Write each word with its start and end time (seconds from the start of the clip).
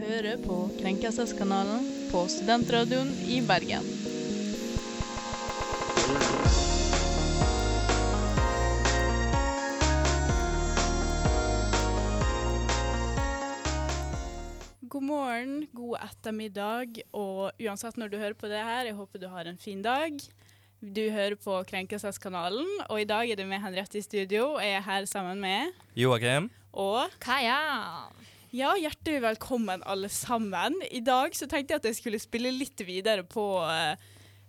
hører 0.00 0.40
på 0.42 0.56
Krenkelseskanalen 0.78 1.84
på 2.10 2.24
Studentradioen 2.30 3.10
i 3.28 3.40
Bergen. 3.44 3.84
God 14.92 15.02
morgen, 15.08 15.54
god 15.72 15.96
ettermiddag, 16.04 17.02
og 17.16 17.52
uansett 17.56 17.96
når 17.96 18.12
du 18.12 18.18
hører 18.20 18.36
på 18.38 18.50
det 18.50 18.60
her, 18.60 18.86
jeg 18.90 18.96
håper 18.98 19.22
du 19.22 19.28
har 19.32 19.48
en 19.48 19.60
fin 19.60 19.80
dag. 19.82 20.18
Du 20.82 21.04
hører 21.14 21.38
på 21.38 21.60
Krenkelseskanalen, 21.70 22.68
og 22.88 23.00
i 23.00 23.06
dag 23.08 23.30
er 23.30 23.38
det 23.38 23.46
med 23.48 23.62
Henriette 23.62 24.00
i 24.00 24.04
studio, 24.04 24.56
og 24.56 24.62
jeg 24.64 24.80
er 24.80 24.84
her 24.86 25.06
sammen 25.06 25.40
med 25.40 25.72
Joakim. 25.96 26.50
Og 26.72 27.12
Kaja. 27.22 28.10
Ja, 28.52 28.74
hjertelig 28.76 29.22
velkommen 29.22 29.82
alle 29.88 30.08
sammen. 30.12 30.76
I 30.90 31.00
dag 31.00 31.32
så 31.36 31.46
tenkte 31.48 31.72
jeg 31.72 31.80
at 31.80 31.86
jeg 31.88 31.96
skulle 31.96 32.20
spille 32.20 32.52
litt 32.52 32.82
videre 32.84 33.24
på 33.24 33.46
uh, 33.64 33.94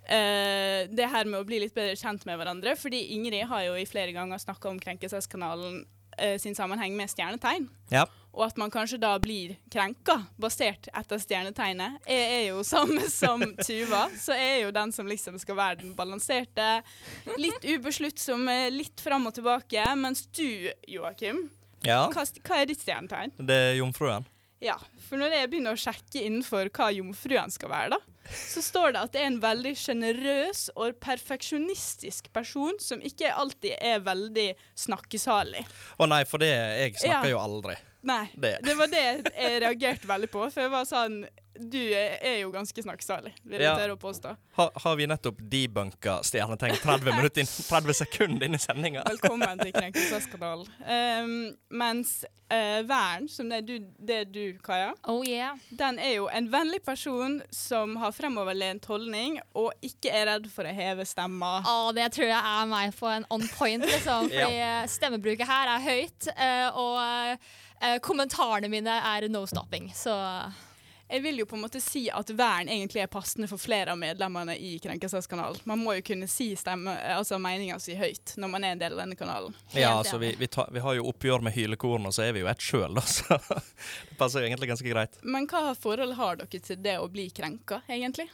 det 0.03 1.07
her 1.13 1.29
med 1.29 1.39
å 1.39 1.47
bli 1.47 1.61
litt 1.63 1.75
bedre 1.75 1.95
kjent 1.95 2.25
med 2.27 2.35
hverandre, 2.39 2.75
fordi 2.75 2.99
Ingrid 3.15 3.47
har 3.47 3.63
jo 3.69 3.77
i 3.79 3.87
flere 3.87 4.11
ganger 4.15 4.43
snakka 4.43 4.73
om 4.73 4.81
Krenkelseskanalen 4.83 5.85
uh, 6.19 6.35
sin 6.35 6.57
sammenheng 6.57 6.97
med 6.99 7.13
stjernetegn. 7.13 7.69
Ja. 7.95 8.03
Og 8.33 8.43
at 8.49 8.59
man 8.59 8.73
kanskje 8.73 8.99
da 8.99 9.13
blir 9.23 9.55
krenka 9.71 10.19
basert 10.41 10.91
etter 10.91 11.23
stjernetegnet. 11.23 12.03
Jeg 12.03 12.29
er 12.41 12.45
jo 12.49 12.67
samme 12.67 13.07
som 13.21 13.47
Tuva, 13.63 14.09
så 14.19 14.35
jeg 14.35 14.53
er 14.57 14.63
jo 14.65 14.75
den 14.75 14.91
som 14.91 15.07
liksom 15.07 15.39
skal 15.39 15.61
være 15.63 15.83
den 15.85 15.95
balanserte. 15.95 16.81
Litt 17.39 17.63
ubesluttsomme, 17.63 18.65
litt 18.75 18.99
fram 18.99 19.31
og 19.31 19.39
tilbake. 19.39 19.87
Mens 19.95 20.27
du, 20.35 20.73
Joakim, 20.91 21.45
ja. 21.85 22.07
hva, 22.13 22.23
hva 22.47 22.61
er 22.61 22.65
ditt 22.69 22.81
stjernetegn? 22.83 23.33
Det 23.39 23.55
er 23.69 23.75
jomfruen. 23.79 24.25
Ja, 24.63 24.77
for 25.09 25.19
når 25.19 25.33
jeg 25.35 25.49
begynner 25.51 25.75
å 25.75 25.79
sjekke 25.79 26.21
innenfor 26.23 26.69
hva 26.71 26.85
jomfruen 26.95 27.51
skal 27.51 27.69
være, 27.73 27.89
da, 27.97 27.97
så 28.31 28.61
står 28.63 28.93
det 28.95 29.01
at 29.01 29.11
det 29.11 29.19
er 29.21 29.25
en 29.27 29.39
veldig 29.43 29.73
sjenerøs 29.75 30.61
og 30.79 30.95
perfeksjonistisk 31.03 32.29
person 32.33 32.77
som 32.79 33.01
ikke 33.03 33.33
alltid 33.35 33.75
er 33.83 33.99
veldig 34.05 34.53
snakkesalig. 34.79 35.65
Å 35.99 36.07
nei, 36.07 36.23
for 36.23 36.39
det 36.39 36.47
Jeg 36.53 36.95
snakker 37.01 37.27
Ja. 37.29 37.35
jo 37.35 37.39
aldri. 37.43 37.75
Nei, 38.03 38.29
Det- 38.35 38.61
det 38.63 38.75
var 38.77 38.87
det 38.87 39.03
jeg 39.35 39.61
reagerte 39.61 40.07
veldig 40.07 40.29
på. 40.31 40.51
For 40.51 40.61
jeg 40.61 40.71
var 40.71 40.83
sånn 40.85 41.27
Du 41.53 41.77
er 41.77 42.39
jo 42.41 42.49
ganske 42.49 42.81
snakksalig, 42.81 43.33
vil 43.43 43.61
jeg 43.61 43.67
Ja. 43.69 43.75
tørre 43.77 43.93
å 43.93 43.99
påstå. 44.01 44.35
Ha, 44.57 44.69
har 44.75 44.95
vi 44.95 45.05
nettopp 45.05 45.37
debunka 45.37 46.15
stjernetegn 46.25 46.79
30, 46.81 47.37
inn, 47.37 47.45
30 47.45 47.93
sekunder 47.93 48.45
inn 48.47 48.55
i 48.55 48.57
sendinga? 48.57 49.03
Velkommen 49.05 49.59
til 49.61 49.71
Krenkelseskanalen. 49.75 50.65
Um, 50.81 51.35
mens 51.69 52.25
uh, 52.49 52.81
Vern, 52.89 53.29
som 53.29 53.49
det 53.53 53.59
er 53.61 53.67
du, 53.67 53.75
det 53.99 54.17
er 54.23 54.25
du, 54.25 54.57
Kaja, 54.65 54.95
Oh 55.05 55.21
yeah. 55.27 55.53
den 55.69 55.99
er 55.99 56.15
jo 56.15 56.27
en 56.33 56.49
vennlig 56.49 56.81
person 56.83 57.41
som 57.53 57.95
har 58.01 58.11
fremoverlent 58.17 58.85
holdning 58.89 59.37
og 59.53 59.71
ikke 59.85 60.09
er 60.09 60.25
redd 60.31 60.49
for 60.49 60.65
å 60.65 60.73
heve 60.73 61.05
stemma. 61.05 61.59
Oh, 61.69 61.91
det 61.93 62.09
tror 62.17 62.31
jeg 62.31 62.41
er 62.41 62.65
meg 62.73 62.97
på 62.97 63.13
en 63.13 63.29
on 63.29 63.45
point, 63.59 63.85
liksom. 63.85 64.29
Fordi 64.33 64.57
eh, 64.57 64.83
stemmebruket 64.89 65.45
her 65.45 65.75
er 65.77 65.85
høyt, 65.85 66.29
uh, 66.33 66.81
og 66.81 66.99
uh, 67.37 67.97
kommentarene 68.01 68.73
mine 68.73 69.01
er 69.05 69.29
no 69.29 69.45
stopping, 69.45 69.91
så 69.93 70.17
Jeg 71.13 71.21
vil 71.21 71.43
jo 71.43 71.45
på 71.45 71.53
en 71.55 71.61
måte 71.61 71.77
si 71.77 72.07
at 72.09 72.31
vern 72.33 72.69
egentlig 72.73 73.03
er 73.03 73.09
passende 73.11 73.45
for 73.45 73.61
flere 73.61 73.93
av 73.93 73.99
medlemmene 74.01 74.55
i 74.57 74.79
Krenkelseskanalen. 74.81 75.59
Man 75.69 75.83
må 75.83 75.93
jo 75.99 76.01
kunne 76.07 76.25
si 76.31 76.47
stemme, 76.57 76.95
altså 77.13 77.37
meninga 77.37 77.75
si 77.83 77.93
høyt 77.93 78.33
når 78.41 78.49
man 78.49 78.65
er 78.65 78.73
en 78.73 78.81
del 78.81 78.95
av 78.95 79.03
denne 79.03 79.17
kanalen. 79.19 79.53
Ja, 79.77 79.91
altså 79.99 80.17
vi, 80.17 80.31
vi, 80.39 80.49
tar, 80.49 80.71
vi 80.73 80.81
har 80.81 80.97
jo 80.97 81.05
oppgjør 81.11 81.45
med 81.45 81.53
hylekorn, 81.53 82.09
og 82.09 82.15
så 82.17 82.25
er 82.25 82.33
vi 82.33 82.41
jo 82.41 82.49
ett 82.49 82.65
sjøl, 82.65 82.97
da. 82.97 83.05
Så 83.13 83.37
det 83.37 84.17
passer 84.17 84.41
jo 84.41 84.49
egentlig 84.49 84.71
ganske 84.71 84.89
greit. 84.89 85.21
Men 85.21 85.45
hva 85.51 85.75
forhold 85.77 86.17
har 86.17 86.41
dere 86.41 86.63
til 86.65 86.81
det 86.81 86.97
å 86.97 87.05
bli 87.13 87.27
krenka, 87.29 87.83
egentlig? 87.85 88.25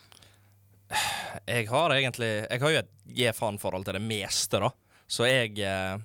Jeg 1.44 1.68
har 1.70 1.94
egentlig 1.94 2.30
Jeg 2.32 2.62
har 2.64 2.72
jo 2.72 2.80
et 2.80 2.96
gi-faen-forhold 3.20 3.90
til 3.90 4.00
det 4.00 4.06
meste, 4.08 4.64
da. 4.64 4.72
Så 5.04 5.28
jeg 5.28 5.60
eh, 5.60 6.00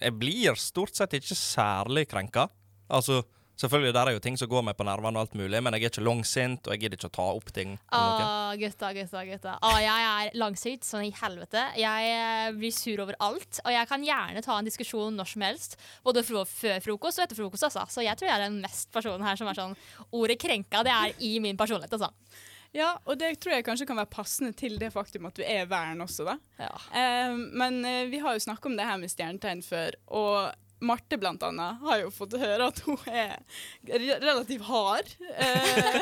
Jeg 0.00 0.16
blir 0.16 0.56
stort 0.56 0.96
sett 0.96 1.20
ikke 1.20 1.36
særlig 1.36 2.08
krenka. 2.08 2.48
Altså, 2.88 3.26
selvfølgelig, 3.60 3.94
der 3.96 4.10
er 4.10 4.16
jo 4.16 4.22
ting 4.24 4.38
som 4.40 4.50
går 4.50 4.64
meg 4.66 4.76
på 4.78 4.86
nervene 4.86 5.18
og 5.18 5.26
alt 5.26 5.36
mulig, 5.38 5.60
men 5.62 5.76
jeg 5.76 5.86
er 5.86 5.92
ikke 5.92 6.04
langsint, 6.06 6.66
og 6.66 6.74
jeg 6.74 6.84
gidder 6.84 6.98
ikke 6.98 7.10
å 7.10 7.14
ta 7.16 7.26
opp 7.34 7.52
ting. 7.56 7.76
Å, 7.94 8.02
gutta, 8.60 8.92
gutta, 8.96 9.24
gutta. 9.28 9.56
Å, 9.58 9.72
jeg 9.82 10.08
er 10.12 10.38
langsint 10.40 10.86
sånn 10.86 11.06
i 11.08 11.12
helvete. 11.18 11.66
Jeg 11.80 12.14
eh, 12.14 12.48
blir 12.56 12.74
sur 12.74 13.04
over 13.04 13.18
alt, 13.24 13.60
og 13.64 13.74
jeg 13.74 13.90
kan 13.90 14.06
gjerne 14.06 14.44
ta 14.46 14.58
en 14.58 14.70
diskusjon 14.70 15.20
når 15.20 15.30
som 15.34 15.46
helst. 15.46 15.78
Både 16.06 16.24
fro 16.26 16.46
før 16.48 16.82
frokost 16.84 17.20
og 17.20 17.26
etter 17.26 17.38
frokost, 17.38 17.68
altså. 17.70 17.86
Så 17.90 18.06
jeg 18.06 18.18
tror 18.18 18.30
jeg 18.30 18.38
er 18.38 18.48
den 18.48 18.62
mest 18.64 18.90
personen 18.94 19.26
her 19.26 19.38
som 19.38 19.50
er 19.50 19.58
sånn 19.58 19.78
Ordet 20.14 20.36
krenka, 20.40 20.82
det 20.86 20.92
er 20.92 21.14
i 21.26 21.36
min 21.42 21.58
personlighet, 21.58 21.94
altså. 21.96 22.10
Ja, 22.74 22.96
og 23.06 23.20
det 23.20 23.36
tror 23.38 23.54
jeg 23.54 23.64
kanskje 23.68 23.86
kan 23.86 24.00
være 24.00 24.10
passende 24.10 24.50
til 24.58 24.74
det 24.80 24.90
faktum 24.90 25.28
at 25.28 25.36
du 25.38 25.44
er 25.46 25.68
vern 25.70 26.02
også, 26.02 26.26
da. 26.26 26.34
Ja. 26.58 26.72
Eh, 26.90 27.36
men 27.54 27.78
eh, 27.86 28.08
vi 28.10 28.18
har 28.22 28.34
jo 28.34 28.42
snakka 28.42 28.66
om 28.70 28.74
det 28.78 28.86
her 28.88 28.98
med 28.98 29.12
stjernetegn 29.12 29.62
før, 29.62 29.94
og 30.10 30.63
Marte 30.84 31.18
blant 31.20 31.42
annet 31.46 31.80
har 31.84 32.02
jo 32.02 32.10
fått 32.14 32.36
høre 32.40 32.68
at 32.70 32.80
hun 32.86 32.98
er 33.10 33.38
relativt 34.22 34.66
hard. 34.68 35.10
Eh, 35.34 35.98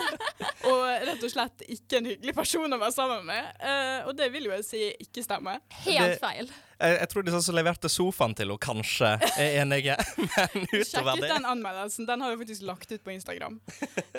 og 0.69 0.83
rett 1.09 1.23
og 1.23 1.33
slett 1.33 1.65
ikke 1.69 2.01
en 2.01 2.11
hyggelig 2.13 2.35
person 2.37 2.73
å 2.77 2.81
være 2.83 2.95
sammen 2.97 3.25
med. 3.29 3.49
Eh, 3.63 4.03
og 4.09 4.17
det 4.19 4.29
vil 4.35 4.51
jo 4.51 4.55
jeg 4.57 4.67
si 4.69 4.83
ikke 5.07 5.25
stemmer. 5.27 5.63
Helt 5.87 6.15
Det- 6.17 6.21
feil. 6.23 6.53
Jeg, 6.83 6.97
jeg 6.99 7.09
tror 7.13 7.23
de 7.23 7.41
som 7.45 7.55
leverte 7.55 7.87
sofaen 7.93 8.33
til 8.35 8.49
henne, 8.51 8.59
kanskje 8.59 9.11
er 9.39 9.61
enige, 9.63 9.95
men 10.19 10.65
Sjekk 10.67 10.81
utover 10.89 11.21
ut 11.21 11.29
den 11.31 11.45
anmeldelsen. 11.47 12.09
Den 12.09 12.25
har 12.25 12.33
vi 12.35 12.41
faktisk 12.43 12.65
lagt 12.67 12.91
ut 12.91 13.05
på 13.07 13.15
Instagram. 13.15 13.61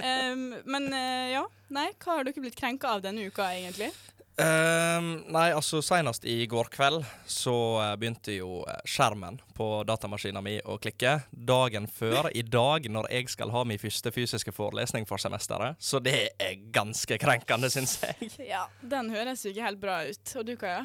Um, 0.03 0.49
men 0.67 0.87
eh, 0.91 1.29
ja, 1.31 1.43
nei, 1.71 1.85
hva 2.03 2.17
har 2.17 2.25
dere 2.27 2.41
blitt 2.43 2.57
krenka 2.59 2.89
av 2.97 3.03
denne 3.05 3.23
uka, 3.29 3.45
egentlig? 3.55 3.87
Ehm, 4.41 5.09
Nei, 5.29 5.51
altså 5.53 5.77
senest 5.85 6.25
i 6.25 6.47
går 6.49 6.71
kveld 6.73 7.03
så 7.29 7.53
eh, 7.83 7.91
begynte 8.01 8.33
jo 8.33 8.63
eh, 8.65 8.79
skjermen 8.89 9.37
på 9.53 9.67
datamaskinen 9.85 10.41
mi 10.45 10.55
å 10.65 10.79
klikke. 10.81 11.19
Dagen 11.29 11.85
før, 11.85 12.31
i 12.33 12.41
dag, 12.41 12.87
når 12.89 13.11
jeg 13.13 13.29
skal 13.35 13.53
ha 13.53 13.63
min 13.69 13.81
første 13.81 14.13
fysiske 14.15 14.55
forelesning 14.55 15.05
for 15.09 15.21
semesteret. 15.21 15.77
Så 15.77 16.01
det 16.01 16.31
er 16.41 16.57
ganske 16.73 17.19
krenkende, 17.21 17.69
syns 17.73 17.99
jeg. 18.01 18.31
Ja, 18.53 18.65
Den 18.81 19.13
høres 19.13 19.45
jo 19.45 19.53
ikke 19.53 19.67
helt 19.69 19.81
bra 19.83 20.01
ut. 20.09 20.35
Og 20.39 20.49
du, 20.49 20.55
Kaja? 20.57 20.83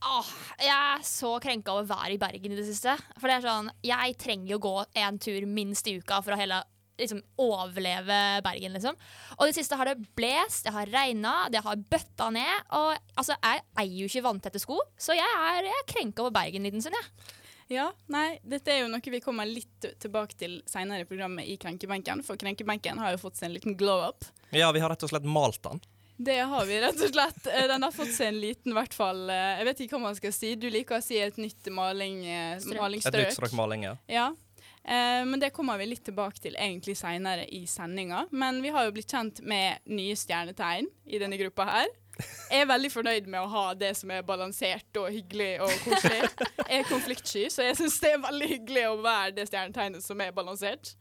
Åh, 0.00 0.28
jeg 0.64 0.72
er 0.72 1.02
så 1.04 1.34
krenka 1.44 1.74
over 1.76 1.90
været 1.92 2.16
i 2.16 2.20
Bergen 2.20 2.54
i 2.54 2.56
det 2.56 2.64
siste. 2.70 2.96
For 3.20 3.28
det 3.28 3.36
er 3.36 3.44
sånn, 3.44 3.68
Jeg 3.84 4.16
trenger 4.20 4.54
jo 4.54 4.62
gå 4.64 4.76
en 5.04 5.20
tur 5.20 5.44
minst 5.44 5.90
i 5.92 5.98
uka 6.00 6.22
for 6.24 6.32
å 6.32 6.40
hele 6.40 6.62
liksom, 7.00 7.20
overleve 7.40 8.20
Bergen, 8.46 8.76
liksom. 8.76 8.96
Og 9.38 9.46
det 9.48 9.56
siste 9.56 9.76
har 9.80 9.90
det 9.90 9.98
blest, 10.18 10.64
det 10.66 10.74
har 10.76 10.90
regna, 10.92 11.34
det 11.52 11.62
har 11.64 11.76
bøtta 11.90 12.30
ned. 12.34 12.64
Og 12.78 12.94
altså, 13.18 13.36
jeg 13.40 13.64
eier 13.82 13.98
jo 14.04 14.08
ikke 14.10 14.26
vanntette 14.28 14.62
sko, 14.62 14.78
så 15.00 15.16
jeg 15.18 15.26
er, 15.26 15.62
jeg 15.68 15.76
er 15.82 15.86
krenka 15.90 16.24
over 16.24 16.34
Bergen 16.38 16.62
en 16.64 16.70
liten 16.70 16.84
stund, 16.84 16.98
jeg. 17.00 17.36
Ja, 17.70 17.84
nei, 18.10 18.40
dette 18.42 18.72
er 18.74 18.80
jo 18.82 18.88
noe 18.90 19.12
vi 19.12 19.20
kommer 19.22 19.46
litt 19.46 19.84
tilbake 20.02 20.34
til 20.40 20.56
senere 20.66 21.04
i 21.04 21.06
programmet 21.06 21.46
i 21.46 21.54
Krenkebenken. 21.60 22.24
For 22.26 22.34
Krenkebenken 22.40 22.98
har 22.98 23.14
jo 23.14 23.20
fått 23.22 23.38
seg 23.38 23.46
en 23.46 23.54
liten 23.54 23.76
glow 23.78 24.02
up. 24.08 24.26
Ja, 24.50 24.72
vi 24.74 24.82
har 24.82 24.90
rett 24.90 25.04
og 25.06 25.12
slett 25.12 25.28
malt 25.28 25.62
den. 25.62 25.78
Det 26.20 26.40
har 26.50 26.66
vi 26.68 26.80
rett 26.82 26.98
og 27.00 27.12
slett. 27.14 27.46
Eh, 27.46 27.68
Den 27.70 27.86
har 27.86 27.94
fått 27.94 28.10
seg 28.12 28.26
en 28.34 28.40
liten, 28.42 28.74
hvert 28.76 28.92
fall 28.92 29.22
eh, 29.32 29.60
Jeg 29.62 29.68
vet 29.70 29.78
ikke 29.86 29.96
hva 29.96 30.02
man 30.10 30.18
skal 30.18 30.34
si. 30.36 30.50
Du 30.60 30.66
liker 30.68 30.98
å 30.98 31.04
si 31.04 31.16
et 31.22 31.38
nytt 31.40 31.70
maling, 31.72 32.18
malingsstrøk. 32.74 33.14
Et 33.22 33.30
nytt 33.30 33.38
strøk 33.38 33.54
maling, 33.56 33.86
ja. 33.86 33.94
Ja. 34.10 34.26
Eh, 34.84 35.24
men 35.26 35.40
det 35.40 35.52
kommer 35.56 35.78
vi 35.78 35.90
litt 35.90 36.04
tilbake 36.04 36.40
til 36.40 36.56
egentlig 36.56 36.96
senere 36.98 37.46
i 37.48 37.66
sendinga. 37.68 38.26
Men 38.30 38.62
vi 38.64 38.72
har 38.74 38.86
jo 38.86 38.94
blitt 38.96 39.12
kjent 39.12 39.42
med 39.42 39.84
nye 39.90 40.16
stjernetegn 40.16 40.88
i 41.06 41.20
denne 41.22 41.40
gruppa 41.40 41.68
her. 41.68 41.90
Jeg 42.50 42.64
er 42.64 42.68
veldig 42.68 42.90
fornøyd 42.92 43.28
med 43.32 43.40
å 43.40 43.48
ha 43.48 43.66
det 43.78 43.94
som 43.96 44.10
er 44.12 44.24
balansert 44.26 44.98
og 45.00 45.08
hyggelig 45.14 45.54
og 45.64 45.70
koselig. 45.86 46.26
Jeg 46.66 46.82
er 46.82 46.88
konfliktsky, 46.90 47.44
så 47.52 47.64
jeg 47.64 47.78
syns 47.78 48.00
det 48.02 48.10
er 48.12 48.24
veldig 48.26 48.48
hyggelig 48.50 48.88
å 48.90 48.98
være 49.00 49.36
det 49.38 49.46
stjernetegnet 49.48 50.04
som 50.04 50.20
er 50.20 50.34
balansert. 50.36 50.92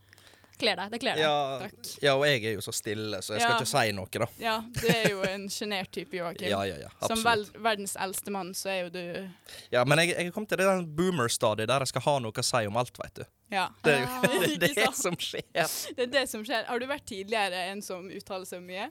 Kler 0.60 0.76
deg. 0.76 0.90
Det 0.92 1.00
kler 1.00 1.16
deg. 1.16 1.24
Ja, 1.24 1.60
Takk. 1.64 1.90
ja, 2.04 2.14
og 2.20 2.26
jeg 2.28 2.42
er 2.50 2.54
jo 2.58 2.64
så 2.66 2.74
stille, 2.76 3.22
så 3.24 3.34
jeg 3.38 3.42
skal 3.46 3.54
Ja. 3.54 3.60
ikke 3.62 3.70
si 3.72 3.92
noe, 3.96 4.10
da. 4.12 4.28
Ja, 4.44 4.56
du 4.76 4.88
er 4.92 5.10
jo 5.10 5.22
en 5.24 5.46
sjenert 5.50 5.90
type, 5.96 6.18
Joakim. 6.20 6.50
Ja, 6.52 6.62
ja, 6.68 6.76
ja, 6.84 6.90
Som 7.08 7.24
vel, 7.24 7.46
absolutt. 7.46 7.62
verdens 7.64 7.96
eldste 7.96 8.32
mann, 8.36 8.52
så 8.54 8.70
er 8.74 8.80
jo 8.84 8.90
du 8.90 9.30
Ja, 9.72 9.86
men 9.88 9.98
jeg, 10.04 10.16
jeg 10.18 10.34
kom 10.36 10.46
til 10.46 10.58
det 10.60 10.68
der 10.68 10.84
boomer-stadiet 10.84 11.68
der 11.72 11.80
jeg 11.86 11.94
skal 11.94 12.02
ha 12.10 12.18
noe 12.20 12.32
å 12.32 12.44
si 12.44 12.66
om 12.68 12.78
alt, 12.82 12.98
vet 13.00 13.22
du. 13.22 13.26
Ja. 13.56 13.70
Det 13.84 13.96
er 13.96 14.02
jo 14.04 14.22
det, 14.22 14.52
er 14.52 14.58
det 14.60 14.70
Ikke 14.76 14.86
sant? 14.92 15.02
som 15.02 15.16
skjer. 15.18 15.48
Det 15.96 16.04
er 16.10 16.12
det 16.20 16.26
som 16.30 16.44
skjer. 16.44 16.66
Har 16.68 16.80
du 16.80 16.86
vært 16.92 17.06
tidligere 17.10 17.66
en 17.72 17.82
som 17.82 18.10
uttaler 18.12 18.46
seg 18.46 18.62
mye? 18.68 18.90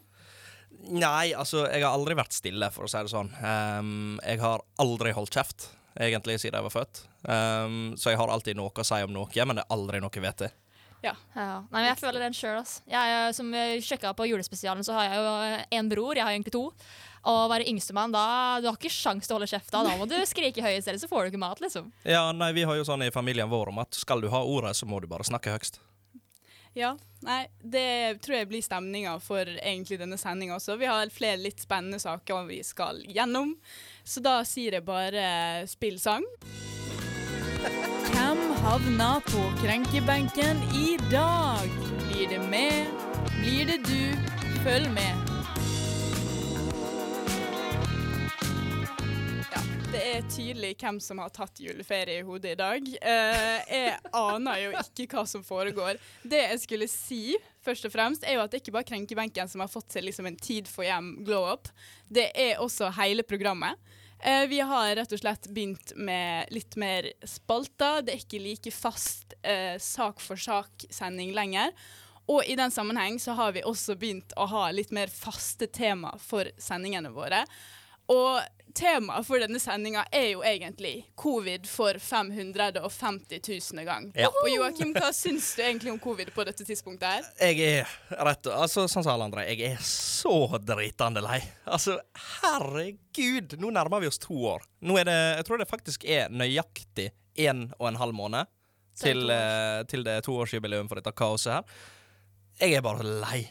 Nei, 0.88 1.32
altså, 1.34 1.66
jeg 1.72 1.82
har 1.84 1.94
aldri 1.96 2.14
vært 2.18 2.32
stille, 2.36 2.68
for 2.74 2.84
å 2.84 2.90
si 2.92 3.00
det 3.04 3.10
sånn. 3.12 3.30
Ehm, 3.42 4.18
jeg 4.24 4.40
har 4.42 4.60
aldri 4.84 5.12
holdt 5.16 5.32
kjeft, 5.34 5.68
egentlig, 5.98 6.36
siden 6.42 6.58
jeg 6.60 6.66
var 6.68 6.74
født. 6.74 7.00
Ehm, 7.28 7.96
så 7.98 8.12
jeg 8.12 8.18
har 8.20 8.28
alltid 8.32 8.56
noe 8.60 8.70
å 8.70 8.84
si 8.86 8.98
om 9.02 9.12
noe, 9.12 9.46
men 9.48 9.56
det 9.60 9.64
er 9.64 9.74
aldri 9.74 10.00
noe 10.04 10.12
jeg 10.14 10.22
vet 10.22 10.36
til. 10.44 10.52
Ja. 11.02 11.14
Ja. 11.34 11.60
Nei, 11.70 11.80
men 11.80 11.86
jeg 11.92 11.98
føler 12.00 12.24
den 12.24 12.34
sjøl. 12.36 12.62
Som 13.34 13.52
vi 13.54 13.66
sjekka 13.84 14.14
på 14.18 14.26
julespesialen, 14.28 14.84
så 14.86 14.96
har 14.96 15.08
jeg 15.08 15.20
jo 15.22 15.78
en 15.78 15.92
bror. 15.92 16.18
Jeg 16.18 16.26
har 16.26 16.34
egentlig 16.34 16.54
to. 16.56 16.64
Og 17.28 17.40
å 17.44 17.48
være 17.50 17.66
yngstemann, 17.68 18.14
da 18.14 18.60
Du 18.62 18.68
har 18.70 18.78
ikke 18.78 18.92
sjans 18.92 19.26
til 19.26 19.34
å 19.34 19.38
holde 19.38 19.50
kjeft 19.50 19.72
da. 19.74 19.82
Da 19.86 19.96
må 19.98 20.06
du 20.10 20.16
skrike 20.28 20.64
høyest, 20.64 20.88
ellers 20.88 21.04
så 21.04 21.10
får 21.10 21.26
du 21.26 21.32
ikke 21.32 21.42
mat, 21.42 21.60
liksom. 21.64 21.90
Ja, 22.06 22.28
nei, 22.32 22.52
vi 22.56 22.66
har 22.68 22.78
jo 22.78 22.86
sånn 22.86 23.04
i 23.06 23.12
familien 23.14 23.50
vår 23.50 23.72
om 23.74 23.82
at 23.82 23.98
skal 23.98 24.22
du 24.24 24.30
ha 24.32 24.42
ordet, 24.46 24.74
så 24.78 24.88
må 24.88 25.00
du 25.02 25.08
bare 25.10 25.26
snakke 25.26 25.54
høyest 25.54 25.80
Ja, 26.78 26.92
nei, 27.26 27.40
det 27.58 28.20
tror 28.22 28.38
jeg 28.38 28.50
blir 28.52 28.62
stemninga 28.62 29.16
for 29.24 29.42
egentlig 29.58 29.98
denne 30.00 30.18
sendinga 30.20 30.56
også. 30.60 30.78
Vi 30.78 30.86
har 30.86 31.10
flere 31.14 31.40
litt 31.42 31.60
spennende 31.64 31.98
saker 32.02 32.46
vi 32.48 32.62
skal 32.66 33.02
gjennom, 33.08 33.56
så 34.06 34.22
da 34.22 34.40
sier 34.46 34.78
jeg 34.78 34.86
bare 34.86 35.66
spill 35.70 35.98
sang. 36.02 36.26
Havna 38.68 39.20
på 39.20 39.52
krenkebenken 39.62 40.56
i 40.56 40.98
dag? 41.10 41.68
Blir 42.08 42.28
det 42.28 42.38
med? 42.50 42.86
Blir 43.40 43.66
det 43.66 43.78
du? 43.78 44.12
Følg 44.64 44.90
med. 44.92 45.14
Det 49.92 50.02
er 50.02 50.28
tydelig 50.28 50.74
hvem 50.82 51.00
som 51.00 51.22
har 51.24 51.32
tatt 51.32 51.62
juleferie 51.64 52.20
i 52.20 52.26
hodet 52.28 52.52
i 52.52 52.58
dag. 52.60 52.92
Eh, 53.00 53.72
jeg 53.72 53.96
aner 54.12 54.60
jo 54.66 54.74
ikke 54.76 55.08
hva 55.16 55.24
som 55.24 55.46
foregår. 55.48 55.96
Det 56.20 56.42
jeg 56.50 56.60
skulle 56.60 56.92
si, 56.92 57.22
først 57.64 57.88
og 57.88 57.96
fremst, 57.96 58.28
er 58.28 58.36
jo 58.36 58.44
at 58.44 58.52
det 58.52 58.60
ikke 58.60 58.76
bare 58.76 58.90
Krenkebenken 58.92 59.48
som 59.48 59.64
har 59.64 59.72
fått 59.72 59.96
seg 59.96 60.04
liksom 60.10 60.28
en 60.28 60.36
tid 60.36 60.68
for 60.68 60.84
hjem 60.84 61.14
glow 61.24 61.48
up. 61.54 61.72
Det 62.04 62.28
er 62.36 62.60
også 62.60 62.92
hele 63.00 63.24
programmet. 63.24 63.80
Eh, 64.20 64.46
vi 64.46 64.60
har 64.60 64.94
rett 64.96 65.12
og 65.14 65.20
slett 65.20 65.46
begynt 65.54 65.92
med 65.96 66.50
litt 66.50 66.76
mer 66.76 67.06
spalter. 67.22 68.02
Det 68.02 68.14
er 68.14 68.22
ikke 68.24 68.42
like 68.42 68.72
fast 68.74 69.36
eh, 69.46 69.78
sak 69.78 70.20
for 70.22 70.40
sak-sending 70.40 71.32
lenger. 71.36 71.70
Og 72.28 72.42
i 72.44 72.58
den 72.58 72.72
sammenheng 72.74 73.16
så 73.22 73.36
har 73.38 73.54
vi 73.56 73.64
også 73.64 73.96
begynt 73.96 74.34
å 74.36 74.48
ha 74.50 74.66
litt 74.74 74.90
mer 74.92 75.08
faste 75.12 75.70
tema 75.72 76.12
for 76.20 76.50
sendingene 76.60 77.14
våre. 77.14 77.44
Og 78.08 78.40
temaet 78.78 79.26
for 79.26 79.42
denne 79.42 79.58
sendinga 79.60 80.04
er 80.14 80.30
jo 80.32 80.42
egentlig 80.46 80.92
covid 81.18 81.66
for 81.68 81.98
550 81.98 83.40
000 83.74 83.84
gang. 83.88 84.08
Ja. 84.16 84.30
Og 84.30 84.48
Joakim, 84.52 84.92
hva 84.96 85.10
syns 85.16 85.50
du 85.56 85.62
egentlig 85.64 85.92
om 85.92 86.00
covid 86.02 86.30
på 86.34 86.46
dette 86.48 86.66
tidspunktet 86.68 87.08
her? 87.08 87.28
Jeg 87.50 87.82
er 87.82 88.24
rett 88.28 88.50
altså 88.52 88.86
Sånn 88.88 89.04
som 89.04 89.12
alle 89.14 89.28
andre, 89.28 89.46
jeg 89.50 89.74
er 89.74 89.82
så 89.84 90.60
dritende 90.62 91.22
lei. 91.24 91.40
Altså, 91.66 91.98
herregud! 92.42 93.58
Nå 93.60 93.72
nærmer 93.74 94.04
vi 94.04 94.10
oss 94.10 94.20
to 94.22 94.36
år. 94.54 94.64
Nå 94.86 94.98
er 95.00 95.08
det 95.08 95.18
Jeg 95.18 95.48
tror 95.48 95.60
det 95.60 95.70
faktisk 95.70 96.06
er 96.08 96.32
nøyaktig 96.32 97.10
én 97.38 97.68
og 97.78 97.90
en 97.90 98.00
halv 98.00 98.16
måned 98.16 98.48
til, 98.98 99.30
eh, 99.30 99.84
til 99.90 100.02
det 100.06 100.22
toårsjubileum 100.26 100.88
for 100.90 100.98
dette 100.98 101.14
kaoset 101.14 101.58
her. 101.58 101.78
Jeg 102.58 102.78
er 102.78 102.82
bare 102.82 103.06
lei. 103.06 103.44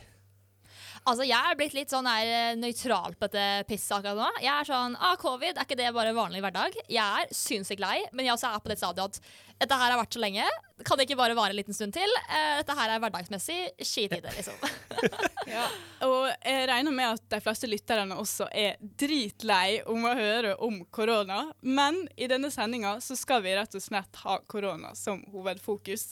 Altså, 1.07 1.24
Jeg 1.24 1.39
er 1.39 1.56
blitt 1.56 1.75
litt 1.75 1.92
sånn 1.94 2.07
her, 2.09 2.27
eh, 2.27 2.56
nøytral 2.59 3.13
på 3.15 3.30
dette 3.31 3.63
pisset 3.69 3.95
akkurat 3.95 4.18
nå. 4.19 4.42
Jeg 4.44 4.51
er 4.51 4.68
sånn, 4.68 4.98
ah, 5.00 5.15
Covid, 5.15 5.56
er 5.56 5.63
ikke 5.63 5.77
det 5.80 5.94
bare 5.95 6.12
vanlig 6.12 6.42
hverdag? 6.44 6.75
Jeg 6.92 7.00
er 7.00 7.31
sinnssykt 7.31 7.80
lei, 7.80 8.01
men 8.12 8.25
jeg 8.27 8.36
også 8.36 8.51
er 8.51 8.59
på 8.59 8.68
det 8.74 8.77
stadiet 8.81 9.06
at 9.06 9.19
dette 9.57 9.77
her 9.77 9.94
har 9.94 10.00
vært 10.01 10.18
så 10.18 10.21
lenge. 10.21 10.45
Kan 10.86 11.00
det 11.00 11.07
ikke 11.07 11.18
bare 11.18 11.33
vare 11.38 11.50
en 11.50 11.57
liten 11.57 11.74
stund 11.74 11.95
til? 11.95 12.12
Eh, 12.30 12.59
dette 12.59 12.75
her 12.77 12.92
er 12.94 13.01
hverdagsmessig. 13.01 13.59
skitider, 13.81 14.33
liksom. 14.38 14.57
Ja, 15.48 15.63
og 16.04 16.25
jeg 16.44 16.65
regner 16.68 16.92
med 16.92 17.13
at 17.15 17.21
de 17.31 17.38
fleste 17.39 17.69
lytterne 17.69 18.18
også 18.19 18.50
er 18.51 18.75
dritlei 19.00 19.77
om 19.88 20.04
å 20.04 20.12
høre 20.18 20.51
om 20.65 20.81
korona. 20.92 21.54
Men 21.63 22.01
i 22.19 22.27
denne 22.27 22.50
sendinga 22.51 22.98
så 23.01 23.15
skal 23.15 23.39
vi 23.45 23.54
rett 23.56 23.77
og 23.77 23.83
slett 23.83 24.19
ha 24.25 24.36
korona 24.51 24.92
som 24.98 25.21
hovedfokus. 25.31 26.09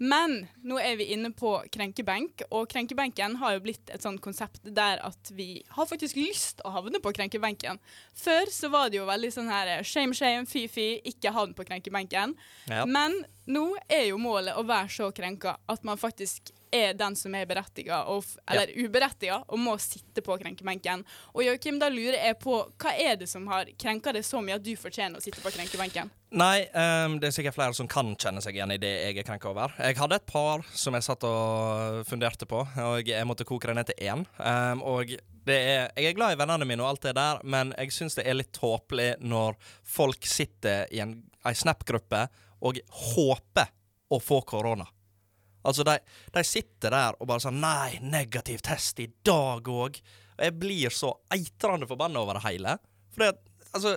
Men 0.00 0.38
nå 0.64 0.78
er 0.80 0.96
vi 0.96 1.10
inne 1.12 1.34
på 1.36 1.52
krenkebenk, 1.74 2.46
og 2.48 2.70
krenkebenken 2.72 3.36
har 3.42 3.58
jo 3.58 3.64
blitt 3.66 3.92
et 3.92 4.06
sånt 4.06 4.22
konsept 4.24 4.64
der 4.64 5.02
at 5.04 5.32
vi 5.36 5.60
har 5.76 5.90
faktisk 5.90 6.16
lyst 6.16 6.64
å 6.64 6.72
havne 6.78 7.02
på 7.04 7.12
krenkebenken. 7.18 7.76
Før 8.16 8.48
så 8.54 8.72
var 8.72 8.88
det 8.88 9.02
jo 9.02 9.06
veldig 9.10 9.34
sånn 9.36 9.52
her 9.52 9.74
shame, 9.84 10.16
shame, 10.16 10.48
fy-fy, 10.48 10.88
ikke 11.12 11.34
havn 11.36 11.52
på 11.58 11.68
krenkebenken. 11.68 12.34
Ja. 12.72 12.87
Men 12.88 13.20
nå 13.48 13.66
er 13.88 14.06
jo 14.08 14.20
målet 14.20 14.56
å 14.56 14.64
være 14.64 14.88
så 14.92 15.10
krenka 15.12 15.58
at 15.68 15.84
man 15.84 16.00
faktisk 16.00 16.54
er 16.72 16.92
den 16.96 17.14
som 17.16 17.34
er 17.34 17.46
berettiga, 17.48 18.02
eller 18.04 18.24
ja. 18.24 18.52
eller 18.52 18.72
uberettiga, 18.76 19.38
og 19.48 19.60
må 19.60 19.74
sitte 19.80 20.20
på 20.24 20.36
krenkebenken. 20.40 21.04
Og 21.32 21.44
Joakim, 21.44 21.78
da 21.80 21.88
lurer 21.92 22.18
jeg 22.18 22.36
på, 22.42 22.58
hva 22.80 22.92
er 22.92 23.16
det 23.20 23.28
som 23.30 23.46
har 23.48 23.70
krenka 23.80 24.12
deg 24.12 24.24
så 24.26 24.42
mye 24.44 24.58
at 24.58 24.64
du 24.64 24.74
fortjener 24.76 25.20
å 25.20 25.24
sitte 25.24 25.40
på 25.44 25.52
krenkebenken? 25.54 26.12
Nei, 26.36 26.66
um, 26.76 27.16
det 27.20 27.30
er 27.30 27.36
sikkert 27.38 27.56
flere 27.56 27.76
som 27.76 27.88
kan 27.88 28.12
kjenne 28.20 28.42
seg 28.44 28.58
igjen 28.58 28.74
i 28.74 28.80
det 28.80 28.90
jeg 28.92 29.16
er 29.16 29.28
krenka 29.30 29.48
over. 29.52 29.72
Jeg 29.80 29.96
hadde 30.00 30.20
et 30.20 30.28
par 30.28 30.64
som 30.76 30.96
jeg 30.96 31.08
satt 31.08 31.24
og 31.28 32.02
funderte 32.08 32.48
på, 32.48 32.64
og 32.84 33.08
jeg 33.08 33.28
måtte 33.28 33.48
koke 33.48 33.70
det 33.70 33.78
ned 33.78 33.88
til 33.92 34.12
én. 34.12 34.26
Um, 34.36 34.84
og 34.84 35.16
det 35.48 35.56
er, 35.56 35.88
jeg 35.96 36.10
er 36.12 36.18
glad 36.18 36.36
i 36.36 36.40
vennene 36.40 36.68
mine 36.68 36.84
og 36.84 36.92
alt 36.92 37.08
det 37.08 37.16
der, 37.16 37.40
men 37.44 37.72
jeg 37.78 37.96
syns 37.96 38.20
det 38.20 38.28
er 38.28 38.36
litt 38.36 38.52
tåpelig 38.56 39.14
når 39.24 39.56
folk 39.88 40.28
sitter 40.28 40.84
i 40.92 41.00
en 41.04 41.16
ei 41.48 41.54
Snap-gruppe 41.56 42.26
og 42.64 42.80
håper 43.14 43.70
å 44.14 44.20
få 44.22 44.40
korona. 44.48 44.86
Altså, 45.68 45.84
de, 45.84 45.98
de 46.32 46.44
sitter 46.46 46.94
der 46.94 47.16
og 47.18 47.28
bare 47.28 47.42
sånn 47.44 47.58
Nei, 47.60 47.98
negativ 48.00 48.62
test 48.64 49.00
i 49.02 49.08
dag 49.26 49.66
òg. 49.68 49.98
Og 50.38 50.44
jeg 50.46 50.54
blir 50.56 50.94
så 50.94 51.12
eitrende 51.34 51.88
forbanna 51.90 52.22
over 52.22 52.38
det 52.38 52.46
hele. 52.46 52.78
For 53.12 53.26
det, 53.26 53.34
altså 53.74 53.96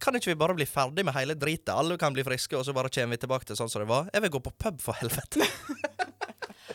kan 0.00 0.16
ikke 0.16 0.32
vi 0.32 0.40
bare 0.40 0.56
bli 0.56 0.66
ferdig 0.68 1.04
med 1.06 1.14
hele 1.16 1.36
dritet? 1.38 1.72
Alle 1.72 1.96
kan 2.00 2.14
bli 2.14 2.24
friske, 2.26 2.56
og 2.58 2.64
så 2.66 2.74
bare 2.76 2.90
kommer 2.92 3.16
vi 3.16 3.24
tilbake 3.24 3.48
til 3.48 3.58
sånn 3.58 3.70
som 3.72 3.84
det 3.84 3.88
var? 3.90 4.08
Jeg 4.12 4.24
vil 4.24 4.32
gå 4.36 4.40
på 4.44 4.52
pub, 4.64 4.80
for 4.84 5.00
helvete. 5.00 5.44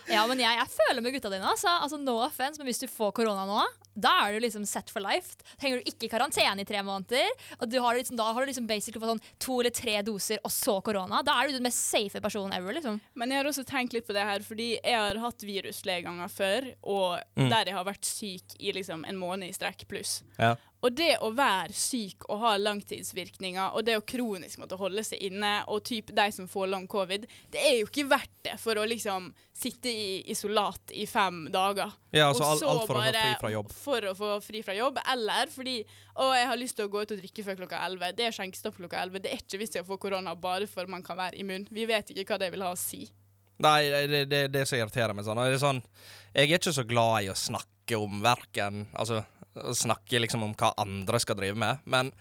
Ja, 0.09 0.23
men 0.25 0.39
jeg, 0.41 0.49
jeg 0.57 0.69
føler 0.73 1.03
med 1.05 1.13
gutta 1.13 1.29
dine. 1.29 1.45
Altså. 1.45 1.69
altså 1.69 1.99
No 2.01 2.15
offense, 2.23 2.57
men 2.57 2.69
hvis 2.69 2.81
du 2.81 2.87
får 2.89 3.11
korona 3.19 3.43
nå, 3.45 3.61
da 4.01 4.27
er 4.27 4.33
du 4.37 4.39
liksom 4.45 4.65
set 4.67 4.89
for 4.93 5.03
life. 5.03 5.35
Trenger 5.59 5.79
du 5.83 5.89
ikke 5.91 6.07
i 6.07 6.11
karantene 6.11 6.63
i 6.63 6.67
tre 6.67 6.81
måneder. 6.85 7.29
Og 7.59 7.69
du 7.69 7.79
har 7.83 7.95
liksom, 7.99 8.17
da 8.19 8.31
har 8.33 8.41
du 8.45 8.51
liksom 8.51 8.67
basically 8.69 9.01
fått 9.03 9.13
sånn 9.15 9.23
to 9.39 9.59
eller 9.59 9.71
tre 9.75 10.01
doser, 10.07 10.39
og 10.43 10.51
så 10.51 10.77
korona. 10.85 11.21
Da 11.25 11.35
er 11.41 11.47
du 11.51 11.57
den 11.59 11.63
mest 11.67 11.83
safe 11.89 12.21
personen 12.23 12.53
ever. 12.53 12.73
liksom. 12.73 12.99
Men 13.15 13.29
jeg 13.31 13.41
har 13.43 13.49
også 13.51 13.65
tenkt 13.65 13.93
litt 13.93 14.07
på 14.07 14.13
det 14.13 14.23
her, 14.23 14.39
fordi 14.45 14.69
jeg 14.83 14.95
har 14.95 15.17
hatt 15.19 15.41
virus 15.45 15.81
flere 15.81 16.03
ganger 16.05 16.27
før, 16.29 16.73
og 16.83 17.19
Mm. 17.37 17.49
der 17.49 17.65
jeg 17.65 17.73
har 17.75 17.85
vært 17.85 18.05
syk 18.05 18.55
i 18.59 18.71
liksom 18.71 19.05
en 19.07 19.15
måned 19.17 19.49
i 19.49 19.53
strekk 19.53 19.87
pluss. 19.87 20.23
Ja. 20.37 20.55
Og 20.79 20.93
det 20.95 21.17
å 21.19 21.29
være 21.35 21.75
syk 21.75 22.23
og 22.31 22.39
ha 22.39 22.53
langtidsvirkninger, 22.59 23.75
og 23.75 23.83
det 23.83 23.97
å 23.99 24.03
kronisk 24.07 24.61
måtte 24.61 24.77
holde 24.79 25.03
seg 25.03 25.19
inne, 25.27 25.51
og 25.67 25.83
typ 25.89 26.13
de 26.15 26.27
som 26.31 26.47
får 26.47 26.69
long 26.71 26.85
covid, 26.87 27.25
det 27.51 27.59
er 27.59 27.73
jo 27.81 27.89
ikke 27.89 28.05
verdt 28.07 28.37
det 28.47 28.55
for 28.61 28.79
å 28.79 28.85
liksom 28.87 29.27
sitte 29.59 29.91
i 29.91 30.21
isolat 30.31 30.93
i 30.95 31.03
fem 31.09 31.49
dager. 31.51 31.91
Ja, 32.15 32.29
altså 32.29 32.47
alt, 32.47 32.63
alt 32.63 32.85
for 32.87 32.95
å 32.95 33.03
få 33.03 33.11
fri 33.11 33.33
fra 33.41 33.51
jobb. 33.51 33.73
For 33.75 34.07
å 34.07 34.13
få 34.15 34.31
fri 34.45 34.63
fra 34.63 34.77
jobb, 34.77 35.01
eller 35.15 35.51
fordi 35.51 35.75
å, 36.15 36.29
jeg 36.37 36.47
har 36.53 36.61
lyst 36.61 36.79
til 36.79 36.87
å 36.87 36.93
gå 36.93 37.03
ut 37.03 37.11
og 37.15 37.19
drikke 37.25 37.45
før 37.49 37.59
klokka 37.65 37.81
11. 37.89 38.15
Det 38.15 38.29
er 38.29 38.37
skjenkestopp 38.39 38.79
klokka 38.79 39.01
11. 39.03 39.23
Det 39.25 39.33
er 39.33 39.43
ikke 39.43 39.59
vits 39.59 39.75
i 39.75 39.83
å 39.83 39.87
få 39.87 39.99
korona 39.99 40.35
bare 40.39 40.69
for 40.71 40.87
man 40.91 41.03
kan 41.03 41.19
være 41.19 41.41
immun. 41.43 41.67
Vi 41.75 41.89
vet 41.89 42.15
ikke 42.15 42.37
hva 42.37 42.39
det 42.45 42.53
vil 42.55 42.63
ha 42.63 42.71
å 42.71 42.79
si. 42.79 43.03
Nei, 43.59 43.81
det, 44.07 44.23
det, 44.31 44.45
det 44.53 44.63
som 44.63 44.79
irriterer 44.79 45.11
meg 45.11 45.27
sånn. 45.27 45.39
og 45.41 45.49
Det 45.51 45.57
er 45.57 45.59
sånn 45.59 45.81
Jeg 46.31 46.45
er 46.45 46.53
ikke 46.61 46.71
så 46.71 46.85
glad 46.87 47.25
i 47.25 47.27
å 47.27 47.35
snakke 47.35 47.97
om 47.99 48.21
verken 48.23 48.85
Altså 48.95 49.17
å 49.57 49.73
snakke 49.75 50.21
liksom 50.21 50.43
om 50.45 50.53
hva 50.57 50.73
andre 50.81 51.19
skal 51.21 51.37
drive 51.39 51.57
med, 51.59 51.81
men 51.89 52.11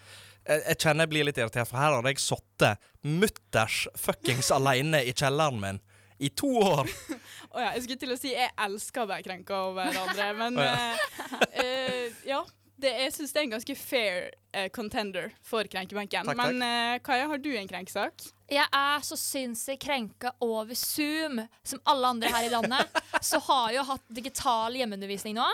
jeg, 0.48 0.62
jeg 0.64 0.80
kjenner 0.80 1.04
jeg 1.04 1.12
blir 1.12 1.28
litt 1.28 1.40
irritert, 1.40 1.68
for 1.68 1.80
her 1.80 1.96
har 1.98 2.08
jeg 2.08 2.22
sittet 2.22 2.90
mutters 3.04 3.84
fuckings 3.98 4.50
aleine 4.54 5.02
i 5.04 5.12
kjelleren 5.12 5.60
min 5.62 5.80
i 6.18 6.30
to 6.34 6.48
år. 6.58 6.88
oh, 7.52 7.60
ja, 7.60 7.72
jeg 7.76 7.84
skulle 7.84 8.00
til 8.02 8.14
å 8.14 8.18
si 8.18 8.32
jeg 8.34 8.50
elsker 8.66 9.04
å 9.04 9.10
være 9.10 9.26
krenka 9.26 9.60
over 9.68 10.00
andre, 10.02 10.30
men 10.38 10.58
oh, 10.58 10.66
ja. 10.66 10.88
Uh, 11.28 11.60
uh, 11.62 12.24
ja. 12.26 12.40
Det, 12.78 12.92
jeg 12.94 13.14
syns 13.14 13.32
det 13.34 13.40
er 13.40 13.46
en 13.48 13.54
ganske 13.56 13.74
fair 13.74 14.28
eh, 14.54 14.68
contender 14.74 15.32
for 15.42 15.66
krenkebenken. 15.66 16.28
Takk. 16.30 16.38
Men 16.38 16.62
eh, 16.62 17.00
Kaja, 17.02 17.26
har 17.30 17.40
du 17.42 17.50
en 17.58 17.70
krenkesak? 17.70 18.28
Jeg 18.48 18.64
er 18.64 19.02
så 19.04 19.18
sinnssykt 19.18 19.82
krenka 19.82 20.30
over 20.44 20.78
Zoom. 20.78 21.42
Som 21.66 21.82
alle 21.90 22.12
andre 22.14 22.30
her 22.32 22.46
i 22.46 22.52
landet, 22.52 23.00
så 23.20 23.42
har 23.48 23.72
jeg 23.72 23.80
jo 23.80 23.88
hatt 23.90 24.06
digital 24.20 24.78
hjemmeundervisning 24.78 25.36
nå. 25.40 25.48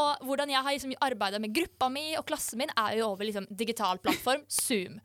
Og 0.00 0.24
hvordan 0.24 0.50
jeg 0.50 0.64
har 0.64 0.74
liksom 0.74 0.96
arbeida 1.04 1.38
med 1.42 1.52
gruppa 1.54 1.90
mi 1.92 2.14
og 2.16 2.24
klassen 2.30 2.62
min, 2.62 2.72
er 2.72 2.96
jo 3.02 3.12
over 3.12 3.28
liksom 3.28 3.46
digital 3.50 4.00
plattform, 4.00 4.46
Zoom. 4.48 4.96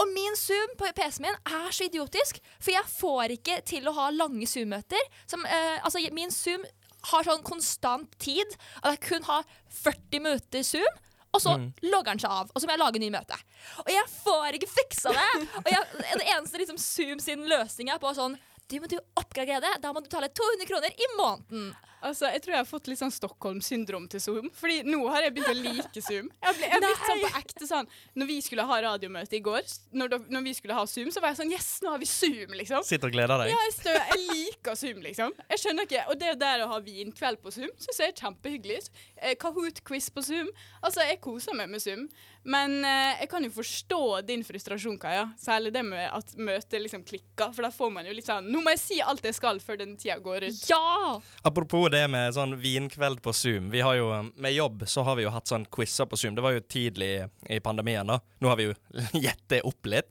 Og 0.00 0.08
min 0.12 0.36
Zoom 0.36 0.76
på 0.78 0.88
PC-en 0.96 1.26
min 1.26 1.38
er 1.48 1.72
så 1.74 1.88
idiotisk, 1.88 2.38
for 2.60 2.72
jeg 2.72 2.92
får 2.92 3.34
ikke 3.36 3.56
til 3.68 3.88
å 3.88 3.96
ha 3.96 4.10
lange 4.14 4.48
Zoom-møter. 4.48 5.08
Som, 5.28 5.44
eh, 5.48 5.80
altså, 5.80 6.04
min 6.12 6.32
Zoom 6.32 6.64
har 7.10 7.26
sånn 7.26 7.44
konstant 7.46 8.18
tid 8.20 8.56
at 8.82 8.92
jeg 8.94 9.02
kun 9.06 9.28
har 9.28 9.46
40 9.82 10.24
minutter 10.24 10.66
Zoom. 10.66 11.00
Og 11.30 11.38
så 11.38 11.52
logger 11.86 12.10
han 12.10 12.18
seg 12.18 12.32
av, 12.34 12.48
og 12.50 12.58
så 12.58 12.66
må 12.66 12.74
jeg 12.74 12.80
lage 12.82 12.98
en 12.98 13.04
ny 13.06 13.10
møte. 13.14 13.36
Og 13.84 13.90
jeg 13.92 14.08
får 14.10 14.56
ikke 14.58 14.70
fiksa 14.72 15.12
det! 15.14 15.26
Og 15.60 15.68
jeg, 15.70 15.84
det 16.18 16.24
eneste 16.26 16.58
liksom 16.58 16.80
Zoom 16.82 17.22
sin 17.22 17.44
løsning 17.50 17.92
er 17.92 18.00
på 18.02 18.10
sånn 18.16 18.34
Du 18.70 18.80
må 18.82 18.90
du 18.90 18.96
oppgradere 19.18 19.60
det, 19.62 19.76
da 19.82 19.92
må 19.94 20.02
du 20.02 20.08
betale 20.08 20.30
200 20.34 20.66
kroner 20.66 20.90
i 20.90 21.08
måneden. 21.14 21.70
Altså, 22.02 22.30
Jeg 22.32 22.42
tror 22.42 22.54
jeg 22.54 22.60
har 22.62 22.68
fått 22.68 22.88
litt 22.90 23.00
sånn 23.00 23.12
Stockholm-syndrom 23.12 24.06
til 24.10 24.22
Zoom. 24.24 24.48
Fordi 24.56 24.80
nå 24.88 25.00
har 25.12 25.26
jeg 25.26 25.34
begynt 25.36 25.50
å 25.52 25.56
like 25.60 26.02
Zoom. 26.04 26.30
Jeg 26.42 26.56
ble, 26.58 26.70
jeg 26.70 26.80
ble 26.82 26.90
litt 26.92 27.06
sånn 27.10 27.22
på 27.24 27.30
ekte 27.40 27.68
sånn 27.68 27.90
Når 28.20 28.30
vi 28.30 28.38
skulle 28.46 28.66
ha 28.70 28.78
radiomøte 28.86 29.36
i 29.38 29.42
går, 29.44 29.68
når, 30.00 30.16
når 30.32 30.46
vi 30.48 30.54
skulle 30.56 30.76
ha 30.78 30.86
Zoom, 30.90 31.10
så 31.14 31.22
var 31.22 31.34
jeg 31.34 31.40
sånn 31.42 31.52
Yes, 31.54 31.70
nå 31.84 31.92
har 31.94 32.00
vi 32.02 32.08
Zoom, 32.10 32.56
liksom. 32.60 32.86
Sitter 32.88 33.10
og 33.10 33.16
gleder 33.16 33.44
deg. 33.44 33.52
Ja, 33.52 33.60
jeg, 33.68 33.76
stø, 33.76 33.94
jeg 34.14 34.26
liker 34.30 34.78
Zoom, 34.80 35.02
liksom. 35.04 35.36
Jeg 35.52 35.62
skjønner 35.64 35.88
ikke, 35.88 36.04
Og 36.12 36.20
det 36.20 36.34
der 36.40 36.64
å 36.64 36.70
ha 36.72 36.80
vinkveld 36.84 37.42
på 37.44 37.54
Zoom 37.54 37.72
syns 37.80 38.02
jeg 38.02 38.14
er 38.14 38.18
kjempehyggelig. 38.24 38.80
Eh, 39.20 39.36
Kahoot-quiz 39.40 40.10
på 40.14 40.24
Zoom. 40.24 40.50
Altså, 40.80 41.04
jeg 41.08 41.20
koser 41.24 41.56
meg 41.58 41.70
med 41.72 41.82
Zoom. 41.84 42.06
Men 42.44 42.78
eh, 42.88 43.18
jeg 43.20 43.28
kan 43.28 43.44
jo 43.44 43.50
forstå 43.52 43.98
din 44.24 44.40
frustrasjon, 44.44 44.96
Kaja. 44.98 45.26
Særlig 45.38 45.72
det 45.74 45.82
med 45.84 46.06
at 46.08 46.30
møtet 46.40 46.80
liksom 46.80 47.02
klikker. 47.04 47.50
For 47.52 47.66
da 47.66 47.70
får 47.74 47.90
man 47.92 48.06
jo 48.08 48.14
litt 48.16 48.24
sånn 48.28 48.46
Nå 48.48 48.62
må 48.64 48.72
jeg 48.72 48.80
si 48.80 49.00
alt 49.04 49.24
jeg 49.28 49.36
skal 49.36 49.60
før 49.60 49.76
den 49.82 49.92
tida 50.00 50.16
går 50.24 50.46
ut. 50.48 50.62
Ja! 50.70 51.18
Apropos 51.44 51.90
det 51.92 52.06
med 52.08 52.32
sånn 52.36 52.56
vinkveld 52.62 53.20
på 53.24 53.34
Zoom. 53.36 53.68
Vi 53.74 53.82
har 53.84 53.98
jo, 53.98 54.08
Med 54.40 54.54
jobb 54.56 54.86
så 54.88 55.04
har 55.04 55.18
vi 55.20 55.26
jo 55.28 55.34
hatt 55.34 55.52
sånn 55.52 55.66
quizer 55.68 56.08
på 56.08 56.16
Zoom. 56.16 56.34
Det 56.38 56.44
var 56.46 56.56
jo 56.56 56.64
tidlig 56.64 57.10
i 57.52 57.60
pandemien, 57.60 58.08
da. 58.08 58.16
Nå 58.40 58.48
har 58.48 58.56
vi 58.56 58.70
jo 58.70 58.74
gjett 59.26 59.44
det 59.52 59.60
opp 59.68 59.86
litt. 59.92 60.08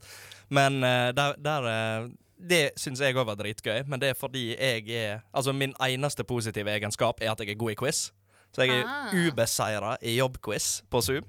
Men 0.54 0.82
eh, 0.86 1.10
der, 1.14 1.34
der 1.38 1.66
uh, 1.66 2.08
Det 2.40 2.62
syns 2.80 3.02
jeg 3.02 3.14
òg 3.18 3.26
var 3.28 3.36
dritgøy, 3.42 3.82
men 3.90 4.00
det 4.00 4.14
er 4.14 4.16
fordi 4.18 4.52
jeg 4.54 4.86
er 4.96 5.20
Altså, 5.34 5.52
min 5.52 5.74
eneste 5.82 6.24
positive 6.24 6.70
egenskap 6.72 7.20
er 7.20 7.34
at 7.34 7.42
jeg 7.42 7.52
er 7.52 7.58
god 7.60 7.74
i 7.74 7.78
quiz. 7.82 8.06
Så 8.54 8.64
jeg 8.64 8.80
er 8.80 8.86
Ah. 8.86 9.10
ubeseira 9.14 9.96
i 10.02 10.16
jobbquiz 10.16 10.80
på 10.90 11.02
Zoom. 11.02 11.26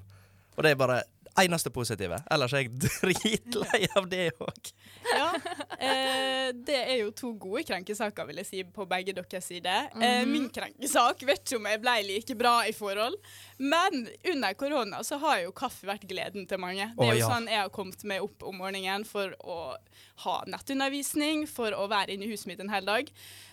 Og 0.57 0.63
det 0.65 0.71
er 0.75 0.79
bare 0.79 1.01
eneste 1.39 1.71
positive. 1.71 2.17
Ellers 2.29 2.51
er 2.53 2.65
jeg 2.65 2.73
dritlei 2.83 3.85
av 3.95 4.07
det 4.11 4.25
òg. 4.43 4.71
Ja, 5.15 5.29
eh, 5.79 6.49
Det 6.53 6.75
er 6.81 6.97
jo 7.05 7.11
to 7.15 7.31
gode 7.39 7.63
krenkesaker, 7.69 8.27
vil 8.27 8.41
jeg 8.41 8.49
si, 8.49 8.63
på 8.67 8.83
begge 8.89 9.13
deres 9.15 9.47
side. 9.47 9.75
eh, 9.95 10.25
min 10.27 10.49
krenkesak 10.53 11.23
vet 11.29 11.45
ikke 11.45 11.57
om 11.61 11.69
jeg 11.71 11.81
ble 11.85 11.93
like 12.09 12.35
bra 12.37 12.55
i 12.67 12.73
forhold, 12.75 13.15
men 13.63 14.03
under 14.33 14.53
korona 14.59 14.99
så 15.07 15.17
har 15.23 15.39
jo 15.45 15.53
kaffe 15.55 15.87
vært 15.87 16.03
gleden 16.09 16.45
til 16.51 16.59
mange. 16.61 16.89
Det 16.99 17.07
er 17.07 17.21
jo 17.21 17.29
sånn 17.31 17.47
jeg 17.47 17.63
har 17.63 17.71
kommet 17.73 18.03
meg 18.11 18.27
opp 18.27 18.43
om 18.51 18.59
morgenen 18.59 19.07
for 19.07 19.31
å 19.39 19.61
ha 20.25 20.35
nettundervisning, 20.51 21.47
for 21.49 21.71
å 21.73 21.87
være 21.89 22.13
inne 22.17 22.27
i 22.27 22.33
huset 22.35 22.51
mitt 22.51 22.59
en 22.61 22.69
hel 22.75 22.85
dag. 22.85 23.07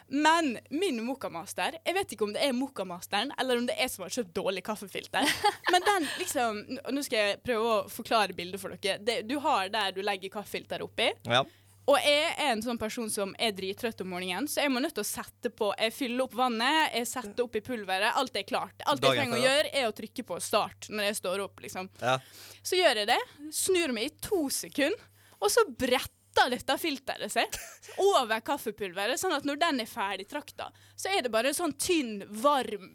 Men 0.09 0.55
min 0.71 1.03
mokkamaster 1.05 1.79
Jeg 1.85 1.95
vet 1.95 2.12
ikke 2.15 2.25
om 2.25 2.33
det 2.33 2.41
er 2.47 2.55
mokkamasteren 2.57 3.33
eller 3.41 3.61
om 3.61 3.67
det 3.69 3.75
er 3.77 3.85
jeg 3.85 3.93
som 3.93 4.07
har 4.07 4.15
kjøpt 4.15 4.35
dårlig 4.37 4.65
kaffefilter. 4.65 5.29
Men 5.73 5.85
den 5.85 6.09
liksom 6.21 6.61
Nå 6.97 7.05
skal 7.05 7.19
jeg 7.25 7.41
prøve 7.45 7.71
å 7.75 7.79
forklare 7.93 8.37
bildet 8.37 8.62
for 8.62 8.75
dere. 8.75 8.99
Det, 9.05 9.21
du 9.29 9.37
har 9.45 9.69
der 9.73 9.93
du 9.97 10.00
legger 10.05 10.33
kaffefilter 10.33 10.85
oppi. 10.87 11.11
Ja. 11.29 11.45
Og 11.88 11.97
jeg 12.05 12.33
er 12.37 12.50
en 12.53 12.61
sånn 12.61 12.79
person 12.81 13.09
som 13.09 13.31
er 13.41 13.55
drittrøtt 13.57 14.03
om 14.05 14.11
morgenen, 14.12 14.49
så 14.50 14.61
jeg 14.61 14.73
må 14.73 14.81
nødt 14.85 14.93
til 14.99 15.07
å 15.07 15.09
sette 15.09 15.49
på 15.57 15.71
Jeg 15.73 15.95
fyller 15.97 16.27
opp 16.27 16.35
vannet, 16.37 16.91
jeg 16.99 17.09
setter 17.09 17.47
oppi 17.47 17.62
pulveret. 17.65 18.12
Alt 18.21 18.37
er 18.37 18.45
klart. 18.49 18.77
Alt 18.85 19.07
jeg 19.07 19.17
trenger 19.17 19.38
å 19.38 19.47
gjøre, 19.47 19.71
er 19.73 19.88
å 19.88 19.95
trykke 19.97 20.27
på 20.29 20.41
start 20.45 20.91
når 20.93 21.09
jeg 21.09 21.19
står 21.23 21.45
opp, 21.47 21.62
liksom. 21.65 21.88
ja. 22.03 22.19
Så 22.61 22.77
gjør 22.77 23.00
jeg 23.00 23.09
det, 23.09 23.19
snur 23.57 23.97
meg 23.97 24.11
i 24.11 24.15
to 24.21 24.43
sekunder, 24.53 25.00
og 25.38 25.49
så 25.55 25.65
bretter 25.71 26.18
dette 26.37 26.77
filteret 26.79 27.33
seg 27.33 27.57
over 28.05 28.41
kaffepulveret, 28.47 29.21
sånn 29.21 29.35
at 29.37 29.47
når 29.49 29.61
den 29.63 29.83
er 29.83 29.91
ferdig 29.91 30.29
trakta, 30.31 30.69
så 30.97 31.11
er 31.13 31.25
det 31.25 31.33
bare 31.35 31.55
sånn 31.57 31.75
tynn, 31.81 32.23
varm 32.43 32.93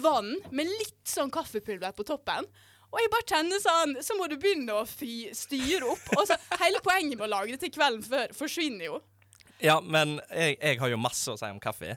vann 0.00 0.34
med 0.50 0.68
litt 0.68 1.08
sånn 1.08 1.30
kaffepulver 1.32 1.94
på 1.96 2.04
toppen. 2.08 2.48
Og 2.90 2.98
jeg 2.98 3.10
bare 3.12 3.28
kjenner 3.30 3.62
sånn, 3.62 3.94
så 4.02 4.16
må 4.18 4.26
du 4.26 4.36
begynne 4.40 4.74
å 4.74 4.84
styre 4.84 5.92
opp. 5.92 6.08
Og 6.18 6.26
så 6.26 6.36
Hele 6.60 6.82
poenget 6.84 7.16
med 7.16 7.28
å 7.28 7.32
lage 7.36 7.54
det 7.54 7.62
til 7.62 7.72
kvelden 7.76 8.02
før 8.02 8.34
forsvinner 8.36 8.88
jo. 8.88 8.98
Ja, 9.62 9.78
men 9.80 10.18
jeg, 10.32 10.56
jeg 10.58 10.80
har 10.80 10.90
jo 10.90 10.98
masse 11.00 11.30
å 11.30 11.38
si 11.38 11.48
om 11.52 11.60
kaffe. 11.62 11.94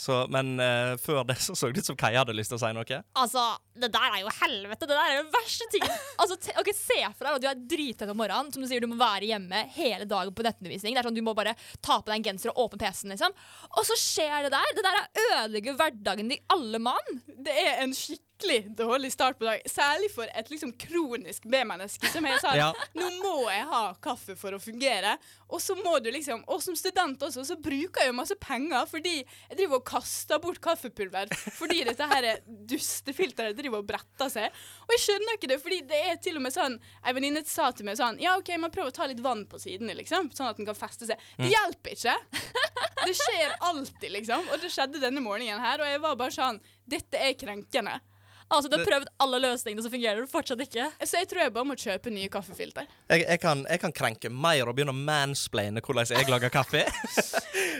Så, 0.00 0.14
men 0.32 0.54
uh, 0.56 0.94
før 0.96 1.26
det 1.28 1.34
så 1.44 1.52
så 1.58 1.68
det 1.68 1.82
ut 1.82 1.88
som 1.90 1.96
Kai 2.00 2.14
hadde 2.16 2.32
lyst 2.32 2.48
til 2.52 2.56
å 2.56 2.60
si 2.62 2.70
noe. 2.72 3.00
Altså, 3.20 3.42
det 3.76 3.90
der 3.92 4.14
er 4.16 4.22
jo 4.22 4.30
helvete. 4.38 4.86
Det 4.88 4.96
der 4.96 5.10
er 5.10 5.18
den 5.20 5.32
verste 5.34 5.66
tingen. 5.74 5.92
Altså, 6.22 6.38
te- 6.40 6.54
ok, 6.62 6.70
Se 6.78 6.96
for 7.18 7.26
deg 7.26 7.36
at 7.36 7.44
du 7.44 7.48
er 7.50 7.60
drittett 7.74 8.12
om 8.14 8.16
morgenen. 8.22 8.48
Som 8.54 8.64
du 8.64 8.68
sier, 8.70 8.80
du 8.80 8.88
må 8.88 8.96
være 9.00 9.28
hjemme 9.28 9.60
hele 9.76 10.08
dagen 10.08 10.32
på 10.36 10.46
nettundervisning. 10.46 10.96
Det 10.96 11.02
er 11.02 11.10
sånn, 11.10 11.18
Du 11.20 11.24
må 11.26 11.36
bare 11.36 11.52
ta 11.84 11.98
på 12.00 12.08
deg 12.08 12.16
en 12.22 12.26
genser 12.30 12.54
og 12.54 12.62
åpne 12.64 12.80
PC-en, 12.80 13.12
liksom. 13.12 13.36
Og 13.76 13.84
så 13.90 13.98
skjer 14.00 14.48
det 14.48 14.54
der. 14.56 14.72
Det 14.78 14.86
der 14.88 14.98
er 15.02 15.28
ødelegger 15.42 15.76
hverdagen 15.82 16.32
til 16.32 16.42
alle 16.56 16.80
mann. 16.88 17.20
Det 17.28 17.60
er 17.66 17.84
en 17.84 17.92
skikkelig 18.40 18.76
dårlig 18.76 19.12
start 19.12 19.38
på 19.38 19.44
dagen. 19.44 19.62
Særlig 19.66 20.10
for 20.14 20.28
et 20.34 20.50
liksom 20.50 20.72
kronisk 20.72 21.44
B-menneske 21.44 22.08
som 22.10 22.26
er 22.26 22.38
sånn 22.40 22.56
Ja. 22.60 22.72
Nå 22.96 23.08
må 23.22 23.50
jeg 23.50 23.66
ha 23.68 23.82
kaffe 24.02 24.36
for 24.36 24.54
å 24.56 24.60
fungere. 24.60 25.16
Og 25.48 25.60
så 25.62 25.74
må 25.78 25.98
du 26.02 26.10
liksom 26.10 26.42
Og 26.50 26.62
som 26.62 26.76
student 26.76 27.20
også, 27.22 27.44
så 27.46 27.56
bruker 27.60 28.02
jeg 28.02 28.10
jo 28.10 28.16
masse 28.16 28.36
penger 28.40 28.86
fordi 28.90 29.20
jeg 29.20 29.56
driver 29.58 29.80
og 29.80 29.86
kaster 29.88 30.40
bort 30.42 30.60
kaffepulver 30.62 31.30
fordi 31.56 31.84
dette 31.86 32.08
her 32.10 32.28
dustefilteret 32.46 33.56
driver 33.58 33.82
og 33.82 33.88
bretter 33.88 34.32
seg. 34.32 34.60
Og 34.86 34.94
jeg 34.96 35.04
skjønner 35.06 35.36
ikke 35.38 35.50
det, 35.52 35.60
fordi 35.62 35.80
det 35.90 36.02
er 36.10 36.20
til 36.22 36.40
og 36.40 36.44
med 36.46 36.54
sånn 36.54 36.78
Ei 37.04 37.14
venninne 37.16 37.44
sa 37.48 37.70
til 37.74 37.88
meg 37.88 37.98
sånn 38.00 38.20
Ja, 38.22 38.36
OK, 38.40 38.52
man 38.60 38.72
prøver 38.74 38.92
å 38.92 38.96
ta 38.96 39.08
litt 39.10 39.22
vann 39.24 39.46
på 39.50 39.60
sidene, 39.62 39.96
liksom, 39.98 40.30
sånn 40.36 40.50
at 40.50 40.60
den 40.60 40.68
kan 40.68 40.78
feste 40.78 41.08
seg. 41.08 41.20
Det 41.38 41.50
hjelper 41.52 41.96
ikke. 41.96 42.16
Det 43.00 43.14
skjer 43.16 43.54
alltid, 43.70 44.10
liksom. 44.12 44.44
Og 44.52 44.60
det 44.62 44.70
skjedde 44.72 45.00
denne 45.02 45.22
morgenen 45.24 45.62
her, 45.62 45.80
og 45.80 45.88
jeg 45.88 46.02
var 46.02 46.18
bare 46.20 46.34
sånn 46.34 46.60
Dette 46.90 47.20
er 47.22 47.36
krenkende. 47.38 47.96
Altså, 48.50 48.68
Du 48.68 48.76
har 48.78 48.86
prøvd 48.86 49.10
alle 49.22 49.38
løsningene, 49.44 49.82
så 49.84 49.90
fungerer 49.92 50.24
det 50.24 50.30
fortsatt 50.30 50.62
ikke. 50.64 50.88
Så 51.06 51.20
jeg 51.20 51.28
tror 51.30 51.42
jeg 51.44 51.52
bare 51.54 51.68
må 51.68 51.76
kjøpe 51.78 52.10
nye 52.10 52.30
kaffefilter. 52.32 52.88
Jeg, 53.12 53.22
jeg, 53.22 53.40
kan, 53.42 53.62
jeg 53.70 53.82
kan 53.82 53.94
krenke 53.94 54.30
mer 54.30 54.66
og 54.66 54.74
begynne 54.74 54.94
å 54.94 54.98
mansplaine 54.98 55.82
hvordan 55.84 56.10
jeg 56.10 56.30
lager 56.30 56.52
kaffe. 56.54 56.82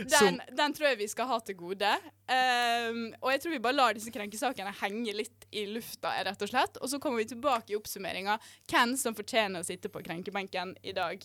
Den, 0.00 0.38
den 0.56 0.72
tror 0.72 0.86
jeg 0.88 0.96
vi 0.96 1.06
skal 1.12 1.28
ha 1.28 1.36
til 1.44 1.58
gode. 1.58 1.90
Um, 2.24 3.02
og 3.20 3.34
jeg 3.34 3.42
tror 3.42 3.52
vi 3.52 3.60
bare 3.66 3.76
lar 3.76 3.96
disse 3.96 4.12
krenkesakene 4.14 4.72
henge 4.80 5.12
litt 5.18 5.44
i 5.52 5.66
lufta, 5.68 6.14
rett 6.24 6.40
og 6.40 6.48
slett. 6.48 6.80
Og 6.80 6.88
så 6.88 7.00
kommer 7.02 7.20
vi 7.20 7.28
tilbake 7.34 7.74
i 7.74 7.76
oppsummeringa 7.76 8.38
hvem 8.70 8.96
som 9.00 9.16
fortjener 9.18 9.60
å 9.60 9.68
sitte 9.68 9.92
på 9.92 10.00
krenkebenken 10.06 10.72
i 10.80 10.96
dag. 10.96 11.20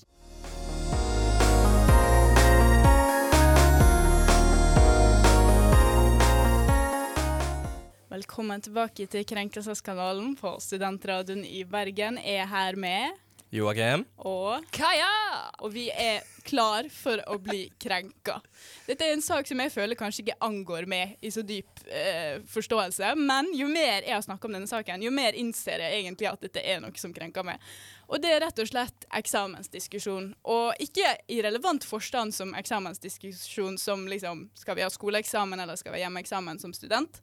Velkommen 8.15 8.61
tilbake 8.63 9.09
til 9.11 9.25
Krenkelseskanalen 9.27 10.37
på 10.39 10.53
Studentradioen 10.63 11.41
i 11.43 11.65
Bergen. 11.67 12.15
Jeg 12.23 12.45
er 12.45 12.47
her 12.47 12.77
med 12.79 13.17
Joakim. 13.55 14.05
og 14.27 14.65
Kaja! 14.75 15.15
og 15.63 15.71
vi 15.73 15.87
er 15.89 16.23
klar 16.45 16.85
for 16.93 17.21
å 17.31 17.37
bli 17.41 17.65
krenka. 17.81 18.37
Dette 18.85 19.07
er 19.07 19.15
en 19.15 19.23
sak 19.23 19.47
som 19.49 19.61
jeg 19.61 19.73
føler 19.73 19.97
kanskje 19.97 20.25
ikke 20.25 20.37
angår 20.45 20.85
meg 20.89 21.15
i 21.25 21.31
så 21.33 21.41
dyp 21.45 21.81
eh, 21.87 22.43
forståelse, 22.51 23.13
men 23.17 23.49
jo 23.57 23.67
mer 23.71 24.05
jeg 24.05 24.13
har 24.13 24.25
snakka 24.25 24.49
om 24.49 24.57
denne 24.57 24.69
saken, 24.69 25.05
jo 25.05 25.13
mer 25.15 25.37
innser 25.37 25.81
jeg 25.81 26.03
egentlig 26.03 26.29
at 26.29 26.45
dette 26.45 26.61
er 26.61 26.83
noe 26.83 26.93
som 27.01 27.15
krenker 27.15 27.47
meg. 27.47 27.63
Og 28.05 28.21
det 28.21 28.35
er 28.35 28.43
rett 28.45 28.61
og 28.61 28.69
slett 28.69 29.07
eksamensdiskusjon. 29.17 30.29
Og 30.53 30.85
ikke 30.85 31.15
i 31.33 31.41
relevant 31.41 31.87
forstand 31.87 32.35
som 32.37 32.53
eksamensdiskusjon 32.57 33.79
som 33.81 34.05
liksom 34.11 34.47
skal 34.57 34.77
vi 34.77 34.85
ha 34.85 34.91
skoleeksamen 34.93 35.65
eller 35.65 35.79
skal 35.81 35.95
vi 35.95 36.03
ha 36.03 36.05
hjemmeeksamen 36.05 36.61
som 36.61 36.75
student, 36.77 37.21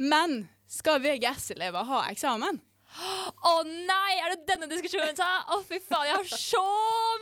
men 0.00 0.46
skal 0.72 1.02
VGS-elever 1.04 1.84
ha 1.84 2.06
eksamen? 2.08 2.62
Å 2.92 3.54
nei, 3.66 4.12
er 4.20 4.34
det 4.34 4.46
denne 4.48 4.68
diskusjonen? 4.70 5.16
Å, 5.16 5.60
fy 5.66 5.80
faen, 5.84 6.08
jeg 6.10 6.18
har 6.18 6.44
så 6.44 6.64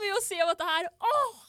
mye 0.02 0.16
å 0.16 0.22
si 0.24 0.40
om 0.42 0.50
dette 0.50 0.68
her. 0.68 0.90
Åh! 1.10 1.42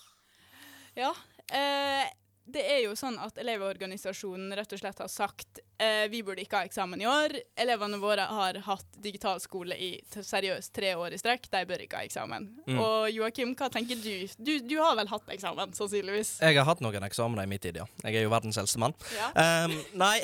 Ja. 0.99 1.11
Eh, 1.51 2.05
det 2.51 2.63
er 2.67 2.81
jo 2.85 2.95
sånn 2.99 3.17
at 3.21 3.37
Elevorganisasjonen 3.41 4.53
rett 4.57 4.73
og 4.75 4.81
slett 4.81 5.01
har 5.03 5.11
sagt 5.11 5.61
eh, 5.81 6.05
vi 6.11 6.21
burde 6.25 6.43
ikke 6.45 6.61
ha 6.61 6.67
eksamen 6.69 7.01
i 7.01 7.07
år. 7.09 7.33
Elevene 7.59 8.00
våre 8.01 8.27
har 8.29 8.59
hatt 8.67 9.00
digital 9.01 9.41
skole 9.43 9.75
i 9.75 9.91
seriøst 10.13 10.73
tre 10.75 10.93
år 11.00 11.15
i 11.15 11.19
strekk. 11.21 11.50
De 11.51 11.63
bør 11.67 11.85
ikke 11.85 12.01
ha 12.01 12.07
eksamen. 12.07 12.47
Og 12.77 13.09
Joakim, 13.11 13.55
hva 13.57 13.71
tenker 13.73 14.00
du? 14.01 14.27
du? 14.38 14.53
Du 14.67 14.77
har 14.81 14.95
vel 15.00 15.09
hatt 15.11 15.33
eksamen, 15.33 15.73
sannsynligvis? 15.77 16.38
Jeg 16.43 16.59
har 16.59 16.67
hatt 16.67 16.83
noen 16.83 17.07
eksamener 17.07 17.47
i 17.47 17.51
min 17.51 17.61
tid, 17.61 17.81
ja. 17.81 17.88
Jeg 18.05 18.21
er 18.21 18.27
jo 18.27 18.33
verdens 18.33 18.59
eldste 18.61 18.81
mann. 18.81 18.95
Ja. 19.17 19.31
Um, 19.65 19.75
nei 19.97 20.17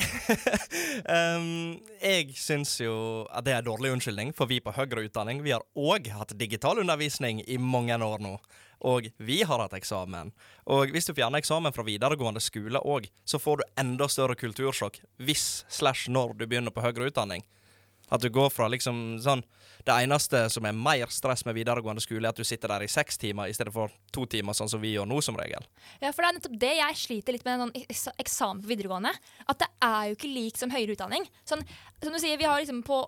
um, 1.09 1.49
Jeg 2.07 2.35
syns 2.37 2.75
jo 2.81 3.25
at 3.31 3.45
det 3.47 3.55
er 3.55 3.63
en 3.63 3.69
dårlig 3.69 3.95
unnskyldning, 3.95 4.33
for 4.37 4.49
vi 4.49 4.59
på 4.63 4.73
høyere 4.75 5.07
utdanning 5.07 5.41
Vi 5.45 5.53
har 5.55 5.65
òg 5.77 6.09
hatt 6.13 6.35
digital 6.37 6.81
undervisning 6.83 7.41
i 7.47 7.59
mange 7.61 7.97
år 7.97 8.21
nå. 8.23 8.37
Og 8.86 9.10
vi 9.17 9.39
har 9.48 9.62
hatt 9.63 9.74
eksamen. 9.74 10.31
Og 10.69 10.93
hvis 10.93 11.10
du 11.10 11.15
fjerner 11.17 11.41
eksamen 11.41 11.74
fra 11.74 11.86
videregående 11.88 12.43
skole 12.43 12.81
òg, 12.86 13.07
så 13.25 13.39
får 13.41 13.62
du 13.62 13.69
enda 13.81 14.07
større 14.12 14.38
kultursjokk 14.38 15.00
hvis 15.17 15.65
slash 15.69 16.12
når 16.13 16.36
du 16.38 16.46
begynner 16.46 16.74
på 16.74 16.84
høyere 16.86 17.10
utdanning. 17.10 17.46
At 18.13 18.22
du 18.24 18.29
går 18.31 18.51
fra 18.53 18.69
liksom 18.72 19.17
sånn 19.24 19.43
Det 19.88 19.96
eneste 20.03 20.39
som 20.51 20.65
er 20.67 20.75
mer 20.75 21.08
stress 21.15 21.46
med 21.48 21.56
videregående 21.56 22.01
skole, 22.03 22.25
er 22.27 22.34
at 22.34 22.39
du 22.39 22.44
sitter 22.44 22.67
der 22.74 22.84
i 22.84 22.89
seks 22.91 23.15
timer 23.22 23.48
i 23.48 23.53
stedet 23.56 23.72
for 23.72 23.94
to 24.12 24.25
timer, 24.27 24.51
sånn 24.58 24.67
som 24.67 24.82
vi 24.84 24.91
gjør 24.98 25.08
nå, 25.08 25.22
som 25.24 25.38
regel. 25.39 25.63
Ja, 26.03 26.12
for 26.12 26.25
det 26.25 26.27
er 26.27 26.36
nettopp 26.39 26.58
det 26.60 26.72
jeg 26.75 26.98
sliter 27.00 27.38
litt 27.38 27.46
med 27.48 27.62
en 27.63 27.72
sånn 27.96 28.17
eksamen 28.20 28.60
på 28.65 28.72
videregående. 28.74 29.13
At 29.48 29.62
det 29.63 29.70
er 29.88 30.10
jo 30.10 30.17
ikke 30.17 30.34
lik 30.34 30.60
som 30.60 30.74
høyere 30.74 30.98
utdanning. 30.98 31.24
Sånn, 31.48 31.63
som 32.03 32.12
du 32.13 32.20
sier, 32.20 32.38
vi 32.38 32.46
har 32.50 32.60
liksom 32.62 32.84
På 32.84 33.00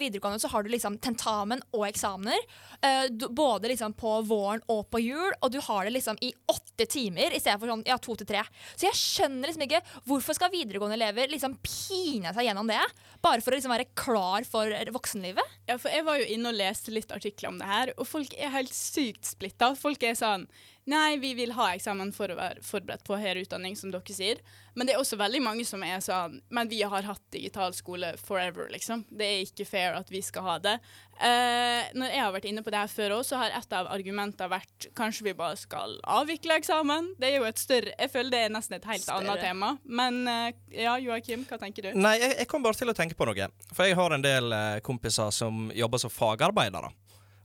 videregående 0.00 0.40
så 0.40 0.48
har 0.50 0.64
du 0.64 0.70
liksom 0.72 0.96
tentamen 0.98 1.60
og 1.76 1.84
eksamener. 1.90 2.40
eh, 2.82 3.08
du- 3.08 3.28
både 3.28 3.68
liksom 3.68 3.94
på 3.94 4.22
våren 4.26 4.60
og 4.68 4.90
på 4.90 5.00
jul, 5.02 5.32
og 5.42 5.52
du 5.52 5.60
har 5.60 5.84
det 5.84 5.92
liksom 5.92 6.16
i 6.22 6.32
åtte 6.48 6.86
timer 6.88 7.32
i 7.32 7.38
stedet 7.40 7.58
for 7.60 7.68
sånn 7.68 7.82
ja, 7.86 7.96
to 7.96 8.14
til 8.16 8.26
tre. 8.26 8.42
Så 8.76 8.88
jeg 8.88 8.92
skjønner 8.94 9.46
liksom 9.48 9.62
ikke 9.68 9.82
hvorfor 10.06 10.34
skal 10.34 10.50
videregående 10.50 10.94
elever 10.98 11.28
liksom 11.28 11.56
pine 11.62 12.32
seg 12.34 12.44
gjennom 12.48 12.66
det, 12.68 12.80
bare 13.22 13.40
for 13.40 13.52
å 13.52 13.56
liksom 13.56 13.72
være 13.72 13.86
klar 13.94 14.44
for 14.44 14.68
voksenlivet. 14.92 15.44
Ja, 15.68 15.76
for 15.78 15.88
jeg 15.90 16.04
var 16.04 16.13
jo 16.20 16.28
inne 16.36 16.52
og 16.52 16.58
leste 16.58 16.94
litt 16.94 17.12
artikler 17.14 17.50
om 17.50 17.58
det 17.60 17.68
her, 17.70 17.92
og 17.98 18.08
folk 18.08 18.34
er 18.38 18.54
helt 18.54 18.74
sykt 18.74 19.26
splitta. 19.28 19.72
Folk 19.78 20.02
er 20.06 20.16
sånn 20.18 20.46
Nei, 20.86 21.16
vi 21.16 21.30
vil 21.34 21.54
ha 21.56 21.70
eksamen 21.72 22.10
for 22.12 22.28
å 22.28 22.36
være 22.36 22.60
forberedt 22.60 23.06
på 23.06 23.16
høyere 23.16 23.40
utdanning, 23.46 23.72
som 23.76 23.88
dere 23.92 24.12
sier. 24.12 24.40
Men 24.76 24.84
det 24.84 24.94
er 24.94 25.00
også 25.00 25.16
veldig 25.16 25.40
mange 25.40 25.64
som 25.64 25.80
er 25.86 26.00
sånn 26.02 26.40
Men 26.50 26.68
vi 26.68 26.80
har 26.82 27.06
hatt 27.06 27.22
digital 27.32 27.72
skole 27.72 28.10
forever, 28.20 28.66
liksom. 28.72 29.04
Det 29.08 29.24
er 29.24 29.44
ikke 29.46 29.64
fair 29.68 29.94
at 29.96 30.10
vi 30.12 30.20
skal 30.24 30.44
ha 30.44 30.56
det. 30.60 30.74
Eh, 31.14 31.88
når 31.94 32.10
jeg 32.10 32.20
har 32.20 32.34
vært 32.34 32.48
inne 32.50 32.64
på 32.66 32.72
det 32.74 32.82
her 32.82 32.90
før 32.90 33.14
òg, 33.16 33.22
så 33.24 33.38
har 33.40 33.54
et 33.56 33.76
av 33.78 33.88
argumentene 33.94 34.50
vært 34.50 34.88
kanskje 34.98 35.28
vi 35.30 35.34
bare 35.38 35.56
skal 35.56 35.96
avvikle 36.04 36.58
eksamen. 36.60 37.14
Det 37.22 37.30
er 37.30 37.38
jo 37.38 37.46
et 37.48 37.62
større 37.62 37.94
Jeg 37.94 38.10
føler 38.10 38.34
det 38.34 38.42
er 38.44 38.52
nesten 38.52 38.76
et 38.76 38.88
helt 38.90 39.06
Større. 39.06 39.22
annet 39.22 39.40
tema. 39.46 39.70
Men 39.84 40.20
eh, 40.28 40.50
ja, 40.84 40.98
Joakim, 41.00 41.46
hva 41.48 41.60
tenker 41.62 41.88
du? 41.88 41.96
Nei, 41.96 42.18
jeg, 42.20 42.36
jeg 42.42 42.50
kom 42.50 42.66
bare 42.66 42.76
til 42.76 42.92
å 42.92 42.96
tenke 42.98 43.16
på 43.16 43.30
noe. 43.30 43.48
For 43.72 43.88
jeg 43.88 43.96
har 43.96 44.18
en 44.18 44.26
del 44.26 44.52
eh, 44.52 44.82
kompiser 44.84 45.32
som 45.32 45.70
jobber 45.72 46.02
som 46.02 46.12
fagarbeidere. 46.12 46.92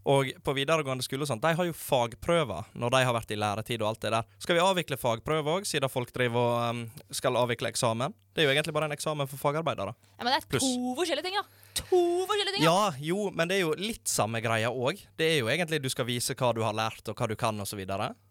Og 0.07 0.31
på 0.43 0.55
videregående 0.55 1.03
skole 1.03 1.25
og 1.25 1.29
sånt, 1.31 1.43
de 1.43 1.55
har 1.57 1.67
jo 1.67 1.75
fagprøver 1.75 2.69
når 2.79 2.93
de 2.95 3.01
har 3.07 3.15
vært 3.15 3.33
i 3.35 3.39
læretid 3.39 3.83
og 3.83 3.91
alt 3.91 4.03
det 4.05 4.13
der. 4.15 4.29
Skal 4.39 4.57
vi 4.57 4.63
avvikle 4.63 4.99
fagprøver 4.99 5.59
òg, 5.59 5.67
siden 5.67 5.91
folk 5.91 6.13
driver 6.15 6.39
og 6.39 6.77
um, 6.77 6.83
skal 7.11 7.39
avvikle 7.39 7.71
eksamen? 7.73 8.15
Det 8.33 8.43
er 8.43 8.49
jo 8.49 8.53
egentlig 8.53 8.75
bare 8.75 8.87
en 8.87 8.95
eksamen 8.95 9.27
for 9.29 9.41
fagarbeidere. 9.41 9.95
Ja, 10.15 10.23
men 10.23 10.31
det 10.31 10.39
er 10.39 10.47
to 10.47 10.61
to 10.63 10.95
forskjellige 11.01 11.27
ting, 11.27 11.39
da. 11.39 11.58
To 11.73 12.25
forskjellige 12.27 12.55
ting. 12.55 12.63
Ja, 12.63 12.93
jo, 12.99 13.29
men 13.31 13.49
det 13.49 13.59
er 13.59 13.61
jo 13.63 13.73
litt 13.77 14.07
samme 14.09 14.41
greia 14.43 14.71
òg. 14.71 14.99
Det 15.17 15.25
er 15.25 15.37
jo 15.39 15.49
egentlig 15.51 15.81
du 15.83 15.89
skal 15.91 16.07
vise 16.09 16.35
hva 16.37 16.51
du 16.55 16.61
har 16.65 16.75
lært, 16.75 17.03
og 17.09 17.17
hva 17.17 17.27
du 17.29 17.35
kan, 17.39 17.59
osv. 17.61 17.81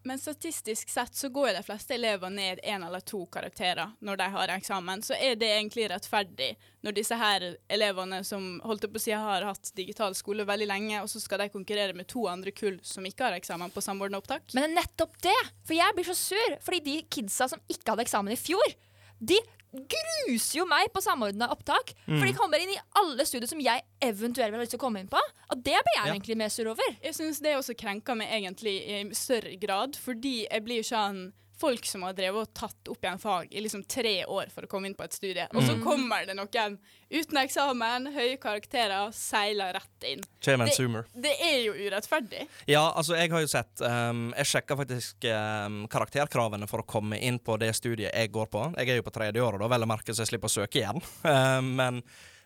Men 0.07 0.21
statistisk 0.21 0.89
sett 0.91 1.15
så 1.15 1.29
går 1.33 1.49
jo 1.49 1.55
de 1.57 1.63
fleste 1.65 1.95
elever 1.95 2.33
ned 2.33 2.61
én 2.63 2.85
eller 2.85 3.03
to 3.05 3.23
karakterer 3.31 3.95
når 4.05 4.21
de 4.21 4.29
har 4.35 4.53
eksamen. 4.55 5.03
Så 5.05 5.17
er 5.17 5.39
det 5.39 5.51
egentlig 5.55 5.89
rettferdig 5.91 6.53
når 6.85 6.95
disse 6.95 7.15
her 7.19 7.45
elevene 7.67 8.21
som 8.27 8.59
holdt 8.63 8.87
på 8.87 8.99
å 8.99 9.03
si 9.03 9.15
har 9.15 9.47
hatt 9.47 9.73
digital 9.75 10.15
skole 10.15 10.47
veldig 10.47 10.69
lenge, 10.69 11.01
og 11.03 11.09
så 11.11 11.21
skal 11.23 11.43
de 11.43 11.51
konkurrere 11.53 11.97
med 11.97 12.07
to 12.11 12.27
andre 12.31 12.53
kull 12.55 12.79
som 12.85 13.07
ikke 13.07 13.27
har 13.27 13.39
eksamen 13.39 13.73
på 13.73 13.83
samordna 13.83 14.21
opptak? 14.21 14.45
Men 14.53 14.65
det 14.65 14.69
er 14.69 14.77
nettopp 14.81 15.17
det! 15.25 15.39
For 15.67 15.77
jeg 15.77 15.95
blir 15.97 16.07
så 16.07 16.17
sur. 16.17 16.59
Fordi 16.63 16.83
de 16.85 16.99
kidsa 17.11 17.49
som 17.51 17.63
ikke 17.67 17.93
hadde 17.93 18.07
eksamen 18.07 18.35
i 18.35 18.39
fjor, 18.39 18.77
de 19.19 19.35
gruser 19.73 20.59
jo 20.59 20.65
meg 20.69 20.89
på 20.93 21.01
samordna 21.03 21.49
opptak. 21.53 21.93
For 22.07 22.25
de 22.25 22.33
kommer 22.37 22.61
inn 22.63 22.71
i 22.73 22.79
alle 22.99 23.25
studier 23.27 23.47
som 23.49 23.61
jeg 23.61 23.83
eventuelt 24.01 24.49
vil 24.51 24.59
ha 24.59 24.63
lyst 24.65 24.73
til 24.75 24.79
å 24.81 24.85
komme 24.85 24.99
inn 25.03 25.11
på. 25.11 25.21
Og 25.51 25.57
det 25.63 25.77
blir 25.77 25.95
jeg 25.97 26.05
Ja. 26.07 26.13
egentlig 26.13 26.37
mer 26.37 26.49
sur 26.49 26.67
over. 26.71 26.95
Jeg 27.03 27.13
syns 27.13 27.39
det 27.41 27.55
også 27.57 27.75
krenker 27.77 28.15
meg 28.17 28.29
egentlig 28.29 28.75
i 28.87 29.03
større 29.13 29.55
grad, 29.59 29.95
fordi 29.95 30.47
jeg 30.49 30.63
blir 30.65 30.81
sånn 30.83 31.33
Folk 31.59 31.83
som 31.85 32.05
har 32.07 32.13
drevet 32.15 32.39
og 32.47 32.53
tatt 32.55 32.87
opp 32.93 33.03
igjen 33.03 33.19
fag 33.19 33.49
i 33.51 33.59
liksom 33.65 33.81
tre 33.91 34.13
år 34.31 34.47
for 34.53 34.63
å 34.63 34.69
komme 34.71 34.87
inn 34.87 34.95
på 34.95 35.03
et 35.03 35.13
studie, 35.17 35.43
og 35.51 35.61
så 35.67 35.73
kommer 35.83 36.25
det 36.29 36.35
noen 36.37 36.77
uten 37.11 37.39
eksamen, 37.41 38.07
høye 38.15 38.37
karakterer, 38.39 39.11
seiler 39.11 39.73
rett 39.75 40.07
inn. 40.07 40.21
Det- 40.69 40.75
Det 41.19 41.33
er 41.41 41.57
jo 41.65 41.73
urettferdig. 41.73 42.47
Ja, 42.71 42.85
altså, 42.95 43.15
jeg 43.19 43.29
har 43.31 43.41
jo 43.43 43.47
sett 43.51 43.81
um, 43.81 44.33
Jeg 44.37 44.45
sjekka 44.45 44.77
faktisk 44.79 45.25
um, 45.33 45.81
karakterkravene 45.91 46.67
for 46.69 46.79
å 46.79 46.87
komme 46.87 47.19
inn 47.19 47.39
på 47.39 47.57
det 47.59 47.73
studiet 47.75 48.13
jeg 48.15 48.31
går 48.31 48.47
på. 48.47 48.63
Jeg 48.77 48.89
er 48.89 48.95
jo 49.01 49.03
på 49.03 49.11
tredje 49.19 49.41
året, 49.43 49.59
da, 49.59 49.67
vel 49.67 49.83
å 49.83 49.91
merke, 49.91 50.13
så 50.15 50.23
jeg 50.23 50.31
slipper 50.33 50.47
å 50.47 50.55
søke 50.61 50.79
igjen. 50.79 51.01
Um, 51.27 51.75
men 51.81 52.03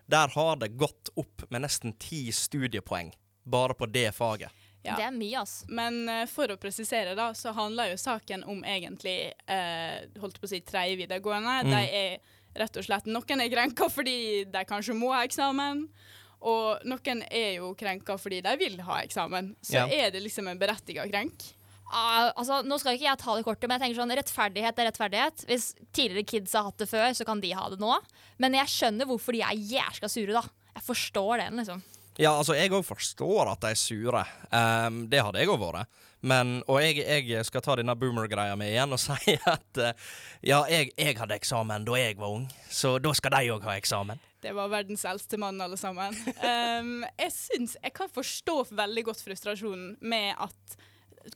der 0.09 0.27
har 0.33 0.55
det 0.59 0.73
gått 0.75 1.13
opp 1.15 1.45
med 1.53 1.61
nesten 1.63 1.93
ti 2.01 2.25
studiepoeng 2.31 3.13
bare 3.45 3.73
på 3.75 3.85
det 3.91 4.09
faget. 4.15 4.49
Ja. 4.83 4.97
Det 4.99 5.05
er 5.07 5.15
mye, 5.15 5.39
ass. 5.39 5.63
Men 5.71 6.01
uh, 6.09 6.25
for 6.27 6.51
å 6.51 6.57
presisere, 6.59 7.15
da, 7.15 7.29
så 7.37 7.53
handler 7.55 7.93
jo 7.93 7.99
saken 8.01 8.43
om 8.51 8.63
egentlig 8.67 9.31
uh, 9.47 10.03
holdt 10.19 10.41
på 10.41 10.49
å 10.49 10.51
si 10.51 10.59
tredje 10.67 10.97
videregående. 10.99 11.61
Mm. 11.63 11.71
De 11.71 11.83
er 12.01 12.17
rett 12.59 12.77
og 12.77 12.85
slett 12.85 13.07
Noen 13.09 13.41
er 13.41 13.49
krenka 13.49 13.87
fordi 13.89 14.43
de 14.51 14.65
kanskje 14.69 14.95
må 14.97 15.13
ha 15.15 15.23
eksamen. 15.25 15.87
Og 16.43 16.83
noen 16.89 17.23
er 17.31 17.61
jo 17.61 17.71
krenka 17.79 18.17
fordi 18.19 18.41
de 18.43 18.55
vil 18.59 18.79
ha 18.83 18.99
eksamen. 19.05 19.53
Så 19.63 19.79
Ja. 19.79 19.87
er 19.87 20.11
det 20.11 20.21
liksom 20.25 20.47
en 20.51 20.59
berettiga 20.59 21.07
krenk. 21.07 21.53
Ah, 21.93 22.31
altså, 22.35 22.63
nå 22.65 22.79
skal 22.81 22.95
ikke 22.97 23.05
jeg 23.05 23.19
ta 23.21 23.35
det 23.37 23.45
kortet, 23.45 23.67
men 23.69 23.77
jeg 23.77 23.83
tenker 23.85 24.01
sånn, 24.01 24.15
rettferdighet 24.17 24.79
er 24.81 24.87
rettferdighet. 24.89 25.43
Hvis 25.45 25.75
tidligere 25.93 26.25
kids 26.25 26.53
har 26.57 26.63
hatt 26.65 26.77
det 26.81 26.89
før, 26.89 27.13
så 27.13 27.25
kan 27.27 27.39
de 27.43 27.51
ha 27.53 27.67
det 27.69 27.79
nå. 27.79 27.93
Men 28.41 28.57
jeg 28.57 28.71
skjønner 28.73 29.05
hvorfor 29.05 29.35
de 29.35 29.43
er 29.45 29.53
jævla 29.53 30.09
sure, 30.09 30.33
da. 30.33 30.41
Jeg 30.73 30.83
forstår 30.87 31.43
den, 31.43 31.59
liksom. 31.61 31.83
Ja, 32.21 32.35
altså, 32.37 32.53
jeg 32.53 32.69
òg 32.73 32.83
forstår 32.85 33.49
at 33.55 33.63
de 33.63 33.71
er 33.73 33.79
sure. 33.79 34.23
Um, 34.53 35.05
det 35.09 35.23
hadde 35.25 35.41
jeg 35.41 35.49
òg 35.49 35.61
vært. 35.61 35.89
Men, 36.23 36.61
og 36.71 36.79
jeg, 36.79 37.01
jeg 37.27 37.43
skal 37.47 37.63
ta 37.65 37.75
denne 37.75 37.95
boomer-greia 37.99 38.55
med 38.59 38.69
igjen 38.71 38.95
og 38.95 39.01
si 39.01 39.33
at 39.35 39.81
uh, 39.81 40.11
ja, 40.45 40.61
jeg, 40.71 40.93
jeg 40.95 41.17
hadde 41.19 41.35
eksamen 41.35 41.87
da 41.87 41.97
jeg 41.99 42.15
var 42.21 42.37
ung, 42.37 42.45
så 42.71 42.95
da 43.03 43.11
skal 43.17 43.35
de 43.35 43.51
òg 43.55 43.65
ha 43.67 43.75
eksamen. 43.79 44.21
Det 44.43 44.53
var 44.55 44.71
verdens 44.71 45.05
eldste 45.07 45.39
mann, 45.39 45.59
alle 45.63 45.79
sammen. 45.79 46.15
Um, 46.43 47.05
jeg 47.15 47.31
syns 47.31 47.77
Jeg 47.79 47.93
kan 47.95 48.11
forstå 48.11 48.57
veldig 48.75 49.05
godt 49.07 49.23
frustrasjonen 49.23 49.93
med 50.03 50.33
at 50.43 50.77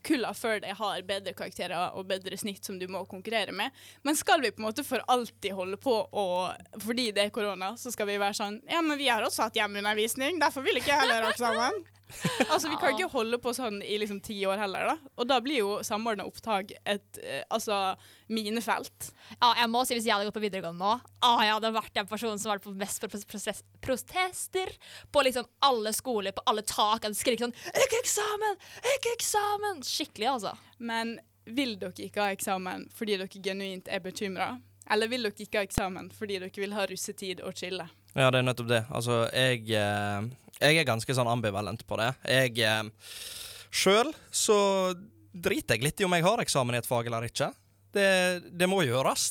kulla 0.05 0.33
før 0.35 0.61
det 0.63 0.75
har 0.79 1.03
bedre 1.07 1.33
karakterer 1.37 1.95
og 1.97 2.07
bedre 2.09 2.37
snitt 2.39 2.65
som 2.65 2.79
du 2.79 2.87
må 2.91 3.03
konkurrere 3.09 3.55
med. 3.55 3.75
Men 4.03 4.17
skal 4.19 4.41
vi 4.43 4.51
på 4.51 4.61
en 4.61 4.69
måte 4.69 4.85
for 4.87 5.03
alltid 5.07 5.55
holde 5.57 5.79
på 5.81 5.95
og 6.11 6.81
fordi 6.83 7.11
det 7.15 7.27
er 7.27 7.35
korona, 7.35 7.73
så 7.79 7.91
skal 7.93 8.09
vi 8.09 8.19
være 8.21 8.37
sånn 8.37 8.61
Ja, 8.69 8.81
men 8.85 8.99
vi 8.99 9.09
har 9.09 9.23
også 9.25 9.47
hatt 9.47 9.59
hjemmeundervisning, 9.59 10.41
derfor 10.41 10.65
vil 10.65 10.81
ikke 10.81 10.93
jeg 10.93 11.05
heller 11.05 11.29
ha 11.29 11.35
eksamen. 11.35 11.85
altså, 12.53 12.69
vi 12.71 12.77
kan 12.79 12.93
ikke 12.93 13.09
holde 13.11 13.39
på 13.41 13.53
sånn 13.55 13.81
i 13.83 13.97
liksom 13.99 14.19
ti 14.23 14.37
år 14.47 14.61
heller, 14.61 14.91
da. 14.91 15.13
Og 15.19 15.27
da 15.29 15.39
blir 15.43 15.59
jo 15.59 15.71
samordna 15.85 16.25
opptak 16.27 16.71
et 16.77 17.19
eh, 17.21 17.43
altså 17.53 17.95
minefelt. 18.31 19.11
Ja, 19.37 19.53
jeg 19.61 19.71
må 19.71 19.83
si 19.87 19.95
Hvis 19.97 20.07
jeg 20.07 20.15
hadde 20.15 20.27
gått 20.29 20.37
på 20.37 20.43
videregående 20.43 20.83
nå, 20.83 20.93
ah, 21.25 21.43
jeg 21.45 21.55
hadde 21.55 21.73
vært 21.75 21.95
den 21.95 22.09
personen 22.09 22.41
som 22.41 22.51
var 22.53 22.63
på 22.63 22.73
mest 22.77 23.03
prosess, 23.29 23.63
protester 23.83 24.71
på 25.11 25.23
liksom 25.27 25.47
alle 25.67 25.93
skoler, 25.95 26.35
på 26.35 26.45
alle 26.47 26.63
tak. 26.67 27.01
Jeg 27.01 27.09
hadde 27.09 27.21
skriket 27.21 27.47
sånn 27.47 27.57
'Ikke 27.73 28.01
eksamen! 28.03 28.59
Ikke 28.95 29.15
eksamen!' 29.17 29.83
Skikkelig, 29.87 30.31
altså. 30.37 30.55
Men 30.79 31.17
vil 31.47 31.77
dere 31.79 32.07
ikke 32.07 32.23
ha 32.23 32.33
eksamen 32.35 32.87
fordi 32.95 33.19
dere 33.19 33.43
genuint 33.43 33.87
er 33.87 34.03
bekymra? 34.03 34.57
Eller 34.89 35.09
vil 35.11 35.27
dere 35.27 35.43
ikke 35.43 35.61
ha 35.61 35.67
eksamen 35.67 36.11
fordi 36.15 36.39
dere 36.41 36.63
vil 36.63 36.75
ha 36.75 36.85
russetid 36.89 37.43
og 37.43 37.55
chille? 37.59 37.87
Ja, 38.17 38.31
det 38.33 38.39
er 38.39 38.47
nettopp 38.47 38.69
det. 38.71 38.81
Altså, 38.89 39.27
jeg, 39.29 39.67
eh, 39.77 40.27
jeg 40.61 40.79
er 40.79 40.87
ganske 40.87 41.13
sånn 41.13 41.29
ambivalent 41.29 41.83
på 41.87 41.99
det. 41.99 42.11
Jeg 42.29 42.57
eh, 42.65 43.13
Sjøl 43.77 44.09
så 44.31 44.57
driter 45.37 45.77
jeg 45.77 45.85
litt 45.85 46.01
i 46.01 46.07
om 46.07 46.15
jeg 46.15 46.25
har 46.25 46.41
eksamen 46.41 46.77
i 46.77 46.79
et 46.81 46.87
fag 46.89 47.09
eller 47.09 47.27
ikke. 47.27 47.51
Det, 47.93 48.07
det 48.57 48.69
må 48.69 48.81
gjøres. 48.85 49.29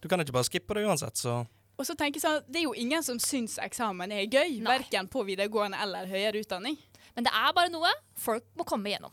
Du 0.00 0.08
kan 0.08 0.20
ikke 0.22 0.36
bare 0.36 0.48
skippe 0.48 0.76
det 0.76 0.86
uansett, 0.86 1.18
så 1.18 1.42
Og 1.76 1.84
så 1.84 1.96
tenker 1.98 2.16
jeg 2.20 2.24
sånn, 2.24 2.44
Det 2.48 2.60
er 2.60 2.68
jo 2.68 2.74
ingen 2.78 3.02
som 3.04 3.18
syns 3.20 3.58
eksamen 3.60 4.12
er 4.12 4.28
gøy, 4.30 4.60
verken 4.64 5.08
på 5.12 5.24
videregående 5.28 5.80
eller 5.82 6.08
høyere 6.08 6.40
utdanning. 6.40 6.78
Men 7.16 7.26
det 7.26 7.32
er 7.32 7.52
bare 7.56 7.72
noe 7.72 7.90
folk 8.20 8.44
må 8.56 8.64
komme 8.68 8.90
igjennom. 8.90 9.12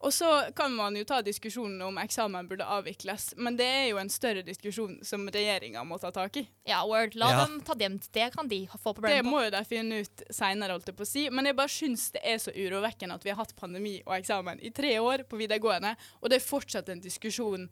Og 0.00 0.12
så 0.16 0.28
kan 0.56 0.72
man 0.72 0.94
jo 0.96 1.04
ta 1.04 1.18
diskusjonen 1.20 1.82
om 1.84 1.98
eksamen 2.00 2.46
burde 2.48 2.64
avvikles, 2.64 3.34
men 3.36 3.56
det 3.58 3.66
er 3.68 3.88
jo 3.90 3.98
en 4.00 4.08
større 4.08 4.40
diskusjon 4.46 4.94
som 5.04 5.26
regjeringa 5.28 5.82
må 5.84 5.98
ta 6.00 6.08
tak 6.10 6.38
i. 6.40 6.46
Ja, 6.64 6.78
word. 6.88 7.14
La 7.20 7.28
Ja. 7.30 7.42
dem 7.44 7.58
ta 7.60 7.74
dem. 7.74 7.98
Det 8.12 8.30
kan 8.32 8.48
de 8.48 8.62
få 8.66 8.94
Det 8.94 8.96
problemer 9.02 9.22
på. 9.22 9.28
må 9.34 9.42
jo 9.44 9.50
de 9.50 9.64
finne 9.68 10.00
ut 10.00 10.22
seinere, 10.32 10.72
holdt 10.72 10.86
jeg 10.88 10.96
på 10.96 11.04
å 11.04 11.06
si. 11.06 11.28
Men 11.28 11.44
jeg 11.44 11.56
bare 11.56 11.68
syns 11.68 12.10
det 12.12 12.22
er 12.24 12.38
så 12.40 12.50
urovekkende 12.56 13.14
at 13.14 13.22
vi 13.24 13.30
har 13.30 13.36
hatt 13.36 13.54
pandemi 13.56 14.02
og 14.06 14.14
eksamen 14.16 14.58
i 14.64 14.70
tre 14.70 14.96
år 14.98 15.24
på 15.28 15.36
videregående, 15.36 15.94
og 16.22 16.30
det 16.30 16.40
er 16.40 16.48
fortsatt 16.48 16.88
en 16.88 17.00
diskusjon. 17.04 17.68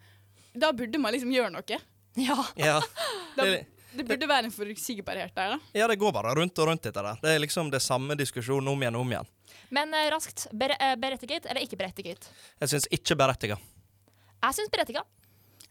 Da 0.54 0.70
burde 0.72 0.98
man 1.00 1.14
liksom 1.14 1.32
gjøre 1.32 1.50
noe. 1.52 1.80
Ja. 2.16 2.44
Ja. 2.56 2.80
Da, 3.36 3.44
Det, 3.98 4.04
det 4.06 4.14
burde 4.14 4.28
være 4.30 4.46
en 4.46 4.54
forutsigbarhet 4.54 5.34
der, 5.34 5.56
da. 5.56 5.58
ja, 5.74 5.88
det 5.90 5.98
går 5.98 6.12
bare 6.14 6.36
rundt 6.38 6.58
og 6.62 6.70
rundt 6.70 6.84
dette 6.86 7.02
der. 7.02 7.18
Det 7.22 7.32
er 7.34 7.40
liksom 7.42 7.72
det 7.74 7.80
samme 7.82 8.14
diskusjonen 8.18 8.70
om 8.70 8.84
igjen 8.84 8.98
og 8.98 9.02
om 9.02 9.14
igjen. 9.16 9.30
Men 9.74 9.90
uh, 9.92 10.04
raskt. 10.14 10.46
ber 10.54 10.76
uh, 10.78 10.94
berettiget 11.00 11.48
eller 11.48 11.64
ikke 11.66 11.80
berettiget? 11.80 12.28
Jeg 12.62 12.72
syns 12.72 12.86
ikke 12.94 13.18
berettiga. 13.18 13.58
Jeg 14.38 14.58
syns 14.60 14.70
berettiget. 14.70 15.14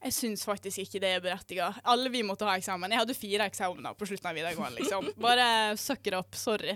Jeg 0.04 0.14
syns 0.14 0.44
faktisk 0.46 0.84
ikke 0.84 1.02
det 1.02 1.14
er 1.16 1.24
berettiga. 1.24 1.72
Alle 1.88 2.12
vi 2.14 2.22
måtte 2.26 2.46
ha 2.46 2.58
eksamen. 2.60 2.92
Jeg 2.92 3.02
hadde 3.02 3.16
fire 3.18 3.48
eksamener 3.50 3.96
på 3.98 4.10
slutten 4.10 4.30
av 4.30 4.38
videregående, 4.38 4.82
liksom. 4.82 5.10
Bare 5.28 5.48
suck 5.80 6.06
it 6.12 6.18
up. 6.20 6.36
Sorry. 6.38 6.76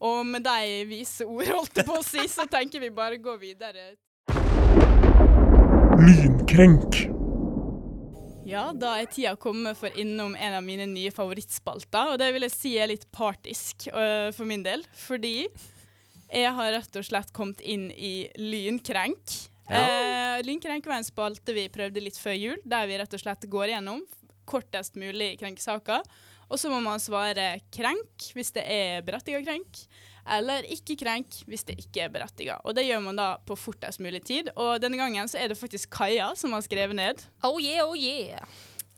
Og 0.00 0.22
med 0.26 0.44
de 0.44 0.84
vise 0.88 1.26
ord, 1.26 1.48
holdt 1.50 1.82
jeg 1.82 1.88
på 1.88 1.98
å 1.98 2.04
si, 2.04 2.22
så 2.30 2.46
tenker 2.48 2.80
vi 2.80 2.88
bare 2.88 3.18
gå 3.20 3.34
videre. 3.36 3.90
Lynkrenk. 6.00 7.09
Ja, 8.50 8.72
da 8.74 8.96
er 8.98 9.06
tida 9.06 9.36
kommet 9.38 9.78
for 9.78 9.94
innom 10.00 10.32
en 10.34 10.54
av 10.58 10.64
mine 10.66 10.88
nye 10.90 11.12
favorittspalter, 11.14 12.10
og 12.10 12.16
det 12.18 12.32
vil 12.34 12.42
jeg 12.48 12.54
si 12.54 12.72
er 12.82 12.90
litt 12.90 13.04
partisk 13.14 13.86
uh, 13.94 14.32
for 14.34 14.48
min 14.48 14.64
del, 14.66 14.82
fordi 14.98 15.44
jeg 16.30 16.50
har 16.56 16.72
rett 16.74 16.98
og 16.98 17.06
slett 17.06 17.30
kommet 17.36 17.62
inn 17.62 17.88
i 17.94 18.26
Lynkrenk. 18.38 19.36
Eh, 19.70 20.42
Lynkrenk 20.46 20.86
var 20.86 20.98
en 20.98 21.06
spalte 21.06 21.54
vi 21.54 21.68
prøvde 21.70 22.02
litt 22.02 22.18
før 22.18 22.34
jul, 22.34 22.58
der 22.66 22.90
vi 22.90 22.98
rett 22.98 23.14
og 23.14 23.22
slett 23.22 23.46
går 23.50 23.70
igjennom 23.70 24.02
kortest 24.50 24.98
mulig 24.98 25.36
krenkesaker. 25.38 26.06
Og 26.50 26.58
så 26.58 26.70
må 26.70 26.78
man 26.82 27.02
svare 27.02 27.52
krenk 27.74 28.30
hvis 28.34 28.54
det 28.54 28.66
er 28.66 29.06
berettiga 29.06 29.42
krenk, 29.46 29.84
eller 30.30 30.66
ikke 30.70 30.96
krenk 31.00 31.40
hvis 31.50 31.64
det 31.68 31.78
ikke 31.82 32.06
er 32.06 32.12
berettiget. 32.14 32.62
Og 32.64 32.74
det 32.76 32.86
gjør 32.88 33.02
man 33.04 33.18
da 33.18 33.28
på 33.46 33.56
fortest 33.58 34.00
mulig 34.02 34.22
tid. 34.28 34.50
Og 34.56 34.76
denne 34.82 34.98
gangen 35.00 35.28
så 35.30 35.38
er 35.42 35.50
det 35.52 35.58
faktisk 35.60 35.90
Kaja 35.94 36.32
som 36.38 36.52
har 36.56 36.62
skrevet 36.66 36.96
ned. 36.98 37.22
Oh 37.46 37.58
yeah, 37.62 37.82
oh 37.86 37.96
yeah. 37.98 38.42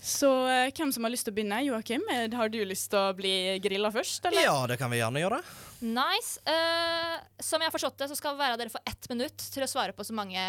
Så 0.03 0.27
eh, 0.51 0.73
hvem 0.75 0.91
som 0.91 1.05
har 1.07 1.13
lyst 1.15 1.29
til 1.29 1.31
å 1.31 1.37
begynne? 1.37 1.61
Joakim, 1.63 2.03
har 2.35 2.49
du 2.51 2.57
lyst 2.67 2.89
til 2.91 2.99
å 2.99 3.13
bli 3.15 3.31
grilla 3.63 3.87
først, 3.95 4.25
eller? 4.27 4.43
Ja, 4.49 4.57
det 4.67 4.75
kan 4.81 4.91
vi 4.91 4.99
gjerne 4.99 5.21
gjøre. 5.23 5.39
Nice. 5.87 6.41
Uh, 6.43 7.21
som 7.43 7.63
jeg 7.63 7.71
har 7.71 7.75
forstått 7.75 8.01
det, 8.03 8.09
så 8.11 8.17
skal 8.19 8.35
være 8.39 8.57
dere 8.59 8.73
få 8.75 8.81
ett 8.87 9.07
minutt 9.13 9.45
til 9.55 9.63
å 9.63 9.71
svare 9.71 9.95
på 9.95 10.03
så 10.07 10.15
mange 10.19 10.43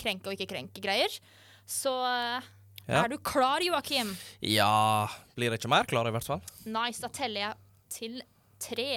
krenke 0.00 0.32
og 0.32 0.36
ikke 0.38 0.48
krenke-greier. 0.54 1.12
Så 1.68 1.92
uh, 1.92 2.40
Ja. 2.88 3.04
er 3.04 3.12
du 3.12 3.18
klar, 3.20 3.60
Joakim? 3.62 4.14
Ja 4.40 5.06
Blir 5.36 5.52
det 5.52 5.60
ikke 5.60 5.70
mer 5.70 5.84
klar, 5.86 6.08
i 6.08 6.14
hvert 6.16 6.26
fall? 6.26 6.40
Nice. 6.64 7.04
Da 7.04 7.12
teller 7.12 7.50
jeg 7.50 7.60
til 7.92 8.22
tre. 8.64 8.88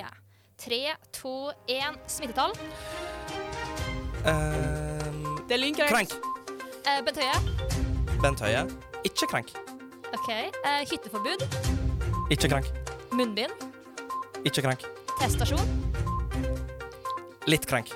Tre, 0.63 0.95
to, 1.12 1.52
én. 1.67 1.97
Smittetall. 2.08 2.54
Uh, 4.23 4.32
Det 5.47 5.58
er 5.58 5.60
lynkrenk. 5.60 5.89
krenk. 5.91 6.13
Uh, 6.88 7.02
Bent 7.04 7.17
Høie. 7.19 7.34
Bent 8.21 8.39
Høie. 8.39 8.62
Ikke 9.04 9.28
krenk. 9.28 9.52
OK. 10.13 10.30
Uh, 10.63 10.86
hytteforbud. 10.88 11.43
Ikke 12.32 12.47
krenk. 12.47 12.69
Munnbind. 13.12 13.52
Ikke 14.47 14.63
krenk. 14.63 14.88
Teststasjon. 15.19 15.67
Litt 17.52 17.67
krenk. 17.67 17.91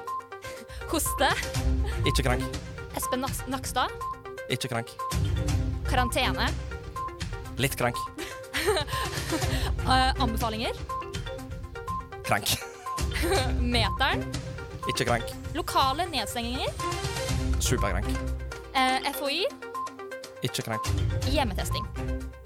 Hoste. 0.91 1.31
Ikke 2.03 2.27
krenk. 2.27 2.43
Espen 2.99 3.23
Nakstad. 3.47 3.95
Ikke 4.51 4.67
krenk. 4.67 4.91
Karantene. 5.87 6.51
Litt 7.57 7.79
krenk. 7.79 7.95
uh, 9.87 10.11
anbefalinger. 10.23 10.75
Krenk. 12.27 12.47
Meteren. 13.73 14.23
Ikke 14.91 15.05
krenk. 15.07 15.29
Lokale 15.55 16.03
nedstenginger. 16.11 16.67
Superkrenk. 17.63 18.09
Eh, 18.75 19.07
FHI. 19.15 19.45
Ikke 20.43 20.61
krenk. 20.67 20.89
Hjemmetesting. 21.31 21.87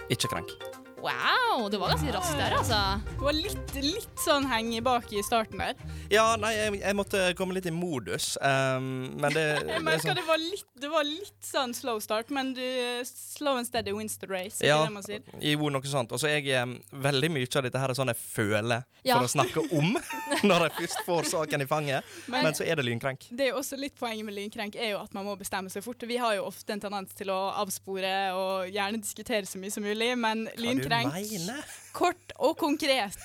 Ikke 0.09 0.27
krenk. 0.31 0.53
Wow, 1.01 1.50
du 1.71 1.77
var 1.81 1.91
ganske 1.93 2.11
raskt 2.15 2.37
der, 2.39 2.53
altså. 2.57 2.77
Det 3.11 3.23
var 3.25 3.35
litt, 3.37 3.71
litt 3.83 4.21
sånn 4.23 4.45
henge 4.49 4.79
bak 4.85 5.09
i 5.15 5.21
starten 5.25 5.59
der. 5.61 5.75
Ja, 6.11 6.35
nei, 6.39 6.51
jeg, 6.57 6.79
jeg 6.81 6.95
måtte 6.97 7.21
komme 7.39 7.55
litt 7.57 7.67
i 7.69 7.73
modus. 7.75 8.33
um, 8.41 8.87
men 9.21 9.35
det, 9.35 9.43
det 9.63 9.67
Jeg 9.71 9.77
er 9.79 9.85
merka 9.85 10.05
sånn 10.07 10.19
det, 10.19 10.25
var 10.27 10.41
litt- 10.41 10.67
det 10.81 10.89
var 10.91 11.05
litt 11.07 11.45
sånn 11.45 11.73
slow 11.77 11.99
start, 12.03 12.31
men 12.33 12.53
du 12.57 12.63
slow 13.07 13.57
and 13.59 13.67
steady 13.67 13.93
wins 13.95 14.17
the 14.21 14.27
race. 14.31 14.61
Ja, 14.65 14.79
det 14.85 14.93
man 14.95 15.03
sier? 15.05 15.21
jo, 15.41 15.69
noe 15.73 15.83
sånt. 15.91 16.11
Og 16.15 16.21
så 16.23 16.31
jeg 16.31 16.47
veldig 16.91 17.31
mye 17.35 17.49
av 17.59 17.67
dette 17.67 17.79
her 17.83 17.93
er 17.93 17.97
sånn 17.99 18.11
jeg 18.13 18.21
føler 18.21 18.83
Ja. 19.03 19.17
for 19.17 19.25
å 19.25 19.31
snakke 19.33 19.63
om 19.77 19.95
når 20.49 20.67
jeg 20.67 20.75
først 20.79 21.03
får 21.07 21.29
saken 21.31 21.61
i 21.65 21.69
fanget. 21.69 22.03
Men- 22.27 22.43
Men 22.47 22.53
så 22.57 22.65
er 22.65 22.75
det 22.79 22.85
lynkrenk. 22.87 23.27
Det 23.31 23.47
er 23.47 23.53
jo 23.53 23.59
også 23.61 23.77
litt 23.79 23.95
poenget 23.99 24.25
med 24.25 24.35
lynkrenk 24.37 24.75
er 24.75 24.91
jo 24.95 24.99
at 25.01 25.13
man 25.13 25.25
må 25.25 25.35
bestemme 25.39 25.69
seg 25.73 25.83
fort. 25.85 26.01
Vi 26.07 26.17
har 26.21 26.35
jo 26.37 26.45
ofte 26.49 26.73
en 26.73 26.79
tendens 26.83 27.13
til 27.17 27.29
å 27.33 27.39
avspore 27.61 28.11
og 28.35 28.69
gjerne 28.73 29.01
diskutere 29.01 29.45
så 29.49 29.57
mye 29.61 29.71
som 29.73 29.83
mulig, 29.85 30.11
men 30.17 30.47
lynkrenk 30.57 31.13
mener? 31.41 31.63
kort 31.91 32.31
og 32.39 32.53
konkret. 32.57 33.17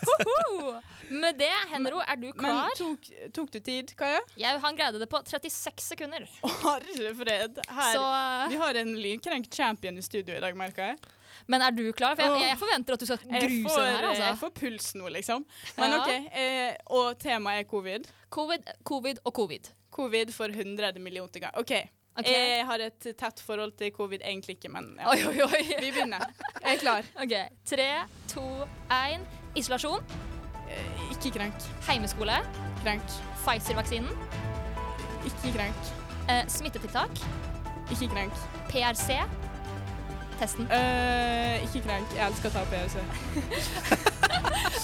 Med 1.09 1.37
det, 1.39 1.53
Henro, 1.71 2.01
er 2.03 2.17
du 2.19 2.27
Men 2.27 2.35
klar? 2.41 2.73
tok, 2.79 3.05
tok 3.35 3.51
du 3.55 3.61
tid, 3.63 3.93
Kaja? 3.99 4.19
Jeg, 4.37 4.59
han 4.61 4.79
greide 4.79 4.99
det 4.99 5.07
på 5.13 5.21
36 5.23 5.85
sekunder. 5.93 6.25
Herre 6.65 7.13
fred. 7.15 7.61
Her. 7.69 7.93
Så, 7.95 8.03
eh, 8.03 8.49
Vi 8.51 8.57
har 8.65 8.81
en 8.83 8.91
lynkrenk 8.99 9.47
champion 9.55 9.99
i 9.99 10.03
studio 10.03 10.35
i 10.35 10.41
dag, 10.43 10.57
merker 10.59 10.91
jeg. 10.91 10.99
men 11.47 11.63
er 11.63 11.71
du 11.71 11.85
klar? 11.93 12.17
For 12.17 12.27
jeg, 12.27 12.49
jeg 12.49 12.59
forventer 12.59 12.97
at 12.97 13.01
du 13.01 13.07
skal 13.07 13.19
gruse 13.23 13.77
deg 13.77 13.93
her. 13.93 14.09
Altså. 14.09 14.25
jeg 14.25 14.39
får 14.41 14.51
puls 14.59 14.89
nå, 14.99 15.09
liksom. 15.15 15.47
Men 15.79 15.95
Ja. 15.95 16.01
OK. 16.03 16.31
Eh, 16.43 16.75
og 16.87 17.19
temaet 17.23 17.63
er 17.63 17.71
covid. 17.71 18.09
Covid, 18.31 18.67
covid 18.85 19.23
og 19.25 19.33
covid. 19.33 19.71
Covid 19.97 20.33
for 20.35 20.51
100 20.51 20.99
millioner 20.99 21.39
ganger. 21.39 21.55
OK. 21.63 21.73
Ok. 22.17 22.29
Jeg 22.31 22.65
har 22.67 22.83
et 22.87 23.09
tett 23.21 23.41
forhold 23.45 23.75
til 23.77 23.91
covid, 23.93 24.23
egentlig 24.25 24.57
ikke, 24.57 24.71
men 24.73 24.95
ja. 24.97 25.11
Oi, 25.13 25.19
oi, 25.29 25.41
oi. 25.45 25.63
vi 25.83 25.91
begynner. 25.91 26.25
Jeg 26.63 26.77
er 26.77 26.81
klar. 26.81 27.11
OK. 27.23 27.35
Tre, 27.69 27.89
to, 28.33 28.45
én. 28.89 29.27
Isolasjon. 29.57 30.05
Eh, 30.71 31.03
ikke 31.13 31.35
krenk. 31.39 31.69
Heimeskole. 31.89 32.39
Krenk. 32.83 33.19
Pfizer-vaksinen. 33.45 34.09
Ikke 35.29 35.53
krenk. 35.59 35.93
Eh, 36.33 36.43
smittetiltak. 36.49 37.21
Ikke 37.93 38.09
krenk. 38.15 38.33
PRC. 38.73 39.21
Testen. 40.41 40.69
Eh, 40.73 41.63
ikke 41.69 41.85
krenk. 41.87 42.17
Jeg 42.17 42.27
elsker 42.31 42.51
å 42.51 42.57
ta 42.57 42.65
PRC. 42.73 42.97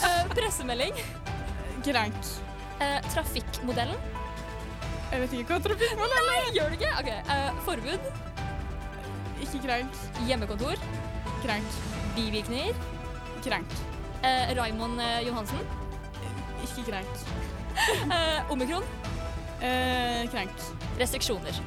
Eh, 0.03 0.25
pressemelding. 0.35 0.97
Krenk. 1.87 2.31
Eh, 2.83 2.97
trafikkmodellen. 3.15 4.22
Jeg 5.13 5.21
vet 5.21 5.33
ikke 5.37 5.53
hva 5.53 5.61
trafikkmål 5.61 6.13
er. 6.17 6.23
Nei, 6.25 6.37
gjør 6.57 6.71
det 6.73 6.79
ikke? 6.79 6.93
OK. 7.03 7.09
Eh, 7.35 7.59
forbud. 7.67 8.07
Ikke 9.45 9.59
krenk. 9.67 9.99
Hjemmekontor. 10.25 10.81
Krenk. 11.43 11.75
Bivirkninger. 12.17 12.79
Krenk. 13.45 13.75
Eh, 14.25 14.55
Raymond 14.57 15.01
eh, 15.05 15.19
Johansen. 15.27 15.67
Ikke 16.65 16.91
krenk. 16.91 17.17
Eh, 18.13 18.51
omikron. 18.53 18.85
Eh, 19.65 20.31
krenk. 20.33 20.65
Restriksjoner. 21.01 21.61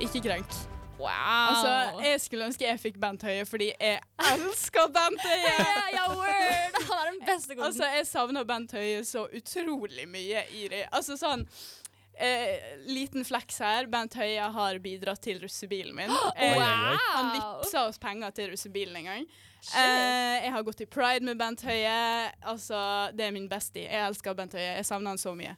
Ikke 0.00 0.20
krenk. 0.20 0.54
Wow. 0.98 1.08
Altså, 1.48 2.00
jeg 2.04 2.20
skulle 2.20 2.46
ønske 2.46 2.66
jeg 2.66 2.80
fikk 2.80 2.98
Bent 3.02 3.22
Høie, 3.26 3.46
fordi 3.46 3.72
jeg 3.80 3.98
elsker 4.32 4.90
Bent 4.94 5.22
Høie! 5.26 5.54
ja, 5.96 6.04
word! 6.14 6.78
Han 6.86 6.98
er 6.98 7.10
den 7.10 7.22
beste 7.26 7.54
koden. 7.54 7.66
Altså, 7.66 7.88
jeg 7.96 8.06
savner 8.06 8.44
Bent 8.44 8.72
Høie 8.72 9.04
så 9.04 9.26
utrolig 9.36 10.06
mye 10.10 10.44
i 10.54 10.68
det. 10.70 10.84
Altså 10.92 11.18
sånn 11.18 11.42
eh, 12.18 12.74
Liten 12.86 13.24
fleks 13.24 13.58
her. 13.64 13.86
Bent 13.92 14.14
Høie 14.18 14.50
har 14.56 14.78
bidratt 14.82 15.22
til 15.24 15.40
russebilen 15.42 15.96
min. 15.96 16.12
Eh, 16.36 16.58
oi. 16.58 16.98
Han 17.12 17.32
vippsa 17.36 17.86
oss 17.88 17.98
penger 18.02 18.32
til 18.36 18.52
russebilen 18.52 18.96
en 19.02 19.10
gang. 19.10 19.26
Eh, 19.76 20.44
jeg 20.44 20.52
har 20.52 20.62
gått 20.66 20.80
i 20.82 20.88
pride 20.90 21.24
med 21.26 21.38
Bent 21.38 21.62
Høie. 21.66 22.30
Altså, 22.40 22.78
det 23.14 23.28
er 23.28 23.34
min 23.34 23.48
bestie. 23.50 23.86
Jeg 23.86 24.08
elsker 24.08 24.34
Bent 24.38 24.56
Høie. 24.58 24.72
Jeg 24.80 24.88
savner 24.88 25.14
han 25.14 25.22
så 25.22 25.36
mye. 25.38 25.56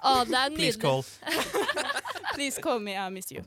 Er 0.00 0.56
Please 0.56 0.80
call. 0.80 1.04
Please 2.34 2.60
call 2.62 2.80
me, 2.82 2.94
I 2.96 3.08
miss 3.12 3.30
you. 3.32 3.42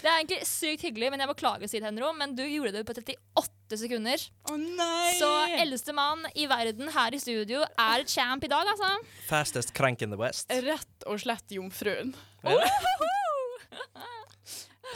Det 0.00 0.08
er 0.08 0.18
egentlig 0.18 0.40
sykt 0.48 0.84
hyggelig, 0.86 1.10
men 1.14 1.22
jeg 1.22 1.30
beklager 1.30 1.68
å 1.68 1.70
si 1.70 1.80
det, 1.80 1.86
Henro, 1.88 2.12
men 2.16 2.34
du 2.38 2.42
gjorde 2.46 2.74
det 2.76 2.84
på 2.88 2.96
38 2.96 3.78
sekunder. 3.84 4.26
Å 4.50 4.58
nei! 4.60 5.14
Så 5.20 5.30
eldste 5.62 5.94
mann 5.96 6.26
i 6.34 6.48
verden 6.50 6.90
her 6.94 7.14
i 7.16 7.20
studio 7.22 7.62
er 7.62 8.06
champ 8.10 8.44
i 8.44 8.50
dag, 8.52 8.68
altså. 8.74 8.92
Fastest 9.28 9.74
crank 9.76 10.02
in 10.02 10.14
the 10.14 10.20
west. 10.20 10.50
Rett 10.50 11.08
og 11.08 11.20
slett 11.22 11.54
jomfruen. 11.54 12.14
Ja. 12.42 12.58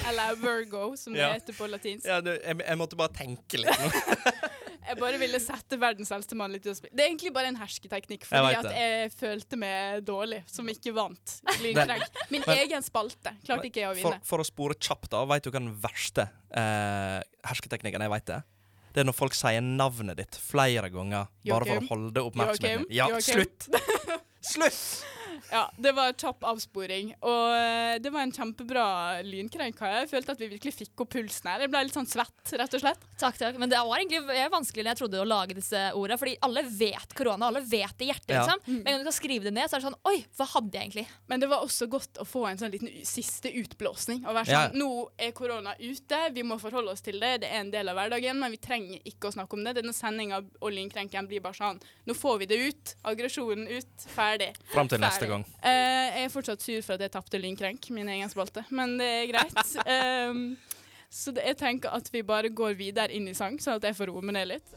Eller 0.09 0.37
Virgo, 0.41 0.97
som 1.01 1.17
det 1.17 1.25
heter 1.25 1.57
på 1.57 1.69
latinsk. 1.71 2.07
Ja, 2.07 2.21
du, 2.25 2.33
jeg, 2.35 2.61
jeg 2.61 2.79
måtte 2.81 2.99
bare 2.99 3.15
tenke 3.17 3.63
litt 3.63 3.81
nå. 3.81 3.91
Jeg 4.87 5.01
bare 5.01 5.19
ville 5.19 5.39
sette 5.43 5.75
verdens 5.83 6.13
eldste 6.15 6.37
mann 6.39 6.53
litt 6.55 6.67
i 6.69 6.73
spill. 6.77 6.93
Det 6.95 7.03
er 7.03 7.09
egentlig 7.11 7.33
bare 7.35 7.51
en 7.51 7.57
hersketeknikk, 7.59 8.23
fordi 8.29 8.53
jeg 8.53 8.59
at 8.61 8.77
jeg 8.77 9.09
følte 9.19 9.59
meg 9.59 10.05
dårlig, 10.07 10.45
som 10.47 10.69
ikke 10.71 10.93
vant. 10.95 11.33
Min 11.59 11.75
Men- 11.75 12.53
egen 12.55 12.87
spalte 12.87 13.33
klarte 13.43 13.67
ikke 13.67 13.83
jeg 13.83 13.91
å 13.91 13.97
vinne. 13.99 14.21
for 14.23 14.39
å 14.39 14.47
spore 14.47 14.77
kjapt, 14.79 15.11
da, 15.11 15.25
veit 15.27 15.43
du 15.43 15.51
hva 15.51 15.59
den 15.59 15.73
verste 15.83 16.29
eh, 16.55 17.19
hersketeknikken 17.51 18.07
jeg 18.07 18.15
veit 18.15 18.31
det? 18.31 18.39
Det 18.95 19.03
er 19.03 19.11
når 19.11 19.19
folk 19.19 19.35
sier 19.37 19.61
navnet 19.61 20.17
ditt 20.23 20.39
flere 20.41 20.89
ganger 20.89 21.27
bare 21.51 21.67
for 21.67 21.83
å 21.83 21.89
holde 21.91 22.23
oppmerksomheten. 22.31 22.87
Ja, 22.95 23.11
slutt! 23.21 23.67
Slutt! 24.55 25.16
Ja, 25.53 25.65
det 25.79 25.93
var 25.97 26.13
kjapp 26.13 26.45
avsporing. 26.45 27.15
Og 27.23 27.55
eh, 27.57 27.99
det 28.03 28.13
var 28.13 28.23
en 28.27 28.33
kjempebra 28.33 28.87
lynkrenk. 29.27 29.81
Jeg 29.81 30.09
følte 30.11 30.33
at 30.37 30.41
vi 30.43 30.49
virkelig 30.55 30.75
fikk 30.75 31.05
opp 31.05 31.11
pulsen 31.17 31.51
her. 31.51 31.61
Jeg 31.67 31.71
ble 31.73 31.83
litt 31.89 31.97
sånn 31.97 32.09
svett, 32.11 32.53
rett 32.59 32.75
og 32.79 32.83
slett. 32.83 33.07
Takk, 33.21 33.39
takk. 33.41 33.59
Men 33.59 33.71
det 33.73 33.79
var 33.79 33.97
egentlig 33.99 34.23
vanskelig, 34.27 34.51
vanskeligere 34.57 34.87
enn 34.87 34.93
jeg 34.95 35.01
trodde 35.03 35.21
å 35.23 35.29
lage 35.29 35.55
disse 35.59 35.83
ordene. 35.95 36.19
Fordi 36.21 36.37
alle 36.47 36.63
vet 36.69 37.15
korona, 37.19 37.49
alle 37.51 37.61
vet 37.65 37.97
det 37.99 38.05
i 38.07 38.11
hjertet, 38.11 38.35
Ja. 38.35 38.45
liksom. 38.47 38.83
Men 38.83 38.95
når 38.95 38.99
du 39.05 39.09
kan 39.11 39.17
skrive 39.21 39.45
det 39.49 39.55
ned, 39.57 39.69
så 39.71 39.77
er 39.77 39.81
det 39.81 39.89
sånn 39.91 40.01
Oi, 40.07 40.25
hva 40.37 40.47
hadde 40.55 40.73
jeg 40.79 40.87
egentlig? 40.91 41.07
Men 41.29 41.41
det 41.41 41.49
var 41.51 41.65
også 41.67 41.89
godt 41.91 42.21
å 42.23 42.27
få 42.27 42.47
en 42.51 42.59
sånn 42.61 42.71
liten 42.73 42.91
siste 43.07 43.51
utblåsning. 43.53 44.25
Og 44.27 44.35
være 44.35 44.47
Ja. 44.49 44.69
sånn, 44.69 44.77
Nå 44.77 45.09
er 45.19 45.33
korona 45.33 45.75
ute, 45.81 46.21
vi 46.35 46.43
må 46.43 46.59
forholde 46.61 46.91
oss 46.93 47.01
til 47.01 47.19
det, 47.21 47.41
det 47.41 47.51
er 47.51 47.61
en 47.61 47.71
del 47.71 47.89
av 47.89 47.97
hverdagen, 47.97 48.39
men 48.39 48.51
vi 48.51 48.57
trenger 48.59 49.01
ikke 49.05 49.29
å 49.29 49.33
snakke 49.35 49.53
om 49.55 49.65
det. 49.65 49.75
Denne 49.77 49.93
sendinga 49.95 50.39
og 50.61 50.71
lynkrenken 50.73 51.27
blir 51.29 51.41
bare 51.41 51.55
sånn 51.55 51.81
Nå 52.07 52.15
får 52.15 52.39
vi 52.39 52.47
det 52.47 52.59
ut. 52.69 52.95
Aggresjonen 53.05 53.67
ut. 53.69 54.07
Ferdig. 54.15 54.55
Fram 54.73 54.89
til 54.89 54.99
neste 54.99 55.26
Ferdig. 55.27 55.35
gang. 55.35 55.45
Uh, 55.61 56.07
jeg 56.17 56.25
er 56.25 56.33
fortsatt 56.33 56.65
sur 56.65 56.81
for 56.87 56.97
at 56.97 57.07
jeg 57.07 57.15
tapte 57.17 57.43
lynkrenk, 57.43 57.91
min 57.95 58.09
egen 58.15 58.33
spalte, 58.33 58.65
men 58.71 58.97
det 59.01 59.11
er 59.11 59.31
greit. 59.33 59.77
Um, 60.31 60.57
så 61.21 61.35
det, 61.37 61.45
jeg 61.47 61.61
tenker 61.61 61.95
at 61.97 62.11
vi 62.13 62.23
bare 62.27 62.51
går 62.55 62.79
videre 62.79 63.13
inn 63.13 63.29
i 63.29 63.37
sang, 63.37 63.61
sånn 63.63 63.81
at 63.81 63.91
jeg 63.91 63.99
får 63.99 64.13
roe 64.13 64.25
meg 64.25 64.39
ned 64.39 64.55
litt. 64.57 64.77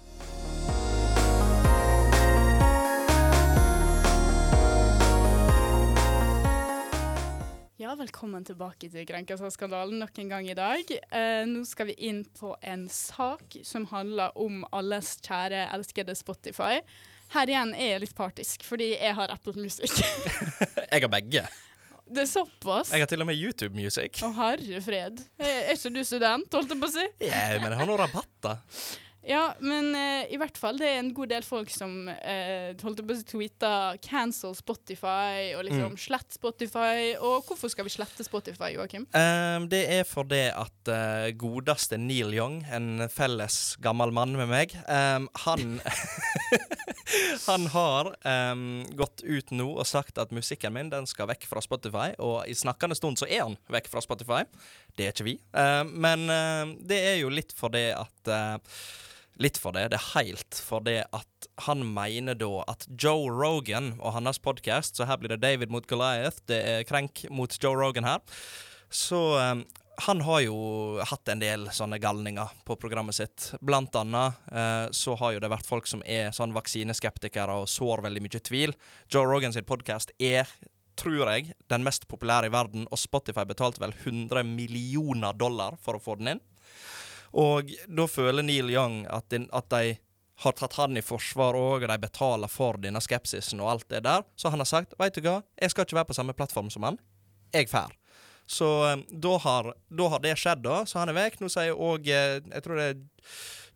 Ja, 7.80 7.94
velkommen 7.98 8.44
tilbake 8.46 8.90
til 8.92 9.06
Krenkelsesskandalen 9.08 10.02
nok 10.04 10.18
en 10.20 10.28
gang 10.30 10.46
i 10.52 10.54
dag. 10.54 10.92
Eh, 11.16 11.46
nå 11.48 11.64
skal 11.66 11.88
vi 11.88 11.96
inn 12.10 12.20
på 12.38 12.52
en 12.62 12.84
sak 12.92 13.56
som 13.66 13.88
handler 13.90 14.36
om 14.38 14.66
alles 14.76 15.16
kjære, 15.26 15.64
elskede 15.74 16.14
Spotify. 16.14 16.84
Her 17.34 17.50
igjen 17.52 17.74
er 17.78 17.92
jeg 17.94 18.04
litt 18.06 18.16
partisk, 18.18 18.64
fordi 18.66 18.92
jeg 18.96 19.14
har 19.18 19.30
Apple 19.34 19.54
Music. 19.62 19.92
Jeg 20.90 21.04
har 21.04 21.12
begge. 21.14 21.44
Det 22.10 22.24
er 22.24 22.30
såpass. 22.30 22.90
Jeg 22.90 23.04
har 23.04 23.10
til 23.12 23.22
og 23.22 23.28
med 23.30 23.38
YouTube 23.38 23.76
Music. 23.78 24.18
Å, 24.26 24.32
herre 24.34 24.80
fred. 24.82 25.20
Er 25.38 25.76
ikke 25.76 25.92
du 25.94 26.00
student, 26.08 26.50
holdt 26.58 26.74
jeg 26.74 26.82
på 26.82 26.90
å 26.90 26.94
si? 26.96 27.04
Ja, 27.28 27.44
men 27.62 27.70
jeg 27.70 27.78
har 27.84 27.86
noen 27.92 28.00
rabatter. 28.02 28.64
Ja, 29.30 29.52
men 29.62 29.92
uh, 29.94 30.24
i 30.26 30.38
hvert 30.42 30.58
fall 30.58 30.80
det 30.82 30.88
er 30.90 31.00
en 31.04 31.12
god 31.14 31.30
del 31.30 31.44
folk 31.46 31.70
som 31.70 32.08
uh, 32.10 32.70
holdt 32.82 33.04
på 33.06 33.14
å 33.14 33.18
tweete 33.30 33.70
'cancel 34.02 34.56
Spotify' 34.58 35.54
og 35.54 35.68
liksom 35.68 35.92
Mm. 35.94 35.98
'slett 36.02 36.34
Spotify'. 36.34 37.14
Og 37.22 37.46
hvorfor 37.46 37.70
skal 37.70 37.86
vi 37.86 37.94
slette 37.94 38.26
Spotify, 38.26 38.72
Joakim? 38.74 39.06
Um, 39.14 39.68
det 39.70 39.84
er 40.00 40.04
fordi 40.04 40.42
at 40.50 40.90
uh, 40.90 41.30
godeste 41.38 41.98
Neil 42.02 42.34
Young, 42.34 42.64
en 42.74 43.06
felles 43.10 43.78
gammel 43.82 44.12
mann 44.12 44.34
med 44.34 44.50
meg, 44.50 44.74
um, 44.90 45.30
han 45.46 45.78
Han 47.50 47.66
har 47.74 48.10
um, 48.52 48.84
gått 48.98 49.22
ut 49.26 49.50
nå 49.52 49.66
og 49.80 49.86
sagt 49.90 50.18
at 50.22 50.32
musikken 50.36 50.74
min 50.74 50.90
den 50.92 51.08
skal 51.10 51.30
vekk 51.30 51.48
fra 51.50 51.62
Spotify, 51.62 52.12
og 52.22 52.46
i 52.50 52.54
snakkende 52.54 52.98
stund 52.98 53.18
så 53.18 53.26
er 53.30 53.46
han 53.48 53.58
vekk 53.70 53.90
fra 53.90 54.02
Spotify. 54.06 54.44
Det 54.98 55.06
er 55.08 55.14
ikke 55.16 55.26
vi. 55.26 55.36
Men 55.94 56.28
det 56.86 57.00
er 57.00 57.16
jo 57.24 57.32
litt 57.34 57.54
fordi 57.58 57.88
at 57.98 58.30
Litt 59.40 59.58
for 59.58 59.72
det. 59.72 59.88
Det 59.94 59.96
er 59.96 60.08
helt 60.18 60.58
for 60.60 60.84
det 60.84 60.98
at 61.16 61.48
han 61.64 61.84
mener 61.88 62.36
da 62.36 62.66
at 62.68 62.84
Joe 62.92 63.30
Rogan 63.32 63.94
og 64.00 64.18
hans 64.18 64.40
podkast 64.44 65.00
Så 65.00 65.08
her 65.08 65.20
blir 65.20 65.32
det 65.32 65.40
David 65.44 65.72
mot 65.72 65.86
Goliath. 65.88 66.42
Det 66.50 66.58
er 66.60 66.88
Krenk 66.88 67.24
mot 67.32 67.54
Joe 67.56 67.78
Rogan 67.80 68.08
her. 68.08 68.20
Så 68.92 69.20
um, 69.40 69.64
han 70.04 70.24
har 70.28 70.42
jo 70.44 70.58
hatt 71.08 71.32
en 71.32 71.40
del 71.40 71.70
sånne 71.76 72.02
galninger 72.04 72.52
på 72.68 72.76
programmet 72.80 73.16
sitt. 73.16 73.54
Blant 73.64 73.96
annet 74.00 74.36
uh, 74.52 74.92
så 74.92 75.16
har 75.22 75.36
jo 75.36 75.44
det 75.44 75.52
vært 75.56 75.68
folk 75.68 75.88
som 75.88 76.04
er 76.04 76.36
sånn 76.36 76.56
vaksineskeptikere 76.56 77.62
og 77.62 77.72
sår 77.72 78.04
veldig 78.10 78.26
mye 78.26 78.44
tvil. 78.44 78.76
Joe 79.08 79.28
Rogan 79.28 79.56
sin 79.56 79.68
podkast 79.68 80.12
er 80.20 80.52
tror 81.00 81.30
jeg, 81.32 81.54
den 81.72 81.86
mest 81.88 82.10
populære 82.12 82.50
i 82.50 82.52
verden, 82.52 82.88
og 82.92 83.00
Spotify 83.00 83.46
betalte 83.48 83.80
vel 83.80 83.96
100 83.96 84.44
millioner 84.44 85.32
dollar 85.32 85.80
for 85.80 85.96
å 85.96 86.04
få 86.04 86.18
den 86.20 86.34
inn. 86.34 86.42
Og 87.38 87.74
da 87.88 88.06
føler 88.10 88.46
Neil 88.46 88.72
Young 88.74 89.04
at, 89.10 89.28
din, 89.30 89.50
at 89.54 89.70
de 89.74 89.98
har 90.40 90.56
tatt 90.56 90.78
han 90.80 90.98
i 90.98 91.04
forsvar 91.04 91.58
òg, 91.60 91.84
og 91.84 91.92
de 91.92 91.98
betaler 92.00 92.52
for 92.52 92.80
denne 92.80 93.02
skepsisen 93.04 93.60
og 93.60 93.74
alt 93.74 93.90
det 93.92 94.06
der. 94.08 94.24
Så 94.40 94.52
han 94.54 94.64
har 94.64 94.70
sagt 94.70 94.96
veit 95.00 95.18
du 95.18 95.26
hva, 95.26 95.42
jeg 95.60 95.74
skal 95.74 95.88
ikke 95.88 96.00
være 96.00 96.12
på 96.12 96.20
samme 96.20 96.36
plattform 96.38 96.72
som 96.72 96.88
han. 96.88 97.00
Jeg 97.54 97.68
fær. 97.72 97.92
Så 98.50 98.68
eh, 98.88 99.02
da 99.12 99.38
har, 99.44 99.74
da 99.94 100.12
har 100.14 100.22
det 100.24 100.38
skjedd, 100.40 100.64
da. 100.66 100.82
Så 100.90 101.02
han 101.02 101.12
er 101.12 101.18
vekk. 101.18 101.42
Nå 101.42 101.52
sier 101.54 101.76
òg 101.78 102.08
eh, 102.10 102.40
Jeg 102.42 102.66
tror 102.66 102.80
det 102.80 102.88
er 102.94 103.02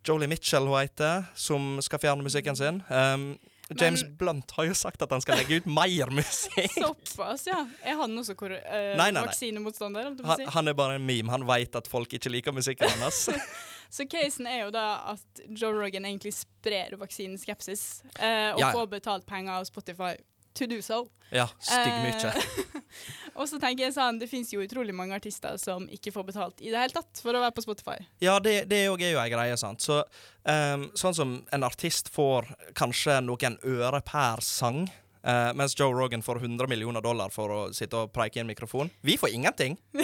Jolie 0.04 0.28
Mitchell 0.28 0.66
hun 0.68 0.80
heter, 0.80 1.28
som 1.36 1.78
skal 1.84 2.02
fjerne 2.02 2.26
musikken 2.26 2.58
sin. 2.60 2.82
Um, 2.90 3.34
James 3.80 4.04
Men- 4.04 4.16
Blunt 4.20 4.52
har 4.58 4.68
jo 4.70 4.78
sagt 4.78 5.02
at 5.02 5.12
han 5.12 5.22
skal 5.24 5.40
legge 5.42 5.62
ut 5.62 5.68
mer 5.70 6.12
musikk. 6.14 6.74
Såpass, 6.86 7.48
ja. 7.48 7.64
Er 7.84 8.00
han 8.02 8.18
også 8.20 8.36
kor 8.40 8.54
eh, 8.56 8.94
Nei, 8.98 9.10
nei, 9.10 9.12
nei. 9.18 9.26
vaksinemotstander? 9.28 10.14
Han, 10.24 10.48
han 10.58 10.72
er 10.72 10.78
bare 10.78 10.98
en 11.00 11.06
meme. 11.08 11.32
Han 11.34 11.48
veit 11.50 11.76
at 11.80 11.90
folk 11.92 12.14
ikke 12.14 12.32
liker 12.34 12.56
musikken 12.56 12.92
hans. 13.04 13.28
Så 13.94 14.08
casen 14.10 14.48
er 14.50 14.64
jo 14.64 14.72
da 14.74 14.88
at 15.12 15.42
Joe 15.54 15.76
Rogan 15.76 16.08
egentlig 16.10 16.32
sprer 16.34 16.96
vaksineskepsis, 16.98 18.02
eh, 18.18 18.50
og 18.56 18.64
ja. 18.64 18.72
får 18.74 18.88
betalt 18.90 19.28
penger 19.30 19.60
av 19.60 19.68
Spotify 19.70 20.16
to 20.58 20.70
do 20.70 20.80
so. 20.86 21.06
Ja, 21.34 21.48
stygg 21.60 21.96
mye. 22.04 22.30
Eh, 22.30 22.82
og 23.40 23.48
så 23.50 23.58
tenker 23.62 23.88
jeg 23.88 23.96
sånn, 23.96 24.20
det 24.22 24.30
fins 24.30 24.52
jo 24.54 24.62
utrolig 24.62 24.94
mange 24.96 25.18
artister 25.18 25.58
som 25.62 25.88
ikke 25.92 26.14
får 26.14 26.28
betalt 26.28 26.62
i 26.62 26.70
det 26.70 26.78
hele 26.78 26.94
tatt 26.94 27.22
for 27.24 27.34
å 27.34 27.42
være 27.42 27.56
på 27.58 27.66
Spotify. 27.66 27.98
Ja, 28.24 28.38
det, 28.44 28.64
det 28.70 28.84
er 28.84 28.92
jo 28.92 28.98
ei 29.02 29.30
greie, 29.34 29.58
sant. 29.60 29.82
Så, 29.82 30.04
um, 30.46 30.88
sånn 31.00 31.18
som 31.18 31.36
en 31.56 31.66
artist 31.66 32.12
får 32.14 32.52
kanskje 32.78 33.18
noen 33.26 33.58
øre 33.66 34.04
per 34.06 34.46
sang, 34.46 34.86
eh, 35.24 35.52
mens 35.58 35.80
Joe 35.80 35.94
Rogan 35.96 36.24
får 36.24 36.44
100 36.44 36.68
millioner 36.68 37.02
dollar 37.02 37.34
for 37.34 37.52
å 37.52 37.62
sitte 37.76 38.04
og 38.04 38.14
preike 38.16 38.40
i 38.40 38.44
en 38.44 38.50
mikrofon. 38.50 38.92
Vi 39.02 39.18
får 39.18 39.34
ingenting. 39.36 39.78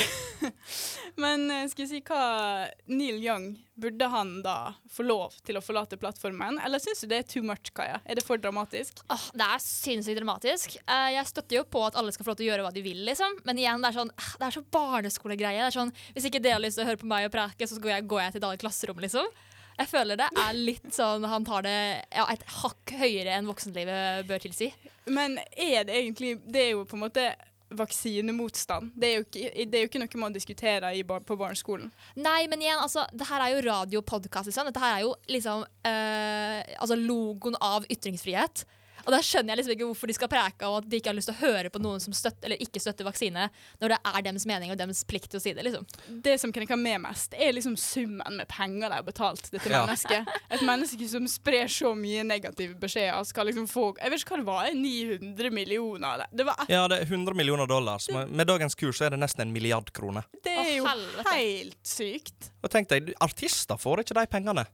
Men 1.20 1.50
eh, 1.52 1.66
skal 1.72 1.86
jeg 1.86 1.92
si 1.92 2.02
hva 2.08 2.68
Neil 2.92 3.20
Young, 3.24 3.52
burde 3.80 4.10
han 4.12 4.40
da 4.44 4.74
få 4.92 5.06
lov 5.08 5.36
til 5.48 5.60
å 5.60 5.64
forlate 5.64 6.00
plattformen? 6.00 6.60
Eller 6.66 6.82
syns 6.84 7.04
du 7.04 7.10
det 7.12 7.22
er 7.22 7.28
too 7.28 7.44
much, 7.46 7.72
Kaja? 7.76 8.00
Er 8.06 8.20
det 8.20 8.26
for 8.28 8.42
dramatisk? 8.42 9.04
Oh, 9.12 9.28
det 9.36 9.48
er 9.48 9.64
sinnssykt 9.64 10.20
dramatisk. 10.20 10.80
Uh, 10.86 11.10
jeg 11.16 11.28
støtter 11.32 11.62
jo 11.62 11.66
på 11.68 11.84
at 11.88 12.00
alle 12.00 12.14
skal 12.16 12.28
få 12.28 12.34
lov 12.34 12.40
til 12.40 12.48
å 12.48 12.52
gjøre 12.52 12.68
hva 12.68 12.74
de 12.76 12.86
vil, 12.86 13.04
liksom. 13.08 13.40
Men 13.48 13.62
igjen, 13.62 13.84
det 13.84 13.92
er 13.92 14.00
sånn 14.00 14.14
ah, 14.16 14.32
Det 14.40 14.50
er 14.50 14.58
så 14.58 14.66
barneskolegreie. 14.80 15.62
Det 15.62 15.70
er 15.70 15.78
sånn, 15.80 15.94
Hvis 16.16 16.30
ikke 16.30 16.44
dere 16.44 16.60
har 16.60 16.66
lyst 16.66 16.80
til 16.80 16.88
å 16.88 16.92
høre 16.92 17.04
på 17.04 17.12
meg 17.12 17.30
og 17.30 17.36
preke, 17.36 17.70
så 17.70 17.80
går 17.84 17.98
jeg, 17.98 18.10
går 18.12 18.26
jeg 18.26 18.36
til 18.36 18.44
et 18.44 18.50
annet 18.50 18.66
klasserom, 18.66 19.04
liksom. 19.04 19.32
Jeg 19.80 19.88
føler 19.88 20.20
det 20.20 20.28
er 20.36 20.58
litt 20.58 20.90
sånn 20.92 21.24
Han 21.30 21.46
tar 21.48 21.64
det 21.64 21.78
ja, 22.12 22.26
et 22.28 22.44
hakk 22.60 22.96
høyere 23.00 23.38
enn 23.38 23.48
voksenlivet 23.48 24.28
bør 24.28 24.42
tilsi. 24.44 24.74
Men 25.10 25.38
er 25.56 25.86
det 25.88 25.96
egentlig 26.02 26.36
Det 26.44 26.66
er 26.66 26.74
jo 26.74 26.84
på 26.88 27.00
en 27.00 27.06
måte 27.08 27.30
vaksinemotstand. 27.70 28.96
Det 28.98 29.08
er 29.08 29.20
jo 29.20 29.26
ikke, 29.28 29.50
det 29.70 29.78
er 29.78 29.84
jo 29.84 29.90
ikke 29.92 30.00
noe 30.02 30.22
man 30.24 30.34
diskuterer 30.34 30.96
i 30.98 31.04
bar 31.06 31.22
på 31.22 31.38
barneskolen. 31.38 31.92
Nei, 32.18 32.48
men 32.50 32.64
igjen, 32.64 32.82
altså, 32.82 33.04
det 33.14 33.28
her 33.30 33.44
er 33.46 33.54
jo 33.54 33.60
radiopodkast. 33.68 34.50
Liksom. 34.50 34.72
Dette 34.72 34.82
her 34.82 34.96
er 34.96 35.04
jo 35.06 35.12
liksom 35.30 35.62
øh, 35.62 36.60
altså 36.82 36.98
logoen 36.98 37.60
av 37.62 37.86
ytringsfrihet. 37.94 38.66
Og 39.06 39.12
da 39.14 39.20
skjønner 39.24 39.54
jeg 39.54 39.58
liksom 39.62 39.74
ikke 39.76 39.88
hvorfor 39.90 40.08
de 40.12 40.16
skal 40.18 40.32
preke 40.32 40.68
om 40.68 40.78
at 40.80 40.88
de 40.90 41.00
ikke 41.00 41.10
har 41.12 41.18
lyst 41.18 41.30
til 41.32 41.38
å 41.38 41.42
høre 41.54 41.70
på 41.74 41.82
noen 41.84 42.00
som 42.04 42.14
støtter 42.16 42.50
eller 42.50 42.62
ikke 42.64 42.82
støtter 42.84 43.08
vaksine, 43.08 43.50
når 43.82 43.94
det 43.96 44.00
er 44.12 44.22
deres 44.30 44.46
mening 44.50 44.72
og 44.74 44.78
deres 44.82 45.04
plikt 45.08 45.30
til 45.32 45.40
å 45.40 45.44
si 45.44 45.54
det. 45.54 45.64
liksom. 45.68 45.86
Det 46.26 46.36
som 46.42 46.52
krenker 46.56 46.78
meg 46.80 47.00
mest, 47.04 47.34
er 47.38 47.54
liksom 47.56 47.78
summen 47.80 48.38
med 48.42 48.48
penger 48.52 48.90
de 48.90 48.96
har 49.00 49.04
betalt 49.08 49.50
dette 49.52 49.70
Ja. 49.70 49.86
mennesket. 49.86 50.28
Et 50.52 50.62
menneske 50.62 51.08
som 51.10 51.28
sprer 51.28 51.68
så 51.72 51.94
mye 51.96 52.24
negative 52.26 52.76
beskjeder, 52.80 53.24
skal 53.26 53.46
liksom 53.50 53.68
få 53.70 53.90
Jeg 54.00 54.12
vet 54.12 54.20
ikke 54.24 54.36
hva 54.36 54.38
det 54.38 54.46
var, 54.46 54.72
900 54.74 55.52
millioner? 55.52 56.14
eller? 56.14 56.28
Det, 56.32 56.46
var, 56.46 56.56
Ja, 56.70 56.88
det 56.88 57.02
er 57.02 57.06
100 57.06 57.34
millioner 57.36 57.68
dollar. 57.68 57.98
Så 58.00 58.14
med, 58.14 58.30
med 58.32 58.48
dagens 58.48 58.76
kurs 58.76 58.98
så 59.00 59.06
er 59.06 59.10
det 59.16 59.20
nesten 59.20 59.42
en 59.42 59.54
milliard 59.54 59.92
kroner. 59.94 60.24
det 60.44 60.52
er 60.58 60.76
jo 60.78 60.86
helt 61.32 61.78
sykt. 61.84 62.52
Og 62.64 62.70
tenk 62.72 62.90
deg, 62.90 63.14
artister 63.22 63.78
får 63.80 64.04
ikke 64.04 64.14
de 64.20 64.26
pengene. 64.28 64.66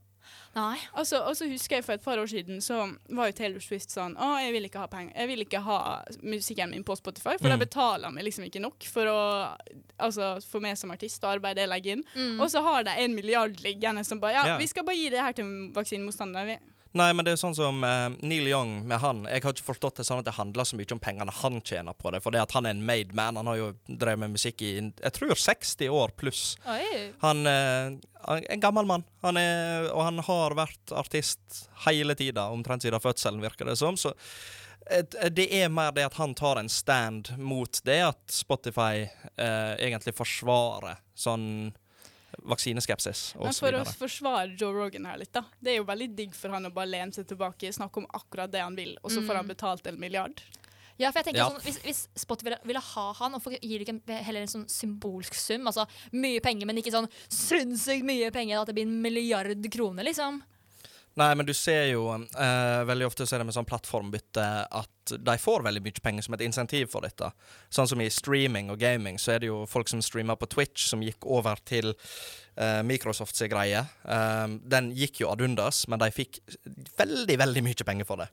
Nei. 0.56 0.78
Altså, 0.96 1.18
og 1.28 1.36
så 1.36 1.44
husker 1.50 1.76
jeg 1.76 1.84
For 1.84 1.92
et 1.98 2.02
par 2.04 2.16
år 2.18 2.26
siden 2.32 2.62
så 2.64 2.78
var 3.12 3.28
jo 3.28 3.34
Taylor 3.36 3.60
Swift 3.60 3.90
sånn 3.92 4.14
Å, 4.16 4.28
jeg 4.40 4.54
vil 4.54 4.64
ikke 4.70 4.80
ha 4.80 4.86
penger 4.88 5.12
Jeg 5.14 5.28
vil 5.28 5.44
ikke 5.44 5.60
ha 5.66 5.78
musikken 6.24 6.70
min 6.72 6.84
på 6.86 6.96
Spotify, 6.96 7.36
for 7.36 7.46
Mm. 7.50 7.52
da 7.52 7.58
betaler 7.64 8.12
meg 8.16 8.24
liksom 8.24 8.46
ikke 8.48 8.62
nok 8.64 8.82
for 8.88 9.04
å 9.12 9.20
Altså, 10.00 10.42
for 10.44 10.60
meg 10.60 10.76
som 10.80 10.90
artist 10.92 11.22
og 11.24 11.30
arbeidet 11.38 11.62
jeg 11.64 11.68
legger 11.72 11.92
inn. 11.96 12.02
Mm. 12.14 12.40
Og 12.40 12.50
så 12.52 12.60
har 12.64 12.82
de 12.84 12.90
en 12.90 13.14
milliard 13.14 13.54
liggende 13.64 14.04
som 14.04 14.18
bare 14.20 14.32
Ja, 14.34 14.46
Ja. 14.46 14.56
vi 14.58 14.66
skal 14.66 14.84
bare 14.84 14.96
gi 14.96 15.08
det 15.10 15.20
her 15.20 15.32
til 15.32 15.70
vaksinemotstandere. 15.72 16.58
Nei, 16.96 17.10
men 17.12 17.26
det 17.26 17.34
er 17.34 17.40
sånn 17.40 17.56
som 17.56 17.82
uh, 17.84 18.08
Neil 18.24 18.48
Young 18.48 18.78
med 18.88 19.00
han. 19.02 19.24
Jeg 19.28 19.44
har 19.44 19.54
ikke 19.54 19.68
forstått 19.68 20.00
det 20.00 20.06
sånn 20.08 20.22
at 20.22 20.28
det 20.28 20.36
handler 20.38 20.64
så 20.68 20.78
mye 20.78 20.96
om 20.96 21.02
pengene 21.02 21.34
han 21.42 21.60
tjener 21.60 21.96
på 21.98 22.12
det. 22.14 22.22
For 22.24 22.32
det 22.32 22.44
at 22.46 22.56
han 22.56 22.68
er 22.68 22.76
en 22.76 22.84
made 22.88 23.16
man. 23.16 23.36
Han 23.40 23.50
har 23.52 23.60
jo 23.60 23.70
drevet 23.86 24.22
med 24.24 24.36
musikk 24.36 24.64
i 24.64 24.74
jeg 24.80 25.16
tror 25.18 25.36
60 25.36 25.92
år 25.92 26.14
pluss. 26.16 26.44
Oi. 26.64 27.10
Han 27.24 27.44
eh, 27.50 27.96
han 28.26 28.40
er 28.42 28.46
en 28.56 28.62
gammel 28.62 28.88
mann, 28.88 29.04
han 29.22 29.36
er, 29.38 29.84
og 29.92 30.00
han 30.02 30.18
har 30.26 30.54
vært 30.58 30.92
artist 30.98 31.66
hele 31.84 32.16
tida, 32.18 32.48
omtrent 32.50 32.82
siden 32.82 33.02
fødselen, 33.02 33.42
virker 33.44 33.68
det 33.70 33.76
som. 33.78 33.94
Så 33.94 34.16
det 35.30 35.46
er 35.54 35.70
mer 35.70 35.92
det 35.94 36.08
at 36.08 36.18
han 36.18 36.34
tar 36.34 36.58
en 36.58 36.70
stand 36.70 37.32
mot 37.38 37.80
det 37.86 38.00
at 38.06 38.22
Spotify 38.30 39.06
uh, 39.38 39.74
egentlig 39.78 40.14
forsvarer 40.14 41.00
sånn 41.14 41.46
vaksineskepsis 42.46 43.34
og 43.36 43.44
Men 43.48 43.54
så 43.56 43.66
for 43.66 43.78
å 43.78 43.84
forsvare 43.96 44.56
Joe 44.58 44.72
Rogan 44.74 45.06
her 45.08 45.18
litt, 45.18 45.32
da. 45.32 45.44
Det 45.60 45.72
er 45.74 45.80
jo 45.80 45.88
veldig 45.88 46.08
digg 46.18 46.34
for 46.36 46.52
han 46.54 46.66
å 46.68 46.72
bare 46.74 46.90
lene 46.90 47.12
seg 47.16 47.26
tilbake, 47.30 47.72
snakke 47.72 48.02
om 48.02 48.06
akkurat 48.18 48.50
det 48.52 48.62
han 48.62 48.76
vil, 48.76 48.96
og 49.02 49.10
så 49.10 49.22
får 49.26 49.40
han 49.40 49.50
betalt 49.50 49.86
en 49.86 49.98
milliard. 50.00 50.42
Ja, 50.98 51.10
for 51.12 51.20
jeg 51.20 51.26
tenker 51.26 51.42
Ja. 51.42 51.50
sånn, 51.50 51.60
Hvis, 51.60 51.78
hvis 51.84 52.08
Spot 52.16 52.42
ville, 52.42 52.58
ville 52.64 52.80
ha 52.80 53.12
han, 53.12 53.32
hvorfor 53.32 53.52
gir 53.60 53.78
de 53.78 53.84
ikke 53.84 54.22
heller 54.24 54.40
en 54.40 54.48
sånn 54.48 54.68
symbolsk 54.68 55.34
sum? 55.34 55.66
Altså 55.68 55.86
mye 56.12 56.40
penger, 56.40 56.66
men 56.66 56.76
ikke 56.80 56.92
sånn 56.94 57.08
sinnssykt 57.28 58.02
mye 58.02 58.30
penger 58.32 58.60
at 58.62 58.66
det 58.66 58.74
blir 58.78 58.86
en 58.88 59.02
milliard 59.02 59.70
kroner, 59.70 60.04
liksom. 60.04 60.42
Nei, 61.16 61.30
men 61.34 61.46
du 61.48 61.54
ser 61.56 61.86
jo 61.94 62.10
uh, 62.12 62.82
Veldig 62.84 63.06
ofte 63.06 63.24
så 63.24 63.36
er 63.36 63.40
det 63.40 63.48
med 63.48 63.56
sånn 63.56 63.68
plattformbytte 63.68 64.46
at 64.68 65.14
de 65.16 65.36
får 65.40 65.62
veldig 65.64 65.80
mye 65.84 66.02
penger 66.02 66.26
som 66.26 66.34
et 66.36 66.42
insentiv 66.44 66.90
for 66.92 67.06
dette. 67.06 67.30
Sånn 67.72 67.88
som 67.88 68.00
i 68.02 68.08
streaming 68.10 68.72
og 68.74 68.80
gaming, 68.82 69.20
så 69.22 69.36
er 69.36 69.44
det 69.44 69.48
jo 69.48 69.60
folk 69.70 69.88
som 69.88 70.02
streamer 70.02 70.36
på 70.36 70.48
Twitch, 70.50 70.88
som 70.90 71.04
gikk 71.04 71.24
over 71.30 71.62
til 71.64 71.92
uh, 71.94 72.82
Microsofts 72.82 73.44
greie. 73.46 73.84
Eh, 73.86 74.56
den 74.66 74.90
gikk 74.98 75.20
jo 75.22 75.30
ad 75.30 75.44
undas, 75.46 75.84
men 75.86 76.02
de 76.02 76.10
fikk 76.10 76.40
veldig, 76.98 77.38
veldig 77.38 77.62
mye 77.68 77.86
penger 77.86 78.08
for 78.08 78.24
det. 78.24 78.26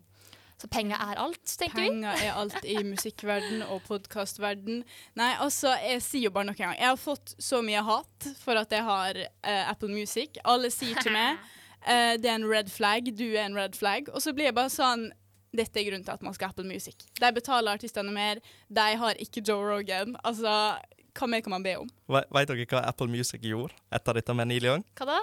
Så 0.57 0.67
penger 0.73 0.97
er 0.97 1.21
alt, 1.21 1.43
tenker 1.45 1.77
vi. 1.77 1.89
Penger 1.91 2.25
er 2.25 2.37
alt 2.41 2.65
i 2.65 2.77
musikkverden 2.87 3.65
og 3.67 3.83
podkastverden. 3.85 4.83
Nei, 5.19 5.31
altså, 5.43 5.75
jeg 5.77 6.01
sier 6.05 6.29
jo 6.29 6.33
bare 6.33 6.49
noen 6.49 6.57
gang. 6.57 6.77
Jeg 6.79 6.89
har 6.89 7.01
fått 7.01 7.35
så 7.37 7.61
mye 7.65 7.85
hat 7.85 8.31
for 8.41 8.57
at 8.57 8.73
jeg 8.73 8.85
har 8.87 9.19
uh, 9.27 9.63
Apple 9.69 9.93
Music. 9.93 10.41
Alle 10.41 10.73
sier 10.73 10.97
til 11.03 11.13
meg 11.13 11.37
eh, 11.87 12.15
det 12.17 12.29
er 12.29 12.35
en 12.39 12.47
red 12.49 12.69
flag, 12.71 13.11
du 13.15 13.25
er 13.35 13.45
en 13.45 13.55
red 13.55 13.75
flag. 13.75 14.09
Og 14.13 14.21
så 14.21 14.33
blir 14.33 14.45
jeg 14.51 14.55
bare 14.55 14.69
sånn 14.73 15.09
dette 15.53 15.77
er 15.77 15.85
grunnen 15.85 16.03
til 16.03 16.15
at 16.15 16.23
man 16.25 16.33
skal 16.33 16.47
ha 16.49 16.55
Apple 16.55 16.65
Music. 16.65 16.95
De 17.19 17.29
betaler 17.35 17.75
artistene 17.77 18.09
mer, 18.11 18.39
de 18.73 18.87
har 18.97 19.19
ikke 19.21 19.43
Joe 19.45 19.61
Rogan. 19.69 20.15
Altså, 20.25 20.49
hva 21.13 21.27
mer 21.29 21.43
kan 21.45 21.53
man 21.53 21.61
be 21.61 21.75
om? 21.77 21.89
Ve- 22.09 22.23
Vet 22.33 22.47
dere 22.49 22.65
hva 22.71 22.79
Apple 22.89 23.05
Music 23.13 23.43
gjorde 23.45 23.75
etter 23.93 24.17
dette 24.17 24.33
med 24.33 24.47
Neil 24.49 24.65
Young? 24.65 24.81
Hva 24.97 25.05
da? 25.11 25.19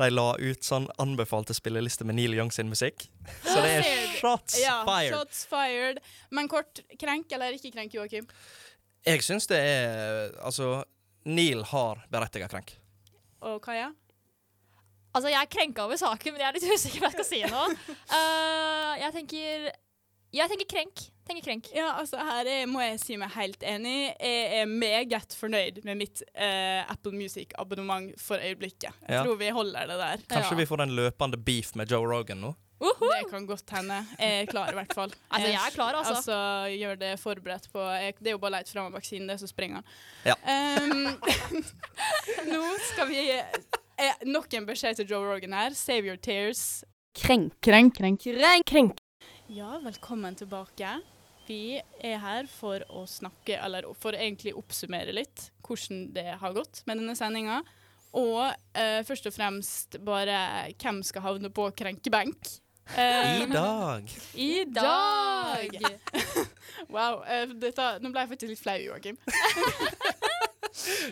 De 0.00 0.08
la 0.10 0.24
ut 0.40 0.64
sånn 0.64 0.86
anbefalte 1.04 1.52
spilleliste 1.52 2.06
med 2.08 2.16
Neil 2.16 2.32
Young 2.32 2.48
sin 2.50 2.70
musikk. 2.72 3.10
Så 3.44 3.58
det 3.60 3.74
er 3.82 3.90
shots 4.16 4.56
Ja, 4.62 4.78
fired. 4.88 5.12
shots 5.18 5.44
fired. 5.52 6.00
Men 6.32 6.48
kort, 6.48 6.80
krenk 6.98 7.30
eller 7.36 7.52
ikke 7.52 7.74
krenk, 7.76 7.92
Joakim? 7.92 8.24
Jeg 9.04 9.20
syns 9.20 9.46
det 9.52 9.58
er 9.60 10.32
Altså, 10.40 10.78
Neil 11.28 11.60
har 11.74 12.00
berettiga 12.08 12.48
krenk. 12.48 12.72
Og 13.44 13.60
Kaja? 13.60 13.90
Altså, 15.14 15.30
jeg 15.30 15.38
er 15.40 15.50
krenka 15.50 15.84
over 15.86 15.96
saken, 16.00 16.34
men 16.34 16.42
jeg 16.42 16.48
er 16.48 16.56
litt 16.58 16.68
usikker 16.74 16.98
på 16.98 17.06
hva 17.06 17.10
jeg 17.12 17.16
skal 17.20 17.28
si 17.28 17.40
nå. 17.46 17.64
Uh, 18.10 18.92
jeg 18.98 19.12
tenker 19.14 19.68
Jeg 20.34 20.50
tenker 20.50 20.66
krenk. 20.72 21.02
Tenker 21.24 21.44
krenk. 21.46 21.68
Ja, 21.72 21.92
altså 22.00 22.18
her 22.20 22.48
er, 22.50 22.64
må 22.68 22.82
jeg 22.82 22.98
si 23.00 23.14
meg 23.16 23.30
helt 23.36 23.62
enig. 23.64 24.10
Jeg 24.18 24.58
er 24.64 24.66
meget 24.68 25.36
fornøyd 25.38 25.78
med 25.86 25.96
mitt 26.02 26.24
uh, 26.34 26.82
Apple 26.90 27.14
Music-abonnement 27.14 28.10
for 28.20 28.42
øyeblikket. 28.42 28.90
Jeg 29.06 29.14
Ja. 29.14 29.22
tror 29.22 29.38
vi 29.40 29.48
holder 29.54 29.86
det 29.92 30.00
der. 30.02 30.26
Kanskje 30.34 30.52
Ja. 30.58 30.60
vi 30.64 30.66
får 30.66 30.82
en 30.82 30.96
løpende 30.98 31.38
beef 31.38 31.74
med 31.78 31.88
Joe 31.94 32.04
Rogan 32.10 32.42
nå? 32.42 32.52
Uhu. 32.84 33.06
Det 33.06 33.30
kan 33.30 33.46
godt 33.46 33.70
hende. 33.70 34.00
Jeg 34.18 34.42
er 34.42 34.46
klar, 34.50 34.68
i 34.68 34.74
hvert 34.74 34.92
fall. 34.94 35.12
Altså, 35.32 35.48
jeg 35.48 35.60
er 35.62 35.70
klar, 35.78 35.94
altså. 35.94 36.14
Altså, 36.18 36.36
Gjør 36.74 36.98
det 37.00 37.12
forberedt 37.22 37.70
på 37.72 37.80
jeg, 37.94 38.14
Det 38.18 38.26
er 38.26 38.34
jo 38.34 38.38
bare 38.42 38.50
å 38.52 38.56
lete 38.58 38.74
fram 38.74 38.92
vaksinen, 38.92 39.28
det, 39.30 39.38
så 39.40 39.46
springer 39.48 39.80
han. 39.80 39.86
Ja. 40.26 40.34
Um, 40.82 41.14
nå 42.50 42.60
skal 42.90 43.08
vi 43.08 43.22
eh, 43.98 44.14
Nok 44.26 44.54
en 44.54 44.66
beskjed 44.68 45.00
til 45.00 45.10
Joe 45.10 45.24
Rogan 45.28 45.52
her. 45.56 45.74
Save 45.76 46.06
your 46.08 46.16
tears. 46.20 46.84
Krenk, 47.14 47.54
krenk, 47.62 47.94
krenk, 47.98 48.20
krenk, 48.24 48.66
krenk. 48.66 49.00
Ja, 49.52 49.76
velkommen 49.84 50.34
tilbake. 50.38 50.96
Vi 51.46 51.76
er 52.00 52.18
her 52.22 52.46
for 52.48 52.80
å 52.88 53.04
snakke, 53.06 53.58
eller 53.60 53.84
for 54.00 54.16
å 54.16 54.20
egentlig 54.20 54.54
oppsummere 54.56 55.12
litt 55.12 55.50
hvordan 55.66 56.06
det 56.16 56.38
har 56.40 56.54
gått 56.56 56.80
med 56.88 57.02
denne 57.02 57.14
sendinga. 57.18 57.60
Og 58.16 58.40
eh, 58.78 59.02
først 59.04 59.26
og 59.28 59.34
fremst 59.36 59.98
bare 60.06 60.38
hvem 60.80 61.02
skal 61.04 61.26
havne 61.26 61.50
på 61.52 61.68
krenkebenk. 61.76 62.54
Eh, 62.96 63.42
I 63.44 63.46
dag. 63.52 64.10
I 64.34 64.52
dag! 64.70 65.78
Wow. 66.90 67.22
eh, 67.30 67.46
dette, 67.60 67.84
nå 68.02 68.10
ble 68.12 68.24
jeg 68.24 68.30
faktisk 68.32 68.50
litt 68.50 68.60
flau, 68.60 68.76
Joakim. 68.82 69.16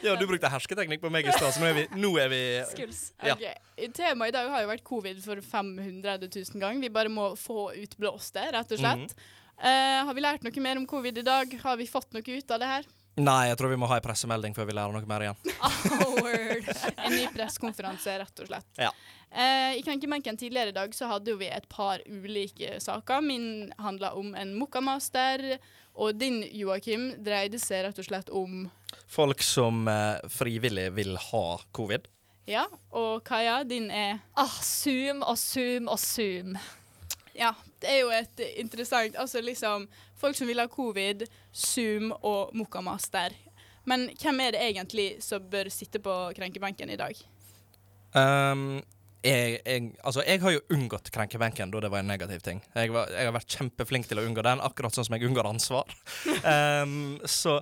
Ja, 0.03 0.17
du 0.19 0.25
brukte 0.27 0.51
hersketeknikk 0.51 1.03
på 1.03 1.11
meg 1.13 1.29
i 1.29 1.35
stad, 1.35 1.53
så 1.55 1.63
nå 1.63 1.69
er 1.71 1.77
vi, 1.77 1.85
nå 2.03 2.11
er 2.19 2.33
vi 2.33 2.41
Skuls. 2.73 3.03
Ja. 3.23 3.37
Ok, 3.37 3.93
Temaet 3.95 4.33
i 4.33 4.37
dag 4.37 4.51
har 4.51 4.65
jo 4.65 4.71
vært 4.73 4.87
covid 4.87 5.21
for 5.25 5.43
500 5.53 6.19
000 6.27 6.59
ganger. 6.63 6.83
Vi 6.83 6.91
bare 6.95 7.13
må 7.13 7.33
få 7.39 7.71
utblåst 7.85 8.35
det, 8.39 8.49
rett 8.57 8.75
og 8.75 8.83
slett. 8.83 9.15
Eh, 9.63 10.01
har 10.07 10.15
vi 10.17 10.25
lært 10.25 10.43
noe 10.43 10.65
mer 10.65 10.81
om 10.81 10.89
covid 10.91 11.23
i 11.23 11.27
dag? 11.27 11.55
Har 11.63 11.79
vi 11.79 11.87
fått 11.87 12.11
noe 12.17 12.27
ut 12.27 12.51
av 12.51 12.59
det 12.63 12.71
her? 12.73 12.91
Nei, 13.21 13.51
jeg 13.51 13.59
tror 13.61 13.69
vi 13.69 13.77
må 13.77 13.89
ha 13.91 13.99
en 14.01 14.05
pressemelding 14.05 14.55
før 14.57 14.71
vi 14.71 14.75
lærer 14.79 14.95
noe 14.97 15.09
mer 15.09 15.27
igjen. 15.29 15.43
Oh. 16.03 16.29
En 17.05 17.13
ny 17.13 17.27
pressekonferanse, 17.35 18.15
rett 18.23 18.41
og 18.43 18.49
slett. 18.49 18.67
Ja. 18.81 18.89
Eh, 19.31 19.79
I 19.79 19.83
Krenkebenken 19.85 20.37
tidligere 20.41 20.73
i 20.73 20.77
dag 20.77 20.95
så 20.97 21.09
hadde 21.11 21.35
vi 21.39 21.49
et 21.53 21.69
par 21.73 22.03
ulike 22.09 22.79
saker. 22.81 23.23
Min 23.25 23.73
handla 23.81 24.13
om 24.19 24.35
en 24.39 24.55
mokkamaster, 24.59 25.59
og 25.95 26.15
din, 26.17 26.41
Joakim, 26.57 27.11
dreide 27.25 27.61
seg 27.61 27.87
rett 27.87 27.99
og 28.01 28.07
slett 28.07 28.33
om 28.33 28.65
Folk 29.13 29.43
som 29.45 29.87
eh, 29.89 30.21
frivillig 30.33 30.89
vil 30.97 31.17
ha 31.17 31.47
covid. 31.73 32.09
Ja, 32.49 32.65
og 32.91 33.23
Kaja, 33.25 33.63
din 33.65 33.91
er 33.91 34.19
Ah, 34.35 34.57
zoom 34.65 35.23
og 35.23 35.37
zoom 35.39 35.89
og 35.93 36.01
zoom. 36.01 36.57
Ja, 37.37 37.53
det 37.81 37.89
er 37.89 38.01
jo 38.03 38.11
et 38.13 38.43
interessant 38.61 39.17
Altså 39.17 39.41
liksom 39.41 39.87
Folk 40.21 40.37
som 40.37 40.47
vil 40.47 40.61
ha 40.61 40.69
covid, 40.71 41.25
Zoom 41.53 42.13
og 42.23 42.53
mokkamaster. 42.55 43.35
Men 43.85 44.07
hvem 44.23 44.41
er 44.45 44.53
det 44.55 44.61
egentlig 44.63 45.07
som 45.25 45.43
bør 45.51 45.67
sitte 45.73 45.99
på 45.99 46.13
krenkebenken 46.37 46.93
i 46.95 46.99
dag? 47.01 47.19
Um, 48.15 48.83
jeg, 49.23 49.61
jeg, 49.63 49.93
altså, 50.03 50.25
jeg 50.27 50.43
har 50.43 50.55
jo 50.57 50.61
unngått 50.75 51.11
krenkebenken 51.15 51.71
da 51.71 51.81
det 51.85 51.91
var 51.93 52.03
en 52.03 52.11
negativ 52.11 52.43
ting. 52.43 52.61
Jeg, 52.75 52.91
var, 52.95 53.11
jeg 53.15 53.29
har 53.29 53.35
vært 53.37 53.57
kjempeflink 53.57 54.11
til 54.11 54.19
å 54.19 54.27
unngå 54.27 54.43
den, 54.47 54.63
akkurat 54.65 54.95
sånn 54.97 55.07
som 55.07 55.17
jeg 55.17 55.29
unngår 55.29 55.49
ansvar. 55.49 55.95
um, 56.83 57.21
så, 57.39 57.61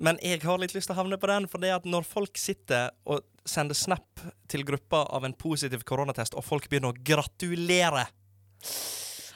men 0.00 0.20
jeg 0.24 0.42
har 0.44 0.60
litt 0.60 0.76
lyst 0.76 0.90
til 0.90 0.96
å 0.96 1.00
havne 1.00 1.18
på 1.20 1.30
den, 1.30 1.48
for 1.50 1.62
det 1.62 1.72
at 1.78 1.88
når 1.88 2.06
folk 2.08 2.40
sitter 2.40 2.92
og 3.08 3.24
sender 3.48 3.78
snap 3.78 4.24
til 4.50 4.66
gruppa 4.68 5.06
av 5.16 5.24
en 5.24 5.36
positiv 5.36 5.86
koronatest, 5.88 6.36
og 6.36 6.44
folk 6.44 6.68
begynner 6.68 6.92
å 6.92 7.04
gratulere, 7.04 8.04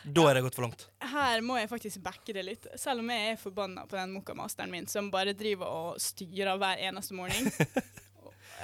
da 0.05 0.29
er 0.29 0.37
det 0.37 0.45
gått 0.45 0.59
for 0.59 0.67
langt. 0.67 0.87
Her 1.15 1.41
må 1.41 1.57
jeg 1.57 1.71
faktisk 1.71 2.03
backe 2.05 2.37
det 2.37 2.45
litt, 2.45 2.69
selv 2.77 3.01
om 3.01 3.09
jeg 3.09 3.33
er 3.33 3.41
forbanna 3.41 3.87
på 3.89 3.97
den 3.97 4.13
mokkamasteren 4.19 4.73
min 4.73 4.89
som 4.91 5.09
bare 5.13 5.33
driver 5.33 5.73
og 5.73 6.03
styrer 6.03 6.61
hver 6.61 6.85
eneste 6.91 7.17
morgen. 7.17 7.49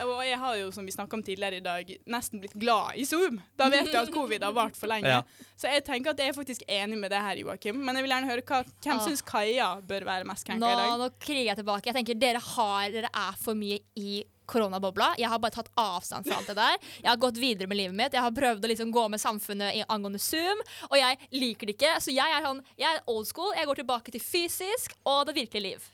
Og 0.06 0.20
jeg 0.24 0.38
har 0.38 0.56
jo, 0.56 0.70
som 0.72 0.86
vi 0.86 0.92
snakka 0.94 1.16
om 1.18 1.22
tidligere 1.22 1.56
i 1.60 1.64
dag, 1.64 1.90
nesten 2.06 2.40
blitt 2.40 2.54
glad 2.58 2.96
i 2.96 3.04
Zoom. 3.04 3.40
Da 3.58 3.68
vet 3.68 3.90
jeg 3.92 4.00
at 4.00 4.12
covid 4.18 4.42
har 4.46 4.52
vart 4.56 4.76
for 4.78 4.86
lenge. 4.88 5.08
Ja. 5.08 5.22
Så 5.60 5.68
jeg 5.68 5.84
tenker 5.84 6.10
at 6.14 6.18
jeg 6.22 6.28
er 6.32 6.36
faktisk 6.38 6.62
enig 6.68 6.96
med 6.98 7.10
det 7.10 7.20
her, 7.20 7.36
Joakim. 7.42 7.76
Men 7.84 7.96
jeg 7.98 8.06
vil 8.06 8.14
gjerne 8.14 8.30
høre 8.30 8.42
hva, 8.48 8.62
hvem 8.64 8.96
Ah. 8.96 9.04
syns 9.06 9.22
Kaja 9.22 9.70
bør 9.86 10.04
være 10.08 10.24
mest 10.30 10.46
krenka 10.48 10.70
i 10.72 10.76
dag? 10.78 10.98
nå 11.02 11.10
kriger 11.20 11.50
jeg 11.52 11.56
tilbake. 11.60 11.86
Jeg 11.90 11.94
tenker 12.00 12.14
Dere 12.20 12.40
har, 12.40 12.90
dere 12.90 13.10
er 13.12 13.36
for 13.40 13.54
mye 13.54 13.80
i 13.96 14.22
koronabobla. 14.50 15.12
Jeg 15.20 15.28
har 15.30 15.38
bare 15.38 15.54
tatt 15.54 15.68
avstand 15.78 16.26
fra 16.26 16.38
alt 16.40 16.48
det 16.50 16.56
der. 16.58 16.78
Jeg 17.04 17.10
har 17.12 17.20
gått 17.22 17.36
videre 17.38 17.68
med 17.70 17.76
livet 17.78 17.94
mitt. 17.94 18.12
Jeg 18.16 18.24
har 18.24 18.32
prøvd 18.34 18.64
å 18.66 18.70
liksom 18.72 18.90
gå 18.92 19.04
med 19.12 19.20
samfunnet 19.22 19.76
i- 19.78 19.84
angående 19.88 20.18
Zoom, 20.18 20.58
og 20.90 20.96
jeg 20.98 21.18
liker 21.30 21.66
det 21.70 21.76
ikke. 21.78 21.92
Så 22.02 22.10
jeg 22.14 22.26
er, 22.26 22.42
sånn, 22.42 22.64
jeg 22.76 22.96
er 22.96 23.02
old 23.06 23.28
school. 23.28 23.52
Jeg 23.54 23.66
går 23.66 23.76
tilbake 23.84 24.10
til 24.10 24.20
fysisk 24.20 24.96
og 25.06 25.26
det 25.30 25.36
virkelige 25.36 25.62
liv. 25.62 25.86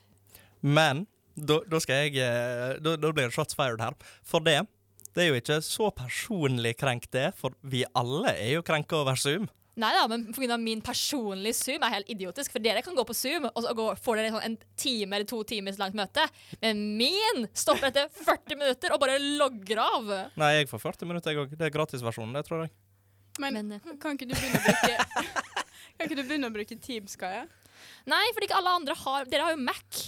Men 0.63 1.05
da, 1.37 1.61
da 1.69 1.79
skal 1.83 2.07
jeg 2.07 2.17
eh, 2.25 2.79
da, 2.81 2.95
da 2.97 3.13
blir 3.13 3.29
det 3.29 3.35
shots 3.35 3.57
fired 3.57 3.83
her. 3.83 3.95
For 4.25 4.43
det 4.43 4.63
det 5.17 5.23
er 5.23 5.31
jo 5.31 5.37
ikke 5.39 5.55
så 5.65 5.87
personlig 5.97 6.75
krenkt, 6.77 7.09
det. 7.15 7.31
For 7.39 7.55
vi 7.65 7.81
alle 7.97 8.35
er 8.35 8.51
jo 8.53 8.65
krenka 8.65 8.99
over 8.99 9.17
Zoom. 9.17 9.47
Nei 9.77 9.89
da, 9.93 10.03
men 10.09 10.27
pga. 10.33 10.57
min 10.57 10.81
personlige 10.81 11.57
Zoom 11.57 11.83
er 11.85 11.95
helt 11.95 12.09
idiotisk. 12.09 12.53
For 12.53 12.61
dere 12.61 12.83
kan 12.85 12.97
gå 12.97 13.05
på 13.05 13.15
Zoom, 13.17 13.47
og 13.49 13.65
så 13.65 13.73
går, 13.77 13.97
får 14.01 14.19
dere 14.19 14.33
sånn 14.35 14.45
en 14.45 14.57
time 14.77 15.17
eller 15.17 15.29
to 15.29 15.41
timers 15.49 15.77
langt 15.81 15.97
møte. 15.97 16.25
Men 16.61 16.83
min 16.99 17.47
stopper 17.53 17.89
etter 17.89 18.09
40 18.29 18.59
minutter 18.61 18.93
og 18.93 19.01
bare 19.01 19.17
logger 19.21 19.81
av. 19.81 20.11
Nei, 20.37 20.51
jeg 20.59 20.69
får 20.69 20.85
40 20.85 21.09
minutter, 21.09 21.33
jeg 21.33 21.41
òg. 21.45 21.55
Det 21.57 21.65
er 21.65 21.73
gratisversjonen, 21.73 22.37
det 22.37 22.45
tror 22.45 22.65
jeg. 22.65 22.73
Men, 23.41 23.57
Men, 23.57 23.77
eh, 23.77 23.95
kan 24.01 24.17
ikke 24.17 24.29
du 24.29 24.33
begynne 24.33 24.57
å 24.57 24.65
bruke 24.65 25.25
Kan 25.97 26.07
ikke 26.07 26.15
du 26.17 26.23
begynne 26.23 26.49
å 26.49 26.53
bruke 26.53 26.77
Teams, 26.81 27.17
Kaja? 27.17 27.43
Nei, 28.09 28.23
fordi 28.33 28.49
ikke 28.49 28.57
alle 28.57 28.73
andre 28.79 28.95
har 28.97 29.29
Dere 29.29 29.45
har 29.45 29.53
jo 29.53 29.61
Mac. 29.61 29.99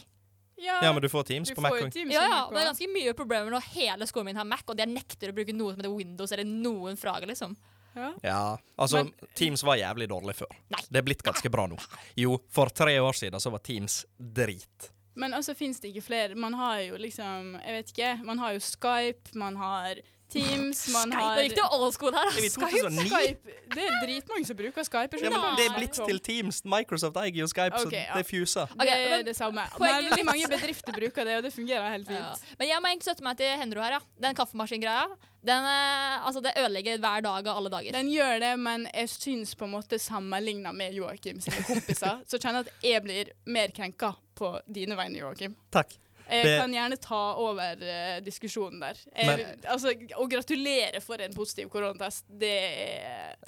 Ja, 0.61 0.91
men 0.93 1.01
du 1.01 1.09
får 1.09 1.23
Teams 1.29 1.49
du 1.49 1.55
på 1.55 1.61
Mac. 1.61 1.77
Teams 1.93 2.13
Ja, 2.13 2.21
ja, 2.27 2.39
Det 2.51 2.61
er 2.61 2.69
ganske 2.71 2.89
mye 2.93 3.13
problemer 3.17 3.51
når 3.53 3.67
hele 3.73 4.07
skolen 4.09 4.25
min 4.31 4.35
har 4.41 4.45
Mac, 4.47 4.63
og 4.67 4.77
de 4.77 4.85
nekter 4.85 5.31
å 5.31 5.35
bruke 5.37 5.55
noe 5.55 5.73
som 5.73 5.81
heter 5.81 5.95
Windows 5.95 6.31
eller 6.35 6.47
noen 6.49 6.97
frager, 6.99 7.27
liksom. 7.31 7.55
Ja. 7.95 8.13
Ja, 8.23 8.57
altså, 8.77 9.03
Men- 9.03 9.29
Teams 9.35 9.63
var 9.63 9.77
jævlig 9.77 10.07
dårlig 10.11 10.35
før. 10.35 10.51
Nei. 10.69 10.81
Det 10.89 10.97
er 11.01 11.05
blitt 11.07 11.23
ganske 11.25 11.49
bra 11.51 11.65
nå. 11.67 11.77
Jo, 12.15 12.37
for 12.49 12.69
tre 12.69 12.97
år 12.99 13.13
siden 13.17 13.39
så 13.41 13.51
var 13.51 13.59
Teams 13.65 14.05
drit. 14.17 14.91
Men 15.19 15.33
altså 15.33 15.55
fins 15.57 15.79
det 15.81 15.89
ikke 15.91 16.05
flere 16.05 16.35
Man 16.37 16.53
har 16.53 16.77
jo 16.85 16.95
liksom 17.01 17.57
Jeg 17.59 17.73
vet 17.75 17.89
ikke. 17.91 18.11
Man 18.23 18.39
har 18.39 18.53
jo 18.55 18.59
Skype, 18.63 19.33
man 19.35 19.57
har 19.59 19.99
Teams, 20.29 20.81
man 20.93 21.09
Skype, 21.09 21.21
har 21.23 21.37
det 21.39 21.43
gikk 21.47 21.55
til 21.57 21.77
old 21.79 21.93
school 21.95 22.13
her. 22.13 22.27
Er 22.29 22.49
Skype. 22.53 22.69
2009? 22.69 23.05
Skype. 23.09 23.55
Det 23.73 23.85
er 23.85 23.95
dritmange 24.03 24.45
som 24.49 24.57
bruker 24.59 24.85
Skype. 24.85 25.21
Ja, 25.23 25.31
men 25.33 25.57
det 25.57 25.65
er 25.65 25.77
blitt 25.77 25.97
til 26.09 26.19
Teams. 26.25 26.61
Microsoft 26.69 27.17
eier 27.21 27.39
jo 27.41 27.47
Skype, 27.49 27.79
så 27.81 27.89
ja. 27.93 28.03
så 28.11 28.19
det 28.21 28.27
fuser. 28.29 28.75
Okay, 28.75 28.99
det 29.09 29.17
er 29.19 29.25
det 29.29 29.35
samme. 29.37 29.65
Men 29.81 29.95
veldig 30.09 30.25
mange 30.27 30.51
bedrifter 30.51 30.93
bruker 30.99 31.25
det, 31.29 31.39
og 31.39 31.43
det 31.47 31.53
fungerer 31.55 31.89
helt 31.95 32.09
Ja. 32.09 32.21
fint. 32.33 32.55
Men 32.59 32.71
jeg 32.71 32.81
må 32.83 32.91
egentlig 32.91 33.09
støtte 33.09 33.25
meg 33.25 33.37
til 33.41 33.57
Henro 33.63 33.81
her, 33.85 33.97
ja. 33.97 34.01
Den 34.27 34.37
kaffemaskingreia. 34.37 35.07
Den, 35.45 35.63
eh, 35.63 36.25
altså, 36.27 36.41
det 36.43 36.51
ødelegger 36.59 36.99
hver 36.99 37.21
dag 37.23 37.47
av 37.47 37.57
alle 37.57 37.69
dager. 37.71 37.91
Den 37.95 38.09
gjør 38.11 38.39
det, 38.43 38.53
men 38.59 38.87
jeg 38.93 39.09
syns 39.09 39.55
på 39.55 39.65
en 39.65 39.71
måte 39.71 39.99
sammenligna 39.99 40.73
med 40.75 40.93
Joakim 40.93 41.39
sine 41.41 41.63
kompiser, 41.63 42.19
så 42.27 42.37
kjenner 42.37 42.65
jeg 42.65 42.67
at 42.67 42.85
jeg 42.91 43.03
blir 43.05 43.31
mer 43.47 43.71
krenka 43.71 44.13
på 44.35 44.59
dine 44.67 44.97
vegne, 44.99 45.21
Joakim. 45.23 45.55
Takk. 45.71 45.95
Jeg 46.29 46.43
Det- 46.45 46.57
kan 46.61 46.73
gjerne 46.73 46.97
ta 47.01 47.21
over 47.41 47.81
uh, 47.81 48.19
diskusjonen 48.25 48.79
der. 48.83 48.97
Jeg, 49.15 49.25
Men- 49.27 49.63
altså, 49.73 49.93
å 50.15 50.27
gratulere 50.29 51.01
for 51.01 51.21
en 51.21 51.33
positiv 51.33 51.69
koronatest, 51.73 52.25
det 52.29 52.55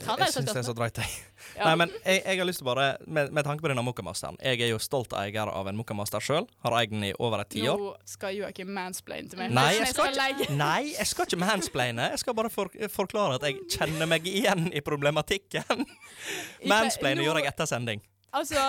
Kan 0.02 0.17
Jeg 0.17 0.28
jeg 0.28 0.34
så 0.34 0.39
syns 0.41 0.54
det 0.54 0.58
er 0.58 0.67
så 0.67 0.74
dreit 0.76 0.94
drøyt, 0.96 1.04
jeg. 1.04 1.10
ja. 1.58 1.65
Nei, 1.65 1.76
men 1.76 1.91
jeg, 2.06 2.24
jeg 2.26 2.38
har 2.39 2.46
lyst 2.50 2.62
til 2.63 2.65
bare, 2.65 2.98
med, 3.08 3.32
med 3.32 3.44
tanke 3.46 3.62
på 3.62 3.70
denne 3.72 3.84
Mokkamaasteren 3.86 4.38
Jeg 4.41 4.62
er 4.62 4.72
jo 4.72 4.80
stolt 4.82 5.13
eier 5.13 5.52
av 5.52 5.67
en 5.67 5.78
Mokkamaster 5.78 6.24
sjøl. 6.24 6.48
Har 6.65 6.78
eid 6.80 6.91
den 6.94 7.04
i 7.04 7.13
over 7.20 7.44
et 7.46 7.50
tiår. 7.54 7.78
Nå 7.78 7.94
skal 8.10 8.36
Joakim 8.36 8.72
mansplaine 8.74 9.30
til 9.30 9.39
meg. 9.41 9.52
Nei, 9.56 9.74
jeg 9.78 9.94
skal 9.94 10.15
ikke, 10.15 10.50
nei, 10.58 10.94
jeg 10.98 11.08
skal 11.08 11.26
ikke 11.30 11.41
mansplaine. 11.41 12.10
Jeg 12.15 12.24
skal 12.24 12.38
bare 12.38 12.50
for, 12.54 12.72
forklare 12.89 13.38
at 13.39 13.48
jeg 13.50 13.60
kjenner 13.78 14.10
meg 14.10 14.26
igjen 14.30 14.72
i 14.74 14.82
problematikken. 14.86 15.86
Mansplaine 16.72 17.24
gjør 17.26 17.41
jeg 17.41 17.52
etter 17.52 17.70
sending. 17.70 18.02
Altså, 18.32 18.60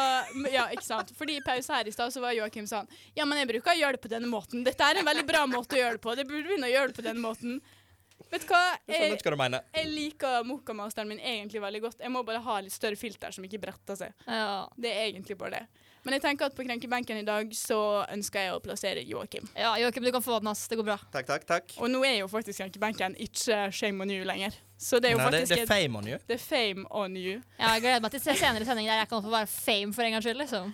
ja, 0.50 0.64
ikke 0.74 0.86
sant. 0.86 1.12
Fordi 1.18 1.36
i 1.38 1.44
pause 1.44 1.70
her 1.74 1.86
i 1.86 1.92
stad 1.94 2.10
så 2.14 2.22
var 2.22 2.34
Joakim 2.34 2.66
sånn 2.66 2.88
Ja, 3.14 3.26
men 3.28 3.38
jeg 3.38 3.50
bruker 3.52 3.74
å 3.74 3.78
gjøre 3.78 3.98
det 3.98 4.02
på 4.02 4.10
denne 4.10 4.30
måten. 4.30 4.64
Dette 4.66 4.88
er 4.88 4.98
en 4.98 5.06
veldig 5.06 5.24
bra 5.28 5.44
måte 5.50 5.78
å 5.78 5.80
gjøre 5.82 5.98
det 5.98 6.02
på. 6.02 6.16
Det 6.18 6.26
burde 6.26 6.48
begynne 6.48 6.66
å 6.66 6.72
gjøre 6.72 6.90
det 6.90 6.98
på 6.98 7.06
denne 7.06 7.22
måten. 7.22 7.60
Vet 8.32 8.46
du 8.46 8.50
hva? 8.52 8.60
Jeg 8.88 9.18
skjønner 9.20 9.56
Jeg, 9.58 9.64
jeg 9.76 9.88
liker 9.92 10.44
Mokamasteren 10.46 11.10
min 11.10 11.20
egentlig 11.20 11.62
veldig 11.62 11.82
godt. 11.84 12.02
Jeg 12.02 12.12
må 12.14 12.22
bare 12.26 12.42
ha 12.44 12.58
litt 12.64 12.74
større 12.74 12.98
filter 12.98 13.34
som 13.34 13.44
ikke 13.46 13.60
bretter 13.62 13.98
seg. 13.98 14.14
Ja. 14.26 14.68
Det 14.78 14.92
er 14.92 15.08
egentlig 15.08 15.38
bare 15.40 15.60
det. 15.62 15.81
Men 16.02 16.16
jeg 16.16 16.22
tenker 16.24 16.48
at 16.48 16.54
på 16.58 16.64
krenkebenken 16.66 17.20
i 17.20 17.26
dag 17.26 17.52
så 17.54 17.78
ønsker 18.10 18.46
jeg 18.46 18.54
å 18.56 18.60
plassere 18.62 19.04
Joakim. 19.06 19.46
ja, 19.54 19.76
Joakim, 19.78 20.02
du 20.02 20.10
kan 20.14 20.24
få 20.24 20.40
den, 20.40 20.50
ass. 20.50 20.64
Det 20.68 20.78
går 20.80 20.88
bra. 20.88 20.96
Takk, 21.14 21.28
takk, 21.28 21.44
takk. 21.46 21.74
Og 21.78 21.90
nå 21.92 22.00
er 22.08 22.16
jo 22.20 22.28
faktisk 22.30 22.58
krenkebenken 22.58 23.14
ikke 23.22 23.68
shame 23.70 24.02
on 24.02 24.10
you 24.10 24.24
lenger. 24.26 24.56
Så 24.82 24.98
det 24.98 25.12
er 25.12 25.14
jo 25.14 25.20
Nei, 25.20 25.28
faktisk 25.30 25.54
det 25.54 25.60
er 25.62 25.70
fame 25.70 26.00
on 26.00 26.08
you. 26.10 26.18
det 26.26 26.38
er 26.38 26.42
fame 26.42 26.86
on 26.90 27.14
you. 27.16 27.36
Ja, 27.58 27.74
Jeg 27.76 27.84
gleder 27.84 28.02
meg 28.02 28.16
til 28.16 28.24
senere 28.26 28.66
sending 28.66 28.90
der 28.90 29.04
jeg 29.04 29.10
kan 29.12 29.22
få 29.22 29.30
være 29.30 29.46
fame 29.46 29.94
for 29.94 30.02
en 30.02 30.16
gangs 30.16 30.26
skyld, 30.26 30.42
liksom. 30.42 30.72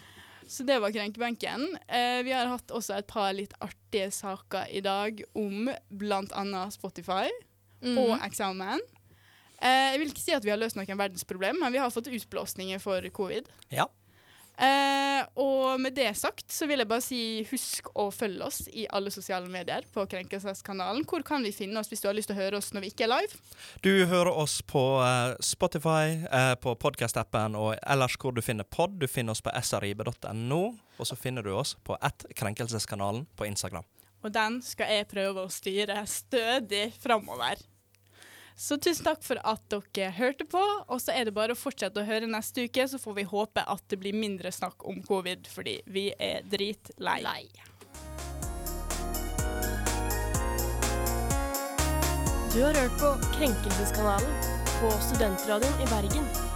Så 0.49 0.65
det 0.65 0.79
var 0.81 0.95
krenkebenken. 0.97 1.67
Eh, 1.85 2.23
vi 2.25 2.33
har 2.33 2.49
hatt 2.49 2.73
også 2.73 2.97
et 2.97 3.07
par 3.07 3.35
litt 3.37 3.53
artige 3.61 4.09
saker 4.11 4.71
i 4.73 4.81
dag 4.81 5.21
om 5.37 5.69
annet 5.69 6.73
Spotify. 6.73 7.29
mm. 7.83 7.99
og 7.99 8.19
eksamen. 8.25 8.81
Eh, 9.59 9.93
jeg 9.93 10.01
vil 10.01 10.13
ikke 10.13 10.23
si 10.23 10.35
at 10.37 10.45
vi 10.47 10.53
har 10.53 10.61
løst 10.61 10.79
noen 10.79 10.99
verdensproblem, 10.99 11.59
men 11.61 11.75
vi 11.75 11.81
har 11.83 11.91
fått 11.91 12.11
utblåsninger 12.11 12.81
for 12.83 13.03
covid. 13.15 13.49
Ja. 13.75 13.89
Eh, 14.59 15.21
og 15.39 15.79
med 15.79 15.95
det 15.95 16.09
sagt 16.19 16.51
så 16.51 16.67
vil 16.67 16.83
jeg 16.83 16.91
bare 16.91 17.05
si 17.05 17.21
husk 17.47 17.93
å 17.95 18.09
følge 18.11 18.43
oss 18.43 18.65
i 18.75 18.89
alle 18.91 19.13
sosiale 19.15 19.47
medier 19.53 19.87
på 19.95 20.03
Krenkelseskanalen. 20.11 21.05
Hvor 21.07 21.23
kan 21.27 21.47
vi 21.47 21.53
finne 21.55 21.79
oss 21.79 21.91
hvis 21.93 22.03
du 22.03 22.09
har 22.11 22.17
lyst 22.19 22.33
til 22.33 22.35
å 22.35 22.41
høre 22.41 22.59
oss 22.59 22.73
når 22.75 22.87
vi 22.87 22.91
ikke 22.91 23.07
er 23.07 23.13
live? 23.13 23.39
Du 23.87 23.93
hører 24.11 24.33
oss 24.35 24.59
på 24.67 24.83
eh, 25.05 25.37
Spotify, 25.47 26.19
eh, 26.27 26.55
på 26.59 26.75
podkast-appen 26.83 27.55
og 27.59 27.77
ellers 27.79 28.19
hvor 28.19 28.35
du 28.35 28.43
finner 28.43 28.67
pod. 28.67 28.99
Du 28.99 29.07
finner 29.07 29.37
oss 29.37 29.45
på 29.45 29.55
srib.no, 29.55 30.63
og 30.99 31.07
så 31.07 31.19
finner 31.19 31.47
du 31.47 31.55
oss 31.55 31.77
på 31.87 31.95
ett 32.03 32.27
Krenkelseskanalen 32.35 33.29
på 33.39 33.47
Instagram. 33.47 33.87
Og 34.27 34.35
den 34.35 34.59
skal 34.67 34.91
jeg 34.91 35.11
prøve 35.13 35.47
å 35.47 35.53
styre 35.53 36.03
stødig 36.11 36.89
framover. 36.99 37.63
Så 38.59 38.75
tusen 38.83 39.07
takk 39.07 39.21
for 39.23 39.39
at 39.47 39.63
dere 39.71 40.11
hørte 40.17 40.45
på. 40.51 40.59
Og 40.91 40.99
så 40.99 41.15
er 41.15 41.29
det 41.29 41.35
bare 41.37 41.55
å 41.55 41.59
fortsette 41.59 42.03
å 42.03 42.09
høre 42.09 42.27
neste 42.27 42.67
uke, 42.67 42.89
så 42.91 42.99
får 42.99 43.15
vi 43.21 43.29
håpe 43.31 43.63
at 43.63 43.85
det 43.93 44.01
blir 44.03 44.19
mindre 44.19 44.51
snakk 44.53 44.83
om 44.91 44.99
covid, 45.07 45.47
fordi 45.47 45.79
vi 45.87 46.09
er 46.19 46.43
dritlei. 46.51 47.21
Lei. 47.23 47.47
Du 52.51 52.59
har 52.65 52.75
hørt 52.75 52.99
på 52.99 53.15
Krenkelseskanalen 53.37 54.53
på 54.81 54.93
Studentradioen 55.07 55.83
i 55.85 55.91
Bergen. 55.95 56.48